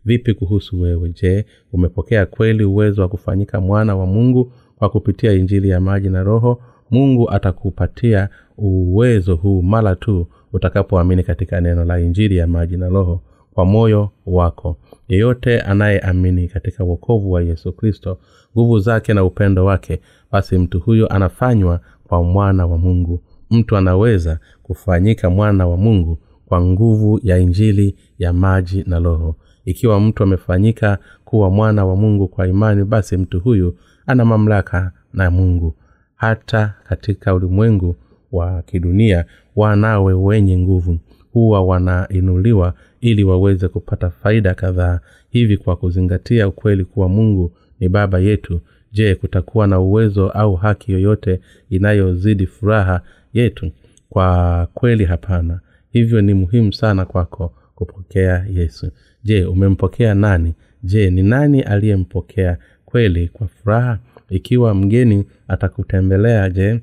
vipi 0.06 0.34
kuhusu 0.34 0.82
wewe? 0.82 1.10
Je 1.10 1.46
umepokea 1.74 2.26
kweli 2.26 2.64
uwezo 2.64 3.02
wa 3.02 3.08
kufanyika 3.10 3.62
mwana 3.62 3.96
wa 3.96 4.06
mungu 4.06 4.52
kwa 4.78 4.90
kupitia 4.90 5.32
injili 5.34 5.70
ya 5.70 5.80
maji 5.82 6.10
na 6.10 6.24
roho 6.24 6.62
mungu 6.92 7.32
atakupatia 7.32 8.30
uwezo 8.58 9.36
huu 9.36 9.62
mara 9.62 9.96
tu 9.96 10.28
utakapoamini 10.54 11.24
katika 11.24 11.62
neno 11.62 11.86
la 11.86 12.00
injili 12.00 12.38
ya 12.38 12.48
maji 12.48 12.78
na 12.78 12.90
roho 12.90 13.22
kwa 13.54 13.66
moyo 13.66 14.10
wako. 14.26 14.78
Yeyote 15.08 15.60
anayeamini 15.62 16.48
katika 16.48 16.84
uokovu 16.84 17.32
wa 17.32 17.42
yesu 17.42 17.74
kristo 17.74 18.18
nguvu 18.58 18.80
zake 18.80 19.14
na 19.14 19.24
upendo 19.24 19.66
wake 19.66 20.00
basi 20.32 20.58
mtu 20.58 20.80
huyo 20.80 21.08
anafanywa 21.08 21.80
kwa 22.08 22.24
mwana 22.24 22.66
wa 22.66 22.78
mungu. 22.78 23.22
Mtu 23.52 23.78
anaweza 23.78 24.40
kufanyika 24.64 25.30
mwana 25.30 25.68
wa 25.68 25.78
mungu 25.78 26.18
kwa 26.46 26.62
nguvu 26.62 27.20
ya 27.24 27.38
injili 27.38 27.96
ya 28.20 28.34
maji 28.34 28.84
na 28.88 29.00
roho. 29.00 29.36
Ikiwa 29.66 30.00
mtu 30.00 30.24
amefanyika 30.24 30.98
kuwa 31.26 31.50
mwana 31.50 31.86
wa 31.86 31.96
mungu 31.96 32.28
kwa 32.28 32.48
imani 32.48 32.84
basi 32.86 33.18
mtu 33.18 33.40
huyu 33.40 33.76
ana 34.08 34.26
mamlaka 34.26 34.92
na 35.14 35.32
mungu 35.32 35.76
hata 36.16 36.74
katika 36.90 37.34
ulimwengu 37.34 37.96
wa 38.32 38.62
kidunia 38.62 39.26
wanawe 39.56 40.14
wenye 40.14 40.58
nguvu. 40.58 41.00
Huwa 41.34 41.64
wanainuliwa 41.64 42.74
ili 43.02 43.24
waweze 43.24 43.68
kupata 43.68 44.10
faida 44.10 44.54
kadhaa. 44.54 45.00
Hivi 45.30 45.58
kwa 45.58 45.76
kuzingatia 45.76 46.48
ukweli 46.48 46.86
kuwa 46.86 47.10
mungu 47.10 47.52
ni 47.80 47.90
baba 47.90 48.20
yetu 48.20 48.62
je 48.92 49.16
kutakuwa 49.16 49.68
na 49.68 49.80
uwezo 49.80 50.30
au 50.30 50.56
haki 50.56 50.92
yoyote 50.92 51.40
inayozidi 51.70 52.46
furaha 52.46 53.02
yetu? 53.34 53.72
Kwa 54.10 54.68
kweli 54.74 55.06
hapana. 55.06 55.60
Hivyo 55.92 56.22
ni 56.22 56.34
muhimu 56.34 56.74
sana 56.74 57.06
kwako 57.06 57.54
kupokea 57.76 58.46
yesu. 58.50 58.92
Je 59.24 59.46
umempokea 59.46 60.16
nani? 60.16 60.54
Je 60.84 61.10
ni 61.10 61.24
nani 61.24 61.62
aliyempokea 61.62 62.58
kweli 62.86 63.28
kwa 63.28 63.48
furaha 63.48 64.00
ikiwa 64.30 64.74
mgeni 64.74 65.26
atakutembelea 65.48 66.50
je 66.50 66.82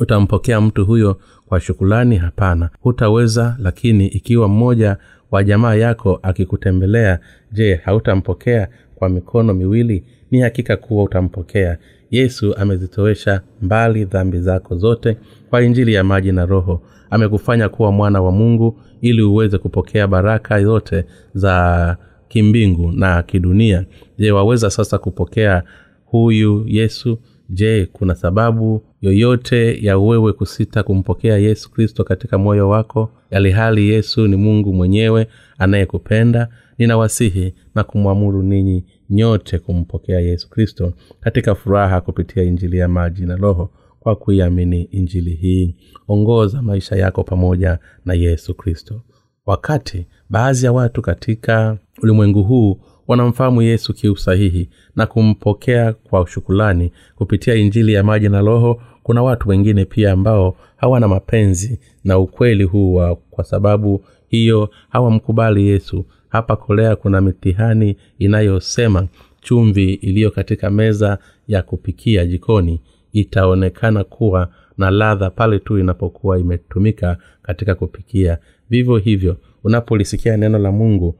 utampokea 0.00 0.60
mtu 0.60 0.86
huyo 0.86 1.20
kwa 1.46 1.60
shukulani 1.60 2.16
hapana. 2.16 2.70
Hutaweza 2.80 3.56
lakini 3.58 4.06
ikiwa 4.06 4.48
mmoja 4.48 4.96
wa 5.30 5.44
jamaa 5.44 5.74
yako 5.74 6.18
akikutembelea 6.22 7.18
je 7.52 7.74
hautampokea 7.74 8.68
kwa 8.94 9.08
mikono 9.08 9.54
miwili? 9.54 10.04
Ni 10.30 10.40
hakika 10.40 10.76
kuwa 10.76 11.04
utampokea. 11.04 11.78
Yesu 12.10 12.56
amezitowesha 12.56 13.40
mbali 13.62 14.04
dhambi 14.04 14.40
zako 14.40 14.76
zote 14.76 15.16
kwa 15.50 15.62
injili 15.62 15.94
ya 15.94 16.04
maji 16.04 16.32
na 16.32 16.46
roho. 16.46 16.82
Amekufanya 17.10 17.68
kuwa 17.68 17.92
mwana 17.92 18.22
wa 18.22 18.32
mungu 18.32 18.80
ili 19.00 19.22
uweze 19.22 19.58
kupokea 19.58 20.06
baraka 20.06 20.62
zote 20.62 21.04
za 21.34 21.96
kimbingu 22.28 22.92
na 22.92 23.22
kidunia. 23.22 23.84
Je 24.18 24.30
waweza 24.32 24.70
sasa 24.70 24.98
kupokea 24.98 25.62
huyu 26.10 26.64
yesu 26.66 27.18
je 27.50 27.86
kuna 27.92 28.14
sababu 28.14 28.82
yoyote 29.00 29.84
ya 29.84 29.98
wewe 29.98 30.32
kusita 30.32 30.82
kumpokea 30.82 31.38
yesu 31.38 31.70
kristo 31.70 32.04
katika 32.04 32.38
moyo 32.38 32.68
wako? 32.68 33.10
Yalihali 33.30 33.88
yesu 33.88 34.26
ni 34.26 34.36
mungu 34.36 34.72
mwenyewe 34.74 35.26
anayekupenda. 35.58 36.48
Ninawasihi 36.78 37.54
na 37.74 37.84
kumwamuru 37.84 38.42
ninyi 38.42 38.84
nyote 39.10 39.58
kumpokea 39.58 40.20
yesu 40.20 40.50
kristo 40.50 40.92
katika 41.20 41.54
furaha 41.54 42.00
kupitia 42.00 42.42
injili 42.42 42.78
ya 42.78 42.88
maji 42.88 43.26
na 43.26 43.36
roho 43.36 43.70
kwa 44.00 44.16
kuiamini 44.16 44.82
injili 44.82 45.30
hii. 45.34 45.76
Ongoza 46.08 46.62
maisha 46.62 46.96
yako 46.96 47.24
pamoja 47.24 47.78
na 48.04 48.14
yesu 48.14 48.54
kristo. 48.54 49.02
Wakati 49.46 50.06
baadhi 50.30 50.64
ya 50.66 50.72
watu 50.72 51.02
katika 51.02 51.78
ulimwengu 52.02 52.42
huu 52.42 52.80
wanamfahamu 53.10 53.62
yesu 53.62 53.94
kiusahihi 53.94 54.68
na 54.96 55.06
kumpokea 55.06 55.92
kwa 55.92 56.26
shukulani 56.26 56.92
kupitia 57.16 57.54
injili 57.54 57.92
ya 57.92 58.02
maji 58.04 58.28
na 58.28 58.40
roho. 58.40 58.82
Kuna 59.02 59.22
watu 59.22 59.48
wengine 59.48 59.84
pia 59.84 60.12
ambao 60.12 60.56
hawana 60.76 61.08
mapenzi 61.08 61.80
na 62.04 62.18
ukweli 62.18 62.64
huu 62.64 62.94
wa 62.94 63.16
kwa 63.16 63.44
sababu 63.44 64.04
hiyo 64.28 64.70
hawamkubali 64.88 65.68
yesu. 65.68 66.04
Hapa 66.28 66.56
kolea 66.56 66.96
kuna 66.96 67.20
mitihani 67.20 67.96
inayosema 68.18 69.08
chumvi 69.40 69.92
iliyo 69.94 70.30
katika 70.30 70.70
meza 70.70 71.18
ya 71.48 71.62
kupikia 71.62 72.26
jikoni 72.26 72.80
itaonekana 73.12 74.04
kuwa 74.04 74.48
na 74.78 74.90
ladha 74.90 75.30
pale 75.30 75.58
tu 75.58 75.78
inapokuwa 75.78 76.38
imetumika 76.38 77.16
katika 77.42 77.74
kupikia. 77.74 78.38
Vivyo 78.70 78.96
hivyo 78.96 79.36
unapolisikia 79.64 80.36
neno 80.36 80.58
la 80.58 80.72
mungu 80.72 81.16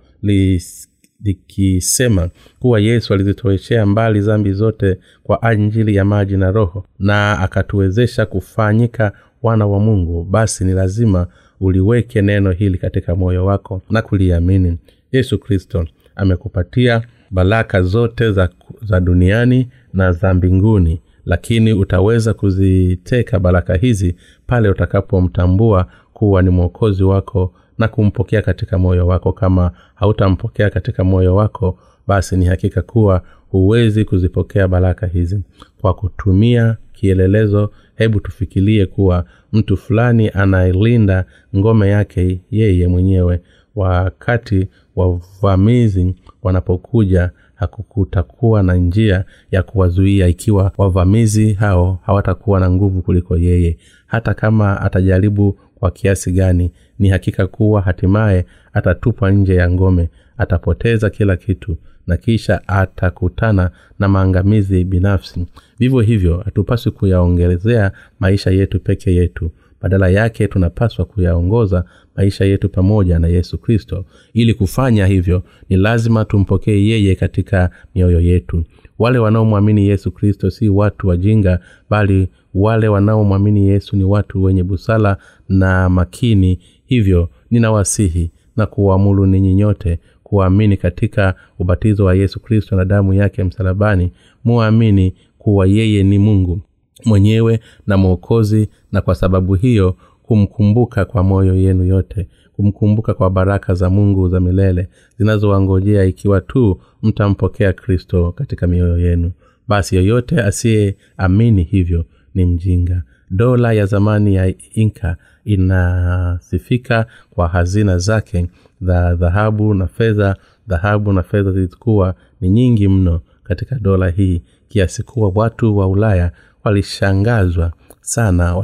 likisema 1.24 2.28
kuwa 2.60 2.80
yesu 2.80 3.14
alizitoeshea 3.14 3.86
mbali 3.86 4.20
zambi 4.20 4.52
zote 4.52 4.98
kwa 5.22 5.42
ajili 5.42 5.94
ya 5.96 6.04
maji 6.04 6.36
na 6.36 6.50
roho 6.50 6.86
na 6.98 7.38
akatuwezesha 7.38 8.26
kufanyika 8.26 9.12
wana 9.42 9.66
wa 9.66 9.80
mungu 9.80 10.24
basi 10.24 10.64
ni 10.64 10.72
lazima 10.72 11.26
uliweke 11.60 12.22
neno 12.22 12.50
hili 12.50 12.78
katika 12.78 13.14
moyo 13.16 13.44
wako 13.46 13.82
na 13.90 14.02
kuliamini. 14.02 14.78
Yesu 15.12 15.38
kristo 15.38 15.86
amekupatia 16.16 17.02
baraka 17.30 17.82
zote 17.82 18.32
za, 18.32 18.48
za 18.82 19.00
duniani 19.00 19.68
na 19.92 20.12
za 20.12 20.34
mbinguni 20.34 21.00
lakini 21.26 21.72
utaweza 21.72 22.34
kuziteka 22.34 23.38
baraka 23.38 23.74
hizi 23.74 24.16
pale 24.46 24.68
utakapomtambua 24.68 25.86
kuwa 26.12 26.42
ni 26.42 26.50
mwokozi 26.50 27.04
wako 27.04 27.54
na 27.80 27.88
kumpokea 27.88 28.42
katika 28.42 28.78
moyo 28.78 29.06
wako. 29.06 29.32
Kama 29.32 29.70
hautampokea 29.94 30.70
katika 30.70 31.04
moyo 31.04 31.34
wako 31.36 31.78
basi 32.06 32.36
ni 32.36 32.44
hakika 32.44 32.82
kuwa 32.82 33.22
huwezi 33.50 34.04
kuzipokea 34.04 34.68
baraka 34.68 35.06
hizi. 35.06 35.40
Kwa 35.80 35.94
kutumia 35.94 36.76
kielelezo 36.92 37.70
hebu 37.96 38.20
tufikirie 38.20 38.86
kuwa 38.86 39.24
mtu 39.52 39.76
fulani 39.76 40.28
anailinda 40.28 41.24
ngome 41.56 41.88
yake 41.88 42.40
yeye 42.50 42.88
mwenyewe. 42.88 43.40
Wakati 43.76 44.68
wavamizi 44.96 46.14
wanapokuja 46.42 47.30
hakukutakuwa 47.54 48.62
na 48.62 48.74
njia 48.74 49.24
ya 49.50 49.62
kuwazuia 49.62 50.26
ikiwa 50.28 50.72
wavamizi 50.78 51.52
hao 51.52 51.98
hawatakuwa 52.02 52.60
na 52.60 52.70
nguvu 52.70 53.02
kuliko 53.02 53.36
yeye. 53.36 53.76
Hata 54.06 54.34
kama 54.34 54.80
atajaribu 54.80 55.58
kwa 55.80 55.90
kiasi 55.90 56.32
gani 56.32 56.72
ni 56.98 57.08
hakika 57.08 57.46
kuwa 57.46 57.80
hatimaye 57.82 58.46
atatupwa 58.72 59.30
nje 59.30 59.54
ya 59.54 59.70
ngome 59.70 60.08
atapoteza 60.38 61.10
kila 61.10 61.36
kitu 61.36 61.76
na 62.06 62.16
kisha 62.16 62.68
atakutana 62.68 63.70
na 63.98 64.08
maangamizi 64.08 64.84
binafsi. 64.84 65.46
Vivyo 65.78 66.00
hivyo 66.00 66.38
hatupaswi 66.44 66.92
kuyaongezea 66.92 67.92
maisha 68.20 68.50
yetu 68.50 68.80
peke 68.80 69.14
yetu. 69.14 69.50
Badala 69.82 70.08
yake 70.08 70.48
tunapaswa 70.48 71.04
kuyaongoza 71.04 71.84
maisha 72.16 72.44
yetu 72.44 72.68
pamoja 72.68 73.18
na 73.18 73.28
yesu 73.28 73.58
kristo. 73.58 74.04
Ili 74.32 74.54
kufanya 74.54 75.06
hivyo 75.06 75.42
ni 75.68 75.76
lazima 75.76 76.24
tumpokee 76.24 76.86
yeye 76.86 77.14
katika 77.14 77.70
mioyo 77.94 78.20
yetu 78.20 78.64
wale 79.00 79.18
wanaomwamini 79.18 79.88
yesu 79.88 80.10
kristo 80.12 80.50
si 80.50 80.68
watu 80.68 81.08
wajinga 81.08 81.60
bali 81.90 82.28
wale 82.54 82.88
wanaomwamini 82.88 83.68
yesu 83.68 83.96
ni 83.96 84.04
watu 84.04 84.42
wenye 84.42 84.62
busala 84.62 85.16
na 85.48 85.88
makini. 85.88 86.58
Hivyo 86.86 87.28
ninawasihi 87.50 88.30
na 88.56 88.66
kuwaamuru 88.66 89.26
ninyi 89.26 89.54
nyote 89.54 89.98
kuwaamini 90.22 90.76
katika 90.76 91.34
ubatizo 91.58 92.04
wa 92.04 92.14
yesu 92.14 92.40
kristo 92.40 92.76
na 92.76 92.84
damu 92.84 93.14
yake 93.14 93.44
msalabani. 93.44 94.10
Muamini 94.44 95.14
kuwa 95.38 95.66
yeye 95.66 96.02
ni 96.02 96.18
mungu 96.18 96.60
mwenyewe 97.04 97.60
na 97.86 97.96
mwokozi 97.96 98.68
na 98.92 99.00
kwa 99.00 99.14
sababu 99.14 99.54
hiyo 99.54 99.96
kumkumbuka 100.22 101.04
kwa 101.04 101.22
moyo 101.22 101.54
yenu 101.56 101.84
yote 101.84 102.28
kumkumbuka 102.60 103.14
kwa 103.14 103.30
baraka 103.30 103.74
za 103.74 103.90
mungu 103.90 104.28
za 104.28 104.40
milele 104.40 104.88
zinazowangojea 105.18 106.04
ikiwa 106.04 106.40
tu 106.40 106.80
mtampokea 107.02 107.72
kristo 107.72 108.32
katika 108.32 108.66
mioyo 108.66 108.98
yenu. 108.98 109.32
Basi 109.68 109.96
yoyote 109.96 110.42
asiyeamini 110.42 111.62
hivyo 111.62 112.04
ni 112.34 112.44
mjinga. 112.44 113.02
Dola 113.30 113.72
ya 113.72 113.86
zamani 113.86 114.34
ya 114.34 114.54
inka 114.74 115.16
inasifika 115.44 117.06
kwa 117.30 117.48
hazina 117.48 117.98
zake 117.98 118.46
za 118.80 119.14
dhahabu 119.14 119.74
na 119.74 119.86
fedha. 119.86 120.36
Dhahabu 120.68 121.12
na 121.12 121.22
fedha 121.22 121.50
zilikuwa 121.52 122.14
ni 122.40 122.48
nyingi 122.50 122.88
mno 122.88 123.20
katika 123.44 123.76
dola 123.78 124.08
hii 124.08 124.42
kiasi 124.68 125.02
kuwa 125.02 125.32
watu 125.34 125.76
wa 125.76 125.88
ulaya 125.88 126.32
walishangazwa 126.64 127.72
sana 128.00 128.56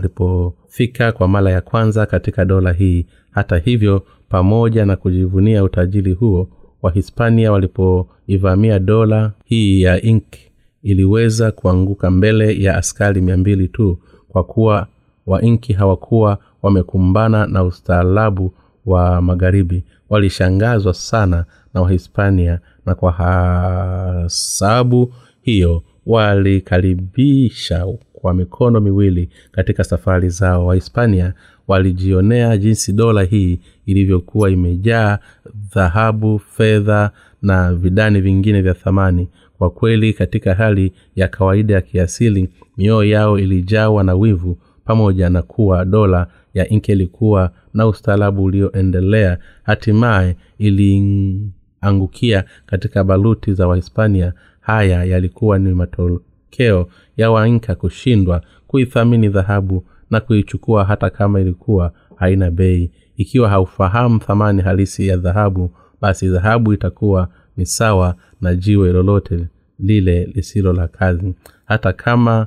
walipofika 0.77 1.13
kwa 1.13 1.29
mara 1.29 1.51
ya 1.51 1.61
kwanza 1.61 2.07
katika 2.07 2.45
dola 2.45 2.73
hii. 2.73 3.07
Hata 3.31 3.59
hivyo 3.59 4.03
pamoja 4.29 4.87
na 4.87 4.97
kujivunia 4.97 5.65
utajiri 5.65 6.13
huo 6.13 6.49
wahispania 6.83 7.53
walipoivamia 7.53 8.79
dola 8.79 9.33
hii 9.45 9.83
ya 9.83 10.03
ink 10.03 10.25
iliweza 10.83 11.53
kuanguka 11.53 12.11
mbele 12.11 12.63
ya 12.63 12.77
askari 12.77 13.21
mia 13.21 13.37
mbili 13.37 13.69
tu 13.69 13.99
kwa 14.29 14.45
kuwa 14.45 14.87
wainki 15.27 15.73
hawakuwa 15.73 16.39
wamekumbana 16.63 17.47
na 17.47 17.65
ustaarabu 17.65 18.53
wa 18.87 19.23
magharibi. 19.23 19.85
Walishangazwa 20.11 20.95
sana 20.95 21.45
na 21.75 21.83
wahispania 21.83 22.61
na 22.87 22.95
kwa 22.95 23.13
hasabu 23.13 25.13
hiyo 25.43 25.83
walikaribisha 26.07 27.87
kwa 28.21 28.35
mikono 28.35 28.81
miwili 28.81 29.29
katika 29.53 29.85
safari 29.85 30.29
zao. 30.29 30.67
Wahispania 30.67 31.35
walijionea 31.69 32.57
jinsi 32.57 32.93
dola 32.93 33.23
hii 33.23 33.61
ilivyokuwa 33.87 34.51
imejaa 34.51 35.19
dhahabu 35.75 36.39
fedha 36.39 37.11
na 37.43 37.75
vidani 37.75 38.21
vingine 38.21 38.63
vya 38.63 38.75
thamani. 38.75 39.29
Kwa 39.59 39.71
kweli 39.71 40.13
katika 40.13 40.55
hali 40.55 40.93
ya 41.17 41.29
kawaida 41.29 41.75
ya 41.75 41.81
kiasili 41.81 42.49
mioyo 42.77 43.11
yao 43.11 43.39
ilijawa 43.39 44.05
na 44.05 44.15
wivu 44.15 44.59
pamoja 44.85 45.31
na 45.31 45.43
kuwa 45.43 45.85
dola 45.85 46.27
ya 46.55 46.69
inke 46.69 46.93
ilikuwa 46.93 47.51
na 47.75 47.87
ustaarabu 47.87 48.45
ulioendelea 48.45 49.39
hatimaye 49.63 50.37
iliangukia 50.59 52.45
katika 52.67 53.05
baluti 53.05 53.53
za 53.55 53.69
wahispania. 53.69 54.33
Haya 54.61 55.05
yalikuwa 55.05 55.59
ni 55.59 55.75
matokeo 56.51 56.89
ya 57.17 57.31
wainka 57.31 57.75
kushindwa 57.75 58.43
kuithamini 58.67 59.29
dhahabu 59.29 59.85
na 60.11 60.21
kuichukua 60.21 60.85
hata 60.85 61.11
kama 61.11 61.41
ilikuwa 61.41 61.93
haina 62.17 62.51
bei. 62.51 62.91
Ikiwa 63.17 63.49
haufahamu 63.49 64.19
thamani 64.19 64.63
halisi 64.63 65.09
ya 65.09 65.17
dhahabu 65.17 65.71
basi 66.01 66.29
dhahabu 66.29 66.73
itakuwa 66.73 67.29
ni 67.57 67.67
sawa 67.67 68.15
na 68.41 68.55
jiwe 68.55 68.93
lolote 68.93 69.47
lile 69.79 70.25
lisilo 70.35 70.73
la 70.73 70.89
kazi. 70.89 71.35
Hata 71.65 71.93
kama 71.93 72.47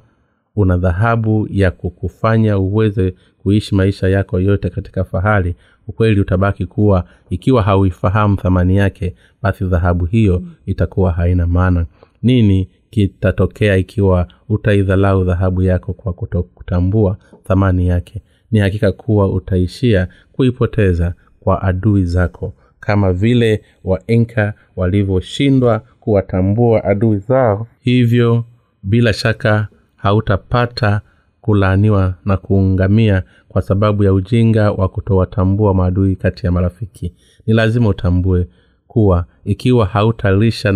una 0.56 0.78
dhahabu 0.78 1.48
ya 1.52 1.72
kukufanya 1.72 2.58
uweze 2.58 3.14
kuishi 3.44 3.76
maisha 3.76 4.08
yako 4.10 4.40
yote 4.40 4.70
katika 4.70 5.04
fahari 5.04 5.56
ukweli 5.88 6.22
utabaki 6.22 6.66
kuwa 6.66 7.06
ikiwa 7.30 7.62
hauifahamu 7.64 8.36
thamani 8.38 8.78
yake 8.78 9.16
basi 9.42 9.66
dhahabu 9.66 10.06
hiyo 10.06 10.44
itakuwa 10.66 11.12
haina 11.12 11.48
maana. 11.48 11.86
Nini 12.24 12.70
kitatokea 12.90 13.78
ikiwa 13.78 14.28
utaidhalau 14.50 15.24
dhahabu 15.24 15.62
yako 15.64 15.94
kwa 15.94 16.14
kutokutambua 16.14 17.18
thamani 17.44 17.88
yake. 17.88 18.22
Ni 18.52 18.60
hakika 18.60 18.92
kuwa 18.92 19.30
utaishia 19.34 20.08
kuipoteza 20.32 21.14
kwa 21.40 21.62
adui 21.62 22.06
zako 22.06 22.54
kama 22.80 23.14
vile 23.14 23.62
wainka 23.84 24.54
walivyoshindwa 24.76 25.80
kuwatambua 26.00 26.84
adui 26.84 27.18
zao. 27.18 27.68
Hivyo 27.80 28.44
bila 28.84 29.14
shaka 29.14 29.68
hautapata 29.96 31.02
kulaaniwa 31.42 32.14
na 32.26 32.38
kuungamia 32.38 33.24
kwa 33.50 33.62
sababu 33.62 34.04
ya 34.04 34.14
ujinga 34.14 34.72
wa 34.72 34.90
kutowatambua 34.90 35.74
maadui 35.74 36.16
kati 36.16 36.46
ya 36.46 36.52
marafiki. 36.52 37.14
Ni 37.48 37.54
lazima 37.54 37.90
utambue 37.90 38.48
kuwa 38.90 39.26
ikiwa 39.46 39.86
hautalisha 39.86 40.72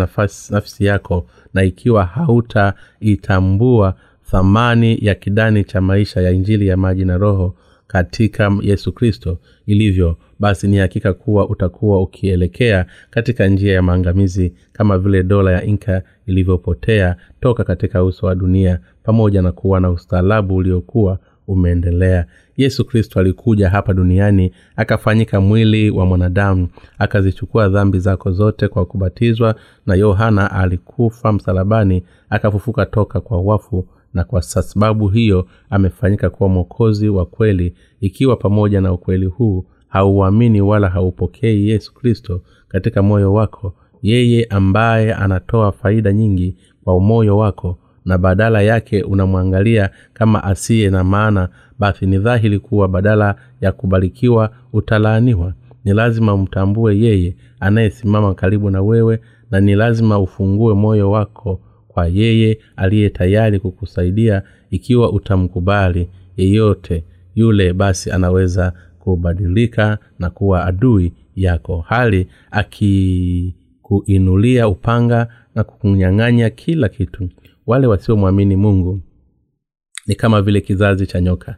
nafsi 0.49 0.86
yako 0.86 1.26
na 1.53 1.64
ikiwa 1.64 2.05
hautaitambua 2.05 3.95
thamani 4.32 4.97
ya 5.01 5.16
kidani 5.16 5.64
cha 5.64 5.82
maisha 5.82 6.22
ya 6.22 6.32
injili 6.32 6.68
ya 6.68 6.78
maji 6.78 7.05
na 7.05 7.18
roho 7.18 7.55
katika 7.88 8.51
yesu 8.61 8.91
kristo 8.91 9.38
ilivyo 9.66 10.18
basi 10.39 10.68
ni 10.68 10.78
hakika 10.78 11.14
kuwa 11.14 11.49
utakuwa 11.49 12.01
ukielekea 12.01 12.86
katika 13.09 13.47
njia 13.47 13.74
ya 13.74 13.82
maangamizi 13.82 14.53
kama 14.74 14.97
vile 14.97 15.24
dola 15.24 15.51
ya 15.51 15.64
inka 15.64 16.01
ilivyopotea 16.26 17.16
toka 17.41 17.64
katika 17.64 18.03
uso 18.03 18.26
wa 18.26 18.36
dunia 18.36 18.80
pamoja 19.03 19.41
na 19.41 19.51
kuwa 19.51 19.80
na 19.80 19.89
ustaalabu 19.91 20.55
uliokuwa 20.55 21.20
umeendelea 21.47 22.26
yesu 22.58 22.86
kristo 22.86 23.20
alikuja 23.20 23.70
hapa 23.70 23.93
duniani 23.93 24.51
akafanyika 24.76 25.41
mwili 25.41 25.89
wa 25.89 26.06
mwanadamu 26.06 26.68
akazichukua 26.99 27.70
dhambi 27.70 27.99
zako 27.99 28.32
zote 28.32 28.68
kwa 28.68 28.86
kubatizwa 28.86 29.56
na 29.86 29.95
yohana 29.95 30.51
alikufa 30.51 31.34
msalabani 31.34 32.04
akafufuka 32.30 32.86
toka 32.86 33.22
kwa 33.22 33.41
wafu 33.41 33.88
na 34.14 34.24
kwa 34.24 34.41
sababu 34.41 35.08
hiyo 35.08 35.47
amefanyika 35.70 36.30
kuwa 36.30 36.49
mwokozi 36.49 37.10
wa 37.10 37.26
kweli 37.26 37.74
ikiwa 38.01 38.36
pamoja 38.36 38.82
na 38.82 38.93
ukweli 38.93 39.26
huu 39.26 39.66
hauamini 39.88 40.62
wala 40.62 40.89
haupokei 40.89 41.70
yesu 41.70 41.93
kristo 41.93 42.41
katika 42.68 43.01
moyo 43.04 43.34
wako 43.34 43.74
yeye 44.01 44.43
ambaye 44.49 45.14
anatoa 45.14 45.72
faida 45.72 46.14
nyingi 46.14 46.56
kwa 46.84 46.99
moyo 46.99 47.38
wako 47.38 47.78
na 48.06 48.18
badala 48.18 48.62
yake 48.62 49.04
unamwangalia 49.04 49.89
kama 50.14 50.43
asiye 50.43 50.89
na 50.89 51.04
maana 51.04 51.49
basi 51.80 52.06
ni 52.06 52.18
dhahiri 52.18 52.60
kuwa 52.60 52.88
badala 52.88 53.36
ya 53.62 53.72
kubarikiwa 53.72 54.49
utalaaniwa. 54.74 55.54
Ni 55.86 55.93
lazima 55.93 56.34
umtambue 56.34 56.99
yeye 56.99 57.36
anayesimama 57.60 58.34
karibu 58.34 58.70
na 58.70 58.82
wewe 58.82 59.20
na 59.51 59.60
ni 59.60 59.76
lazima 59.76 60.20
ufungue 60.20 60.74
moyo 60.74 61.12
wako 61.12 61.62
kwa 61.88 62.08
yeye 62.08 62.60
aliye 62.76 63.10
tayari 63.10 63.60
kukusaidia 63.60 64.41
ikiwa 64.72 65.12
utamkubali 65.12 66.10
yeyote. 66.38 67.04
Yule 67.36 67.74
basi 67.74 68.12
anaweza 68.12 68.74
kubadilika 68.99 69.97
na 70.20 70.30
kuwa 70.30 70.66
adui 70.66 71.14
yako. 71.36 71.86
Hali 71.88 72.28
akikuinulia 72.51 74.68
upanga 74.68 75.28
na 75.56 75.64
kukunyang'anya 75.64 76.49
kila 76.49 76.89
kitu 76.89 77.30
wale 77.68 77.88
wasiomwamini 77.88 78.55
mungu 78.55 78.99
ni 80.07 80.16
kama 80.16 80.41
vile 80.41 80.61
kizazi 80.61 81.07
cha 81.07 81.22
nyoka. 81.22 81.55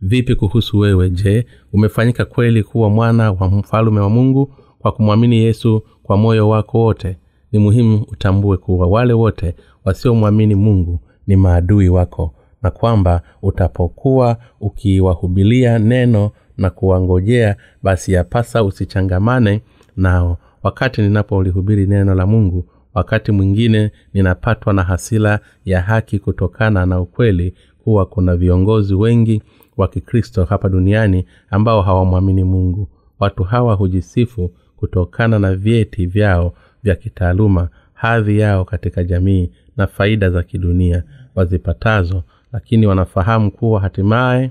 Vipi 0.00 0.34
kuhusu 0.34 0.78
wewe? 0.78 1.10
Je 1.10 1.46
umefanyika 1.72 2.24
kweli 2.24 2.62
kuwa 2.62 2.90
mwana 2.90 3.32
wa 3.32 3.48
mfalume 3.48 4.00
wa 4.00 4.10
mungu 4.10 4.54
kwa 4.78 4.92
kumwamini 4.92 5.36
yesu 5.36 5.82
kwa 6.02 6.16
moyo 6.16 6.48
wako 6.48 6.80
wote? 6.80 7.16
Ni 7.52 7.58
muhimu 7.58 8.06
utambue 8.12 8.56
kuwa 8.56 8.86
wale 8.86 9.12
wote 9.12 9.54
wasiomwamini 9.84 10.54
mungu 10.54 11.00
ni 11.26 11.36
maadui 11.36 11.88
wako 11.88 12.34
na 12.62 12.70
kwamba 12.70 13.22
utapokuwa 13.42 14.36
ukiwahubilia 14.60 15.78
neno 15.78 16.30
na 16.56 16.70
kuwangojea 16.70 17.56
basi 17.82 18.12
yapasa 18.12 18.64
usichangamane 18.64 19.62
nao. 19.96 20.38
Wakati 20.62 21.02
ninapolihubiri 21.02 21.86
neno 21.86 22.14
la 22.14 22.26
mungu 22.26 22.64
wakati 22.98 23.32
mwingine 23.32 23.90
ninapatwa 24.14 24.72
na 24.72 24.82
hasila 24.82 25.40
ya 25.64 25.82
haki 25.82 26.18
kutokana 26.18 26.86
na 26.86 27.00
ukweli 27.00 27.54
kuwa 27.84 28.06
kuna 28.06 28.36
viongozi 28.36 28.94
wengi 28.94 29.42
wa 29.76 29.88
kikristo 29.88 30.44
hapa 30.44 30.68
duniani 30.68 31.26
ambao 31.50 31.82
hawamwamini 31.82 32.44
mungu. 32.44 32.88
Watu 33.20 33.44
hawa 33.44 33.74
hujisifu 33.74 34.50
kutokana 34.76 35.38
na 35.38 35.54
vyeti 35.54 36.06
vyao 36.06 36.54
vya 36.82 36.94
kitaaluma 36.94 37.68
hadhi 37.94 38.38
yao 38.38 38.64
katika 38.64 39.04
jamii 39.04 39.50
na 39.76 39.86
faida 39.86 40.30
za 40.30 40.42
kidunia 40.42 41.02
wazipatazo 41.34 42.22
lakini 42.52 42.86
wanafahamu 42.86 43.50
kuwa 43.50 43.80
hatimaye 43.80 44.50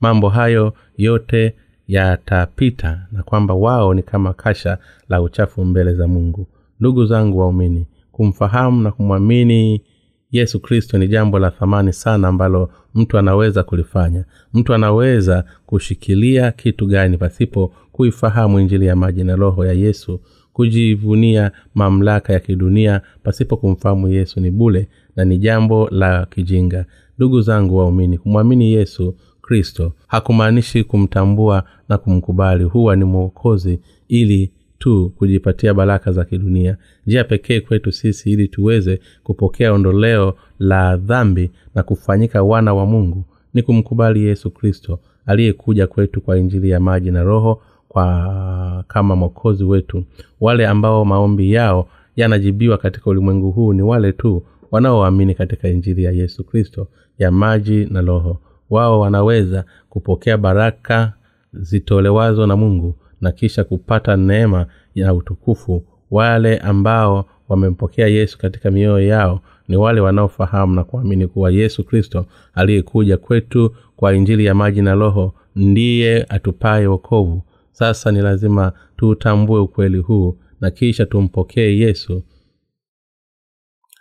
mambo 0.00 0.28
hayo 0.28 0.72
yote 0.96 1.54
yatapita 1.88 3.06
na 3.12 3.22
kwamba 3.22 3.54
wao 3.54 3.94
ni 3.94 4.02
kama 4.02 4.32
kasha 4.34 4.78
la 5.08 5.22
uchafu 5.22 5.64
mbele 5.64 5.94
za 5.94 6.08
mungu 6.08 6.46
ndugu 6.80 7.06
zangu 7.06 7.38
waumini 7.38 7.86
kumfahamu 8.12 8.82
na 8.82 8.90
kumwamini 8.90 9.82
yesu 10.30 10.60
kristo 10.60 10.98
ni 10.98 11.08
jambo 11.08 11.38
la 11.38 11.50
thamani 11.50 11.92
sana 11.92 12.28
ambalo 12.28 12.70
mtu 12.94 13.18
anaweza 13.18 13.62
kulifanya. 13.62 14.24
Mtu 14.54 14.74
anaweza 14.74 15.44
kushikilia 15.66 16.50
kitu 16.52 16.86
gani 16.86 17.18
pasipo 17.18 17.72
kuifahamu 17.92 18.60
injili 18.60 18.86
ya 18.86 18.96
maji 18.96 19.24
na 19.24 19.36
roho 19.36 19.66
ya 19.66 19.72
yesu 19.72 20.20
kujivunia 20.52 21.50
mamlaka 21.74 22.32
ya 22.32 22.40
kidunia 22.40 23.00
pasipo 23.22 23.56
kumfahamu 23.56 24.08
yesu 24.08 24.40
ni 24.40 24.50
bule 24.50 24.88
na 25.16 25.24
ni 25.24 25.38
jambo 25.38 25.88
la 25.88 26.26
kijinga. 26.26 26.84
Ndugu 27.18 27.40
zangu 27.40 27.76
waumini 27.76 28.18
kumwamini 28.18 28.72
yesu 28.72 29.14
kristo 29.42 29.92
hakumaanishi 30.06 30.84
kumtambua 30.84 31.64
na 31.88 31.98
kumkubali. 31.98 32.64
Huwa 32.64 32.96
ni 32.96 33.04
mwokozi 33.04 33.80
ili 34.08 34.52
tu 34.80 35.12
kujipatia 35.18 35.74
baraka 35.74 36.12
za 36.12 36.24
kidunia. 36.24 36.76
Njia 37.06 37.24
pekee 37.24 37.60
kwetu 37.60 37.92
sisi 37.92 38.30
ili 38.32 38.48
tuweze 38.48 39.00
kupokea 39.24 39.72
ondoleo 39.72 40.34
la 40.58 40.96
dhambi 40.96 41.50
na 41.74 41.82
kufanyika 41.82 42.42
wana 42.42 42.74
wa 42.74 42.86
mungu 42.86 43.24
ni 43.54 43.62
kumkubali 43.62 44.24
yesu 44.24 44.50
kristo 44.50 44.98
aliyekuja 45.26 45.86
kwetu 45.86 46.20
kwa 46.20 46.38
injili 46.38 46.70
ya 46.70 46.80
maji 46.80 47.10
na 47.10 47.22
roho 47.22 47.62
kwa 47.88 48.84
kama 48.88 49.16
mwokozi 49.16 49.64
wetu. 49.64 50.04
Wale 50.40 50.66
ambao 50.66 51.04
maombi 51.04 51.52
yao 51.52 51.88
yanajibiwa 52.16 52.78
katika 52.78 53.10
ulimwengu 53.10 53.50
huu 53.50 53.72
ni 53.72 53.82
wale 53.82 54.12
tu 54.12 54.42
wanaoamini 54.70 55.34
katika 55.34 55.68
injili 55.68 56.04
ya 56.04 56.10
yesu 56.12 56.44
kristo 56.44 56.86
ya 57.18 57.30
maji 57.30 57.84
na 57.90 58.00
roho. 58.00 58.40
Wao 58.70 59.00
wanaweza 59.00 59.64
kupokea 59.90 60.38
baraka 60.38 61.12
zitolewazo 61.52 62.46
na 62.46 62.56
mungu 62.56 62.94
na 63.20 63.32
kisha 63.32 63.64
kupata 63.64 64.16
neema 64.16 64.66
ya 64.94 65.14
utukufu. 65.14 65.84
Wale 66.10 66.58
ambao 66.58 67.24
wamempokea 67.48 68.06
yesu 68.06 68.38
katika 68.38 68.70
mioyo 68.70 69.06
yao 69.06 69.40
ni 69.68 69.76
wale 69.76 70.00
wanaofahamu 70.00 70.74
na 70.74 70.84
kuamini 70.84 71.26
kuwa 71.26 71.50
yesu 71.50 71.84
kristo 71.84 72.26
aliyekuja 72.54 73.16
kwetu 73.16 73.74
kwa 73.96 74.14
injili 74.14 74.44
ya 74.44 74.54
maji 74.54 74.82
na 74.82 74.94
roho 74.94 75.34
ndiye 75.56 76.26
atupaye 76.28 76.86
wokovu. 76.86 77.42
Sasa 77.72 78.12
ni 78.12 78.20
lazima 78.20 78.72
tuutambue 78.96 79.60
ukweli 79.60 79.98
huu 79.98 80.38
na 80.60 80.70
kisha 80.70 81.06
tumpokee 81.06 81.78
yesu 81.78 82.22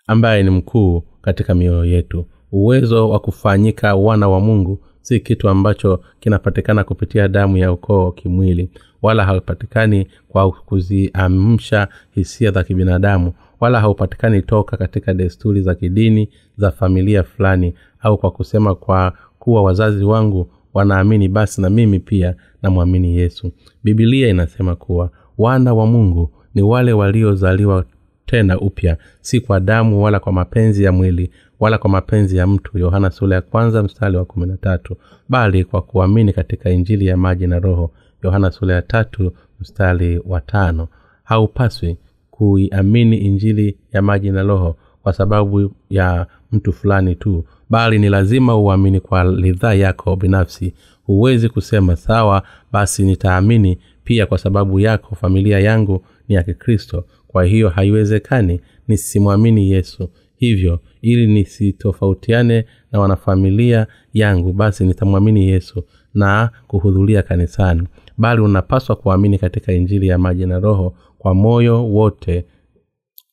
ambaye 0.08 0.44
ni 0.44 0.50
mkuu 0.50 1.04
katika 1.22 1.56
mioyo 1.56 1.86
yetu. 1.86 2.26
Uwezo 2.52 3.10
wa 3.10 3.20
kufanyika 3.20 3.96
wana 3.96 4.30
wa 4.30 4.40
mungu 4.40 4.84
si 5.02 5.20
kitu 5.20 5.50
ambacho 5.50 6.02
kinapatikana 6.20 6.84
kupitia 6.84 7.28
damu 7.28 7.58
ya 7.58 7.72
ukoo 7.72 8.12
kimwili 8.12 8.70
wala 9.02 9.26
haupatikani 9.26 10.08
kwa 10.30 10.52
kuziamsha 10.52 11.88
hisia 12.12 12.52
za 12.52 12.64
kibinadamu 12.64 13.34
wala 13.60 13.80
haupatikani 13.80 14.42
toka 14.42 14.78
katika 14.78 15.14
desturi 15.14 15.62
za 15.62 15.76
kidini 15.76 16.30
za 16.58 16.72
familia 16.72 17.24
fulani 17.24 17.74
au 18.02 18.18
kwa 18.18 18.32
kusema 18.32 18.76
kwa 18.76 19.14
kuwa 19.40 19.64
wazazi 19.64 20.04
wangu 20.04 20.52
wanaamini 20.74 21.28
basi 21.30 21.62
na 21.62 21.70
mimi 21.70 22.00
pia 22.00 22.36
namwamini 22.62 23.18
yesu. 23.18 23.52
Bibilia 23.84 24.28
inasema 24.28 24.76
kuwa 24.76 25.10
wana 25.38 25.74
wa 25.74 25.86
mungu 25.86 26.32
ni 26.56 26.62
wale 26.62 26.94
waliozaliwa 26.94 27.86
tena 28.26 28.60
upya 28.60 28.98
si 29.22 29.40
kwa 29.42 29.60
damu 29.60 30.04
wala 30.04 30.20
kwa 30.20 30.32
mapenzi 30.32 30.84
ya 30.84 30.92
mwili 30.92 31.32
wala 31.60 31.78
kwa 31.78 31.90
mapenzi 31.90 32.38
ya 32.38 32.48
mtu 32.48 32.78
yohana 32.78 33.12
sura 33.12 33.36
ya 33.36 33.42
kwanza 33.42 33.84
mstari 33.84 34.18
wa 34.18 34.26
kumi 34.26 34.48
na 34.48 34.58
tatu. 34.58 34.96
Bali 35.30 35.64
kwa 35.64 35.82
kuamini 35.82 36.34
katika 36.34 36.70
injili 36.70 37.06
ya 37.06 37.18
maji 37.18 37.48
na 37.48 37.60
roho 37.60 37.92
yohana 38.24 38.52
sura 38.52 38.76
ya 38.76 38.82
tatu 38.82 39.32
mstari 39.60 40.22
wa 40.26 40.42
tano. 40.42 40.88
Haupaswi 41.24 41.98
kuiamini 42.32 43.18
injili 43.18 43.78
ya 43.94 44.02
maji 44.02 44.32
na 44.32 44.44
roho 44.44 44.76
kwa 45.04 45.14
sababu 45.14 45.72
ya 45.90 46.28
mtu 46.52 46.74
fulani 46.74 47.16
tu 47.16 47.46
bali 47.70 48.00
ni 48.00 48.10
lazima 48.10 48.58
uamini 48.58 49.00
kwa 49.00 49.24
ridhaa 49.24 49.74
yako 49.74 50.16
binafsi. 50.16 50.74
Huwezi 51.04 51.50
kusema 51.50 51.96
sawa 51.96 52.44
basi 52.72 53.04
nitaamini 53.04 53.78
pia 54.04 54.26
kwa 54.26 54.38
sababu 54.38 54.80
yako 54.80 55.16
familia 55.16 55.60
yangu 55.60 56.06
ni 56.28 56.36
ya 56.36 56.44
kikristo. 56.44 57.06
Kwa 57.28 57.44
hiyo 57.46 57.70
haiwezekani 57.70 58.62
nisimwamini 58.88 59.72
yesu 59.72 60.10
hivyo 60.40 60.80
ili 61.02 61.28
nisitofautiane 61.28 62.66
na 62.92 63.00
wanafamilia 63.00 63.88
yangu 64.14 64.54
basi 64.54 64.86
nitamwamini 64.86 65.48
yesu 65.48 65.84
na 66.14 66.50
kuhudhuria 66.68 67.22
kanisani. 67.22 67.88
Bali 68.18 68.42
unapaswa 68.42 68.96
kuamini 68.96 69.38
katika 69.38 69.74
injili 69.74 70.08
ya 70.08 70.18
maji 70.18 70.46
na 70.46 70.60
roho 70.60 70.96
kwa 71.18 71.34
moyo 71.34 71.86
wote 71.88 72.46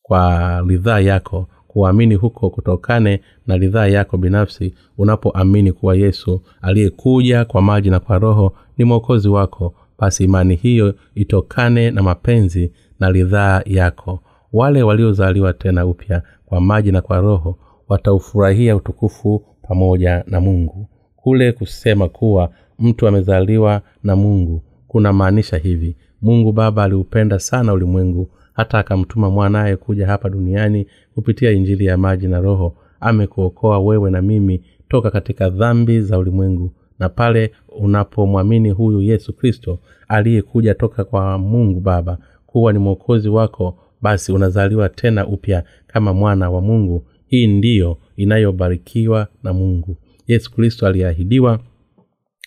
kwa 0.02 0.60
ridhaa 0.68 1.00
yako 1.00 1.48
kuamini 1.66 2.14
huko 2.14 2.50
kutokane 2.50 3.20
na 3.46 3.56
ridhaa 3.56 3.86
yako 3.86 4.16
binafsi 4.16 4.74
unapoamini 4.98 5.72
kuwa 5.72 5.96
yesu 5.96 6.42
aliyekuja 6.62 7.44
kwa 7.44 7.62
maji 7.62 7.90
na 7.90 8.00
kwa 8.00 8.18
roho 8.18 8.56
ni 8.78 8.84
mwokozi 8.84 9.28
wako. 9.28 9.74
Basi 9.98 10.24
imani 10.24 10.54
hiyo 10.54 10.94
itokane 11.14 11.90
na 11.90 12.02
mapenzi 12.02 12.72
na 13.00 13.10
ridhaa 13.10 13.62
yako. 13.66 14.20
Wale 14.52 14.82
waliozaliwa 14.82 15.52
tena 15.52 15.86
upya 15.86 16.22
kwa 16.46 16.60
maji 16.60 16.92
na 16.92 17.00
kwa 17.02 17.20
roho 17.20 17.58
wataufurahia 17.88 18.76
utukufu 18.76 19.42
pamoja 19.68 20.24
na 20.26 20.40
mungu. 20.40 20.88
Kule 21.16 21.52
kusema 21.52 22.08
kuwa 22.08 22.50
mtu 22.78 23.08
amezaliwa 23.08 23.82
na 24.02 24.16
mungu 24.16 24.62
kunamaanisha 24.88 25.56
hivi. 25.56 25.96
Mungu 26.22 26.52
baba 26.52 26.84
aliupenda 26.84 27.38
sana 27.38 27.72
ulimwengu 27.72 28.28
hata 28.52 28.78
akamtuma 28.78 29.30
mwanaye 29.30 29.76
kuja 29.76 30.06
hapa 30.06 30.28
duniani 30.28 30.86
kupitia 31.14 31.50
injili 31.50 31.84
ya 31.84 31.96
maji 31.96 32.28
na 32.28 32.40
roho. 32.40 32.74
Amekuokoa 33.00 33.78
wewe 33.80 34.10
na 34.10 34.22
mimi 34.22 34.62
toka 34.88 35.10
katika 35.10 35.50
dhambi 35.50 36.00
za 36.00 36.18
ulimwengu. 36.18 36.70
Na 36.98 37.08
pale 37.08 37.52
unapomwamini 37.78 38.70
huyu 38.70 39.00
yesu 39.00 39.32
kristo 39.32 39.78
aliyekuja 40.08 40.74
toka 40.74 41.04
kwa 41.04 41.38
mungu 41.38 41.80
baba 41.80 42.18
kuwa 42.46 42.72
ni 42.72 42.78
mwokozi 42.78 43.28
wako 43.28 43.78
basi 44.06 44.32
unazaliwa 44.32 44.88
tena 44.88 45.26
upya 45.26 45.62
kama 45.86 46.14
mwana 46.14 46.50
wa 46.50 46.60
mungu. 46.60 47.06
Hii 47.26 47.46
ndiyo 47.46 47.98
inayobarikiwa 48.16 49.26
na 49.42 49.52
mungu. 49.52 49.96
Yesu 50.26 50.52
kristo 50.52 50.86
aliyeahidiwa 50.86 51.60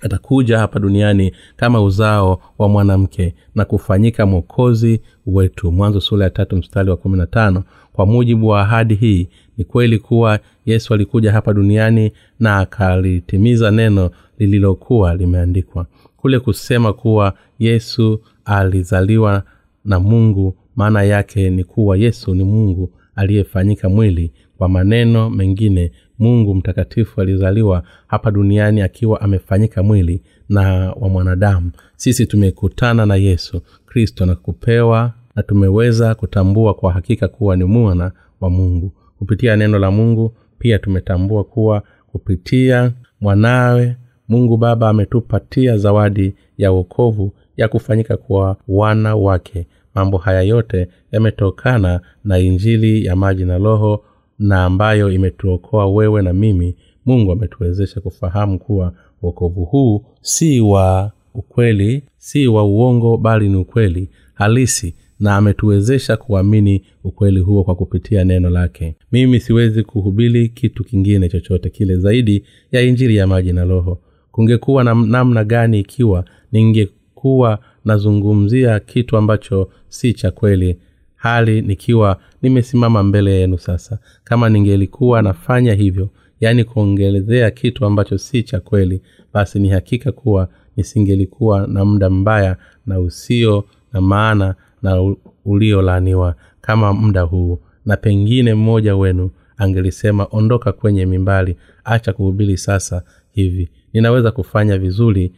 atakuja 0.02 0.60
hapa 0.60 0.80
duniani 0.80 1.32
kama 1.56 1.82
uzao 1.82 2.42
wa 2.58 2.70
mwanamke 2.70 3.36
na 3.56 3.66
kufanyika 3.66 4.26
mwokozi 4.26 5.02
wetu. 5.26 5.72
Mwanzo 5.72 6.02
sura 6.02 6.24
ya 6.24 6.30
tatu 6.30 6.56
mstari 6.58 6.90
wa 6.90 6.98
kumi 6.98 7.18
na 7.18 7.28
tano. 7.28 7.64
Kwa 7.94 8.06
mujibu 8.06 8.48
wa 8.48 8.62
ahadi 8.62 8.96
hii 8.96 9.30
ni 9.58 9.64
kweli 9.66 10.00
kuwa 10.00 10.40
yesu 10.66 10.94
alikuja 10.94 11.32
hapa 11.32 11.54
duniani 11.54 12.12
na 12.40 12.58
akalitimiza 12.58 13.72
neno 13.72 14.10
lililokuwa 14.38 15.16
limeandikwa. 15.16 15.86
Kule 16.18 16.40
kusema 16.40 16.94
kuwa 16.94 17.34
yesu 17.60 18.22
alizaliwa 18.46 19.44
na 19.86 20.00
mungu 20.00 20.56
maana 20.80 21.04
yake 21.04 21.50
ni 21.50 21.64
kuwa 21.64 21.98
yesu 21.98 22.36
ni 22.36 22.44
mungu 22.44 22.92
aliyefanyika 23.16 23.90
mwili 23.90 24.32
kwa 24.58 24.70
maneno 24.70 25.30
mengine. 25.30 25.92
Mungu 26.20 26.56
mtakatifu 26.56 27.22
alizaliwa 27.22 27.84
hapa 28.08 28.32
duniani 28.32 28.82
akiwa 28.82 29.22
amefanyika 29.22 29.84
mwili 29.84 30.22
na 30.50 30.92
wa 30.94 31.10
mwanadamu. 31.10 31.72
Sisi 31.96 32.26
tumekutana 32.26 33.06
na 33.06 33.16
yesu 33.16 33.62
kristo 33.86 34.26
na 34.26 34.36
kupewa 34.36 35.14
na 35.36 35.44
tumeweza 35.44 36.16
kutambua 36.16 36.74
kwa 36.74 36.92
hakika 36.94 37.28
kuwa 37.28 37.56
ni 37.56 37.64
mwana 37.64 38.12
wa 38.42 38.50
mungu. 38.50 38.92
Kupitia 39.18 39.56
neno 39.56 39.80
la 39.80 39.92
mungu 39.92 40.34
pia 40.60 40.80
tumetambua 40.80 41.44
kuwa 41.44 41.84
kupitia 42.12 42.92
mwanawe 43.22 43.96
mungu 44.30 44.58
baba 44.58 44.90
ametupatia 44.90 45.78
zawadi 45.78 46.36
ya 46.58 46.72
uokovu 46.72 47.34
ya 47.58 47.68
kufanyika 47.68 48.18
kuwa 48.18 48.58
wana 48.68 49.16
wake 49.16 49.68
mambo 50.00 50.18
haya 50.18 50.42
yote 50.42 50.88
yametokana 51.12 52.02
na 52.24 52.40
injili 52.40 53.06
ya 53.06 53.16
maji 53.16 53.46
na 53.46 53.58
roho 53.58 54.04
na 54.40 54.66
ambayo 54.66 55.12
imetuokoa 55.12 55.88
wewe 55.88 56.22
na 56.22 56.34
mimi. 56.34 56.76
Mungu 57.06 57.32
ametuwezesha 57.32 58.02
kufahamu 58.02 58.60
kuwa 58.60 58.94
uokovu 59.22 59.66
huu 59.66 60.06
si 60.22 60.62
wa 60.62 61.12
ukweli 61.34 62.04
si 62.18 62.48
wa 62.48 62.66
uongo 62.66 63.18
bali 63.18 63.50
ni 63.50 63.56
ukweli 63.56 64.10
halisi 64.34 64.96
na 65.20 65.36
ametuwezesha 65.36 66.18
kuamini 66.18 66.84
ukweli 67.04 67.40
huo 67.40 67.64
kwa 67.64 67.76
kupitia 67.76 68.24
neno 68.24 68.50
lake. 68.50 68.96
Mimi 69.12 69.40
siwezi 69.40 69.84
kuhubiri 69.84 70.50
kitu 70.50 70.84
kingine 70.84 71.30
chochote 71.30 71.70
kile 71.70 71.96
zaidi 71.98 72.44
ya 72.72 72.82
injili 72.82 73.16
ya 73.16 73.28
maji 73.28 73.54
na 73.54 73.64
roho. 73.64 74.00
Kungekuwa 74.32 74.84
na 74.84 74.94
namna 74.96 75.44
gani 75.44 75.80
ikiwa 75.80 76.26
ningekuwa 76.52 77.60
nazungumzia 77.94 78.80
kitu 78.80 79.18
ambacho 79.18 79.70
si 79.88 80.14
cha 80.14 80.32
kweli 80.32 80.78
hali 81.16 81.62
nikiwa 81.62 82.18
nimesimama 82.42 83.04
mbele 83.04 83.32
yenu 83.40 83.58
sasa. 83.58 84.00
Kama 84.24 84.50
ningelikuwa 84.50 85.22
nafanya 85.22 85.74
hivyo 85.74 86.10
yaani 86.40 86.64
kuongelezea 86.64 87.52
kitu 87.52 87.86
ambacho 87.86 88.18
si 88.18 88.44
cha 88.44 88.60
kweli 88.60 89.02
basi 89.34 89.60
ni 89.60 89.70
hakika 89.70 90.12
kuwa 90.12 90.50
nisingelikuwa 90.78 91.68
na 91.68 91.86
muda 91.86 92.10
mbaya 92.10 92.58
na 92.86 93.00
usio 93.00 93.66
na 93.94 94.02
maana 94.02 94.56
na 94.82 95.16
uliolaaniwa 95.46 96.36
kama 96.62 96.94
muda 96.94 97.22
huu. 97.22 97.60
Na 97.86 97.98
pengine 97.98 98.54
mmoja 98.54 98.96
wenu 98.96 99.32
angelisema 99.58 100.28
ondoka 100.32 100.72
kwenye 100.72 101.06
mimbali 101.06 101.56
acha 101.84 102.14
kuhubiri 102.14 102.58
sasa 102.58 103.04
hivi. 103.32 103.70
Ninaweza 103.94 104.32
kufanya 104.32 104.78
vizuri 104.78 105.32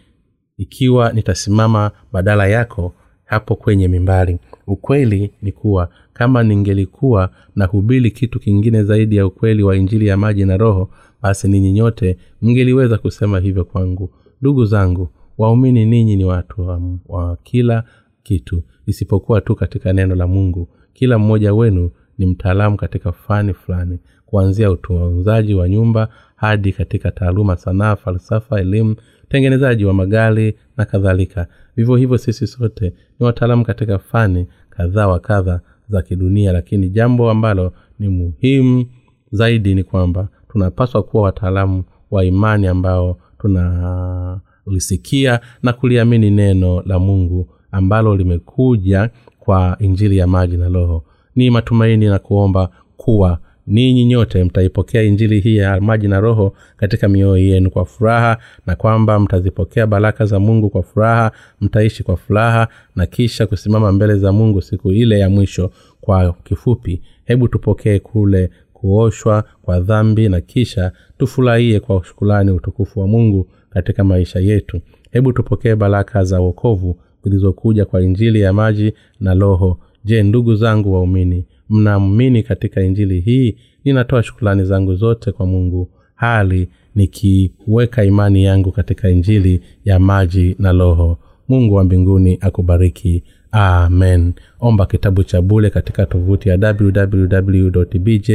ikiwa 0.61 1.13
nitasimama 1.13 1.91
badala 2.13 2.47
yako 2.47 2.93
hapo 3.25 3.55
kwenye 3.55 3.87
mimbali. 3.87 4.37
Ukweli 4.67 5.31
ni 5.41 5.51
kuwa 5.51 5.89
kama 6.13 6.43
ningelikuwa 6.43 7.29
nahubiri 7.55 8.11
kitu 8.11 8.39
kingine 8.39 8.83
zaidi 8.83 9.15
ya 9.15 9.25
ukweli 9.25 9.63
wa 9.63 9.75
injili 9.75 10.07
ya 10.07 10.17
maji 10.17 10.45
na 10.45 10.57
roho 10.57 10.89
basi 11.21 11.47
ninyi 11.47 11.71
nyote 11.71 12.17
mngeliweza 12.41 12.97
kusema 12.97 13.39
hivyo 13.39 13.65
kwangu. 13.65 14.09
Ndugu 14.41 14.65
zangu 14.65 15.09
waumini 15.37 15.85
ninyi 15.85 16.15
ni 16.15 16.25
watu 16.25 16.61
wa, 16.67 16.81
wa 17.07 17.37
kila 17.43 17.83
kitu 18.23 18.63
isipokuwa 18.85 19.41
tu 19.41 19.55
katika 19.55 19.93
neno 19.93 20.15
la 20.15 20.27
mungu. 20.27 20.67
Kila 20.93 21.19
mmoja 21.19 21.53
wenu 21.53 21.91
ni 22.21 22.27
mtaalamu 22.27 22.77
katika 22.77 23.11
fani 23.11 23.53
fulani 23.53 23.99
kuanzia 24.25 24.71
utunzaji 24.71 25.53
wa 25.53 25.69
nyumba 25.69 26.07
hadi 26.35 26.71
katika 26.71 27.11
taaluma 27.11 27.57
sanaa 27.57 27.95
falsafa 27.95 28.59
elimu 28.59 28.95
utengenezaji 29.23 29.85
wa 29.85 29.93
magari 29.93 30.55
na 30.77 30.85
kadhalika. 30.85 31.47
Vivyo 31.75 31.95
hivyo 31.95 32.17
sisi 32.17 32.47
sote 32.47 32.93
ni 33.19 33.25
wataalamu 33.25 33.65
katika 33.65 33.99
fani 33.99 34.47
kadhaa 34.69 35.07
wa 35.07 35.19
kadha 35.19 35.61
za 35.89 36.01
kidunia 36.01 36.51
lakini 36.51 36.89
jambo 36.89 37.31
ambalo 37.31 37.73
ni 37.99 38.09
muhimu 38.09 38.85
zaidi 39.31 39.75
ni 39.75 39.83
kwamba 39.83 40.27
tunapaswa 40.51 41.03
kuwa 41.03 41.23
wataalamu 41.23 41.83
wa 42.11 42.25
imani 42.25 42.67
ambao 42.67 43.17
tunalisikia 43.39 45.39
na 45.63 45.73
kuliamini 45.73 46.31
neno 46.31 46.81
la 46.85 46.99
mungu 46.99 47.49
ambalo 47.71 48.15
limekuja 48.15 49.09
kwa 49.39 49.75
injili 49.79 50.17
ya 50.17 50.27
maji 50.27 50.57
na 50.57 50.69
roho 50.69 51.03
ni 51.35 51.49
matumaini 51.49 52.05
na 52.05 52.19
kuomba 52.19 52.69
kuwa 52.97 53.37
ninyi 53.67 54.05
nyote 54.05 54.43
mtaipokea 54.43 55.01
injili 55.01 55.39
hii 55.39 55.55
ya 55.57 55.81
maji 55.81 56.07
na 56.07 56.19
roho 56.19 56.53
katika 56.77 57.09
mioyo 57.09 57.37
yenu 57.37 57.71
kwa 57.71 57.85
furaha 57.85 58.37
na 58.65 58.75
kwamba 58.75 59.19
mtazipokea 59.19 59.87
baraka 59.87 60.25
za 60.25 60.39
mungu 60.39 60.69
kwa 60.69 60.83
furaha 60.83 61.31
mtaishi 61.61 62.03
kwa 62.03 62.17
furaha 62.17 62.67
na 62.95 63.05
kisha 63.05 63.47
kusimama 63.47 63.91
mbele 63.91 64.15
za 64.15 64.31
mungu 64.31 64.61
siku 64.61 64.91
ile 64.91 65.19
ya 65.19 65.29
mwisho 65.29 65.71
kwa 66.01 66.33
kifupi. 66.43 67.01
Hebu 67.25 67.47
tupokee 67.47 67.99
kule 67.99 68.49
kuoshwa 68.73 69.43
kwa 69.61 69.79
dhambi 69.79 70.29
na 70.29 70.41
kisha 70.41 70.91
tufurahie 71.17 71.79
kwa 71.79 72.03
shukulani 72.05 72.51
utukufu 72.51 72.99
wa 72.99 73.07
mungu 73.07 73.47
katika 73.69 74.03
maisha 74.03 74.39
yetu. 74.39 74.81
Hebu 75.11 75.33
tupokee 75.33 75.75
baraka 75.75 76.23
za 76.23 76.41
uokovu 76.41 76.99
zilizokuja 77.23 77.85
kwa 77.85 78.01
injili 78.01 78.41
ya 78.41 78.53
maji 78.53 78.93
na 79.19 79.33
roho 79.33 79.79
je 80.05 80.23
ndugu 80.23 80.55
zangu 80.55 80.93
waumini 80.93 81.45
mnaamini 81.69 82.43
katika 82.43 82.81
injili 82.81 83.19
hii? 83.19 83.55
Ninatoa 83.85 84.23
shukulani 84.23 84.63
zangu 84.65 84.95
zote 84.95 85.31
kwa 85.31 85.45
mungu 85.45 85.89
hali 86.15 86.67
nikiweka 86.95 88.03
imani 88.03 88.43
yangu 88.43 88.71
katika 88.71 89.09
injili 89.09 89.61
ya 89.85 89.99
maji 89.99 90.55
na 90.59 90.71
roho. 90.71 91.17
Mungu 91.49 91.73
wa 91.75 91.83
mbinguni 91.83 92.37
akubariki. 92.41 93.23
Amen. 93.51 94.33
Omba 94.59 94.85
kitabu 94.85 95.23
cha 95.23 95.41
bule 95.41 95.69
katika 95.69 96.05
tovuti 96.05 96.49
ya 96.49 96.57
www 96.79 97.85
bj 97.99 98.29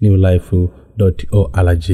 newlife 0.00 0.68
org 1.32 1.90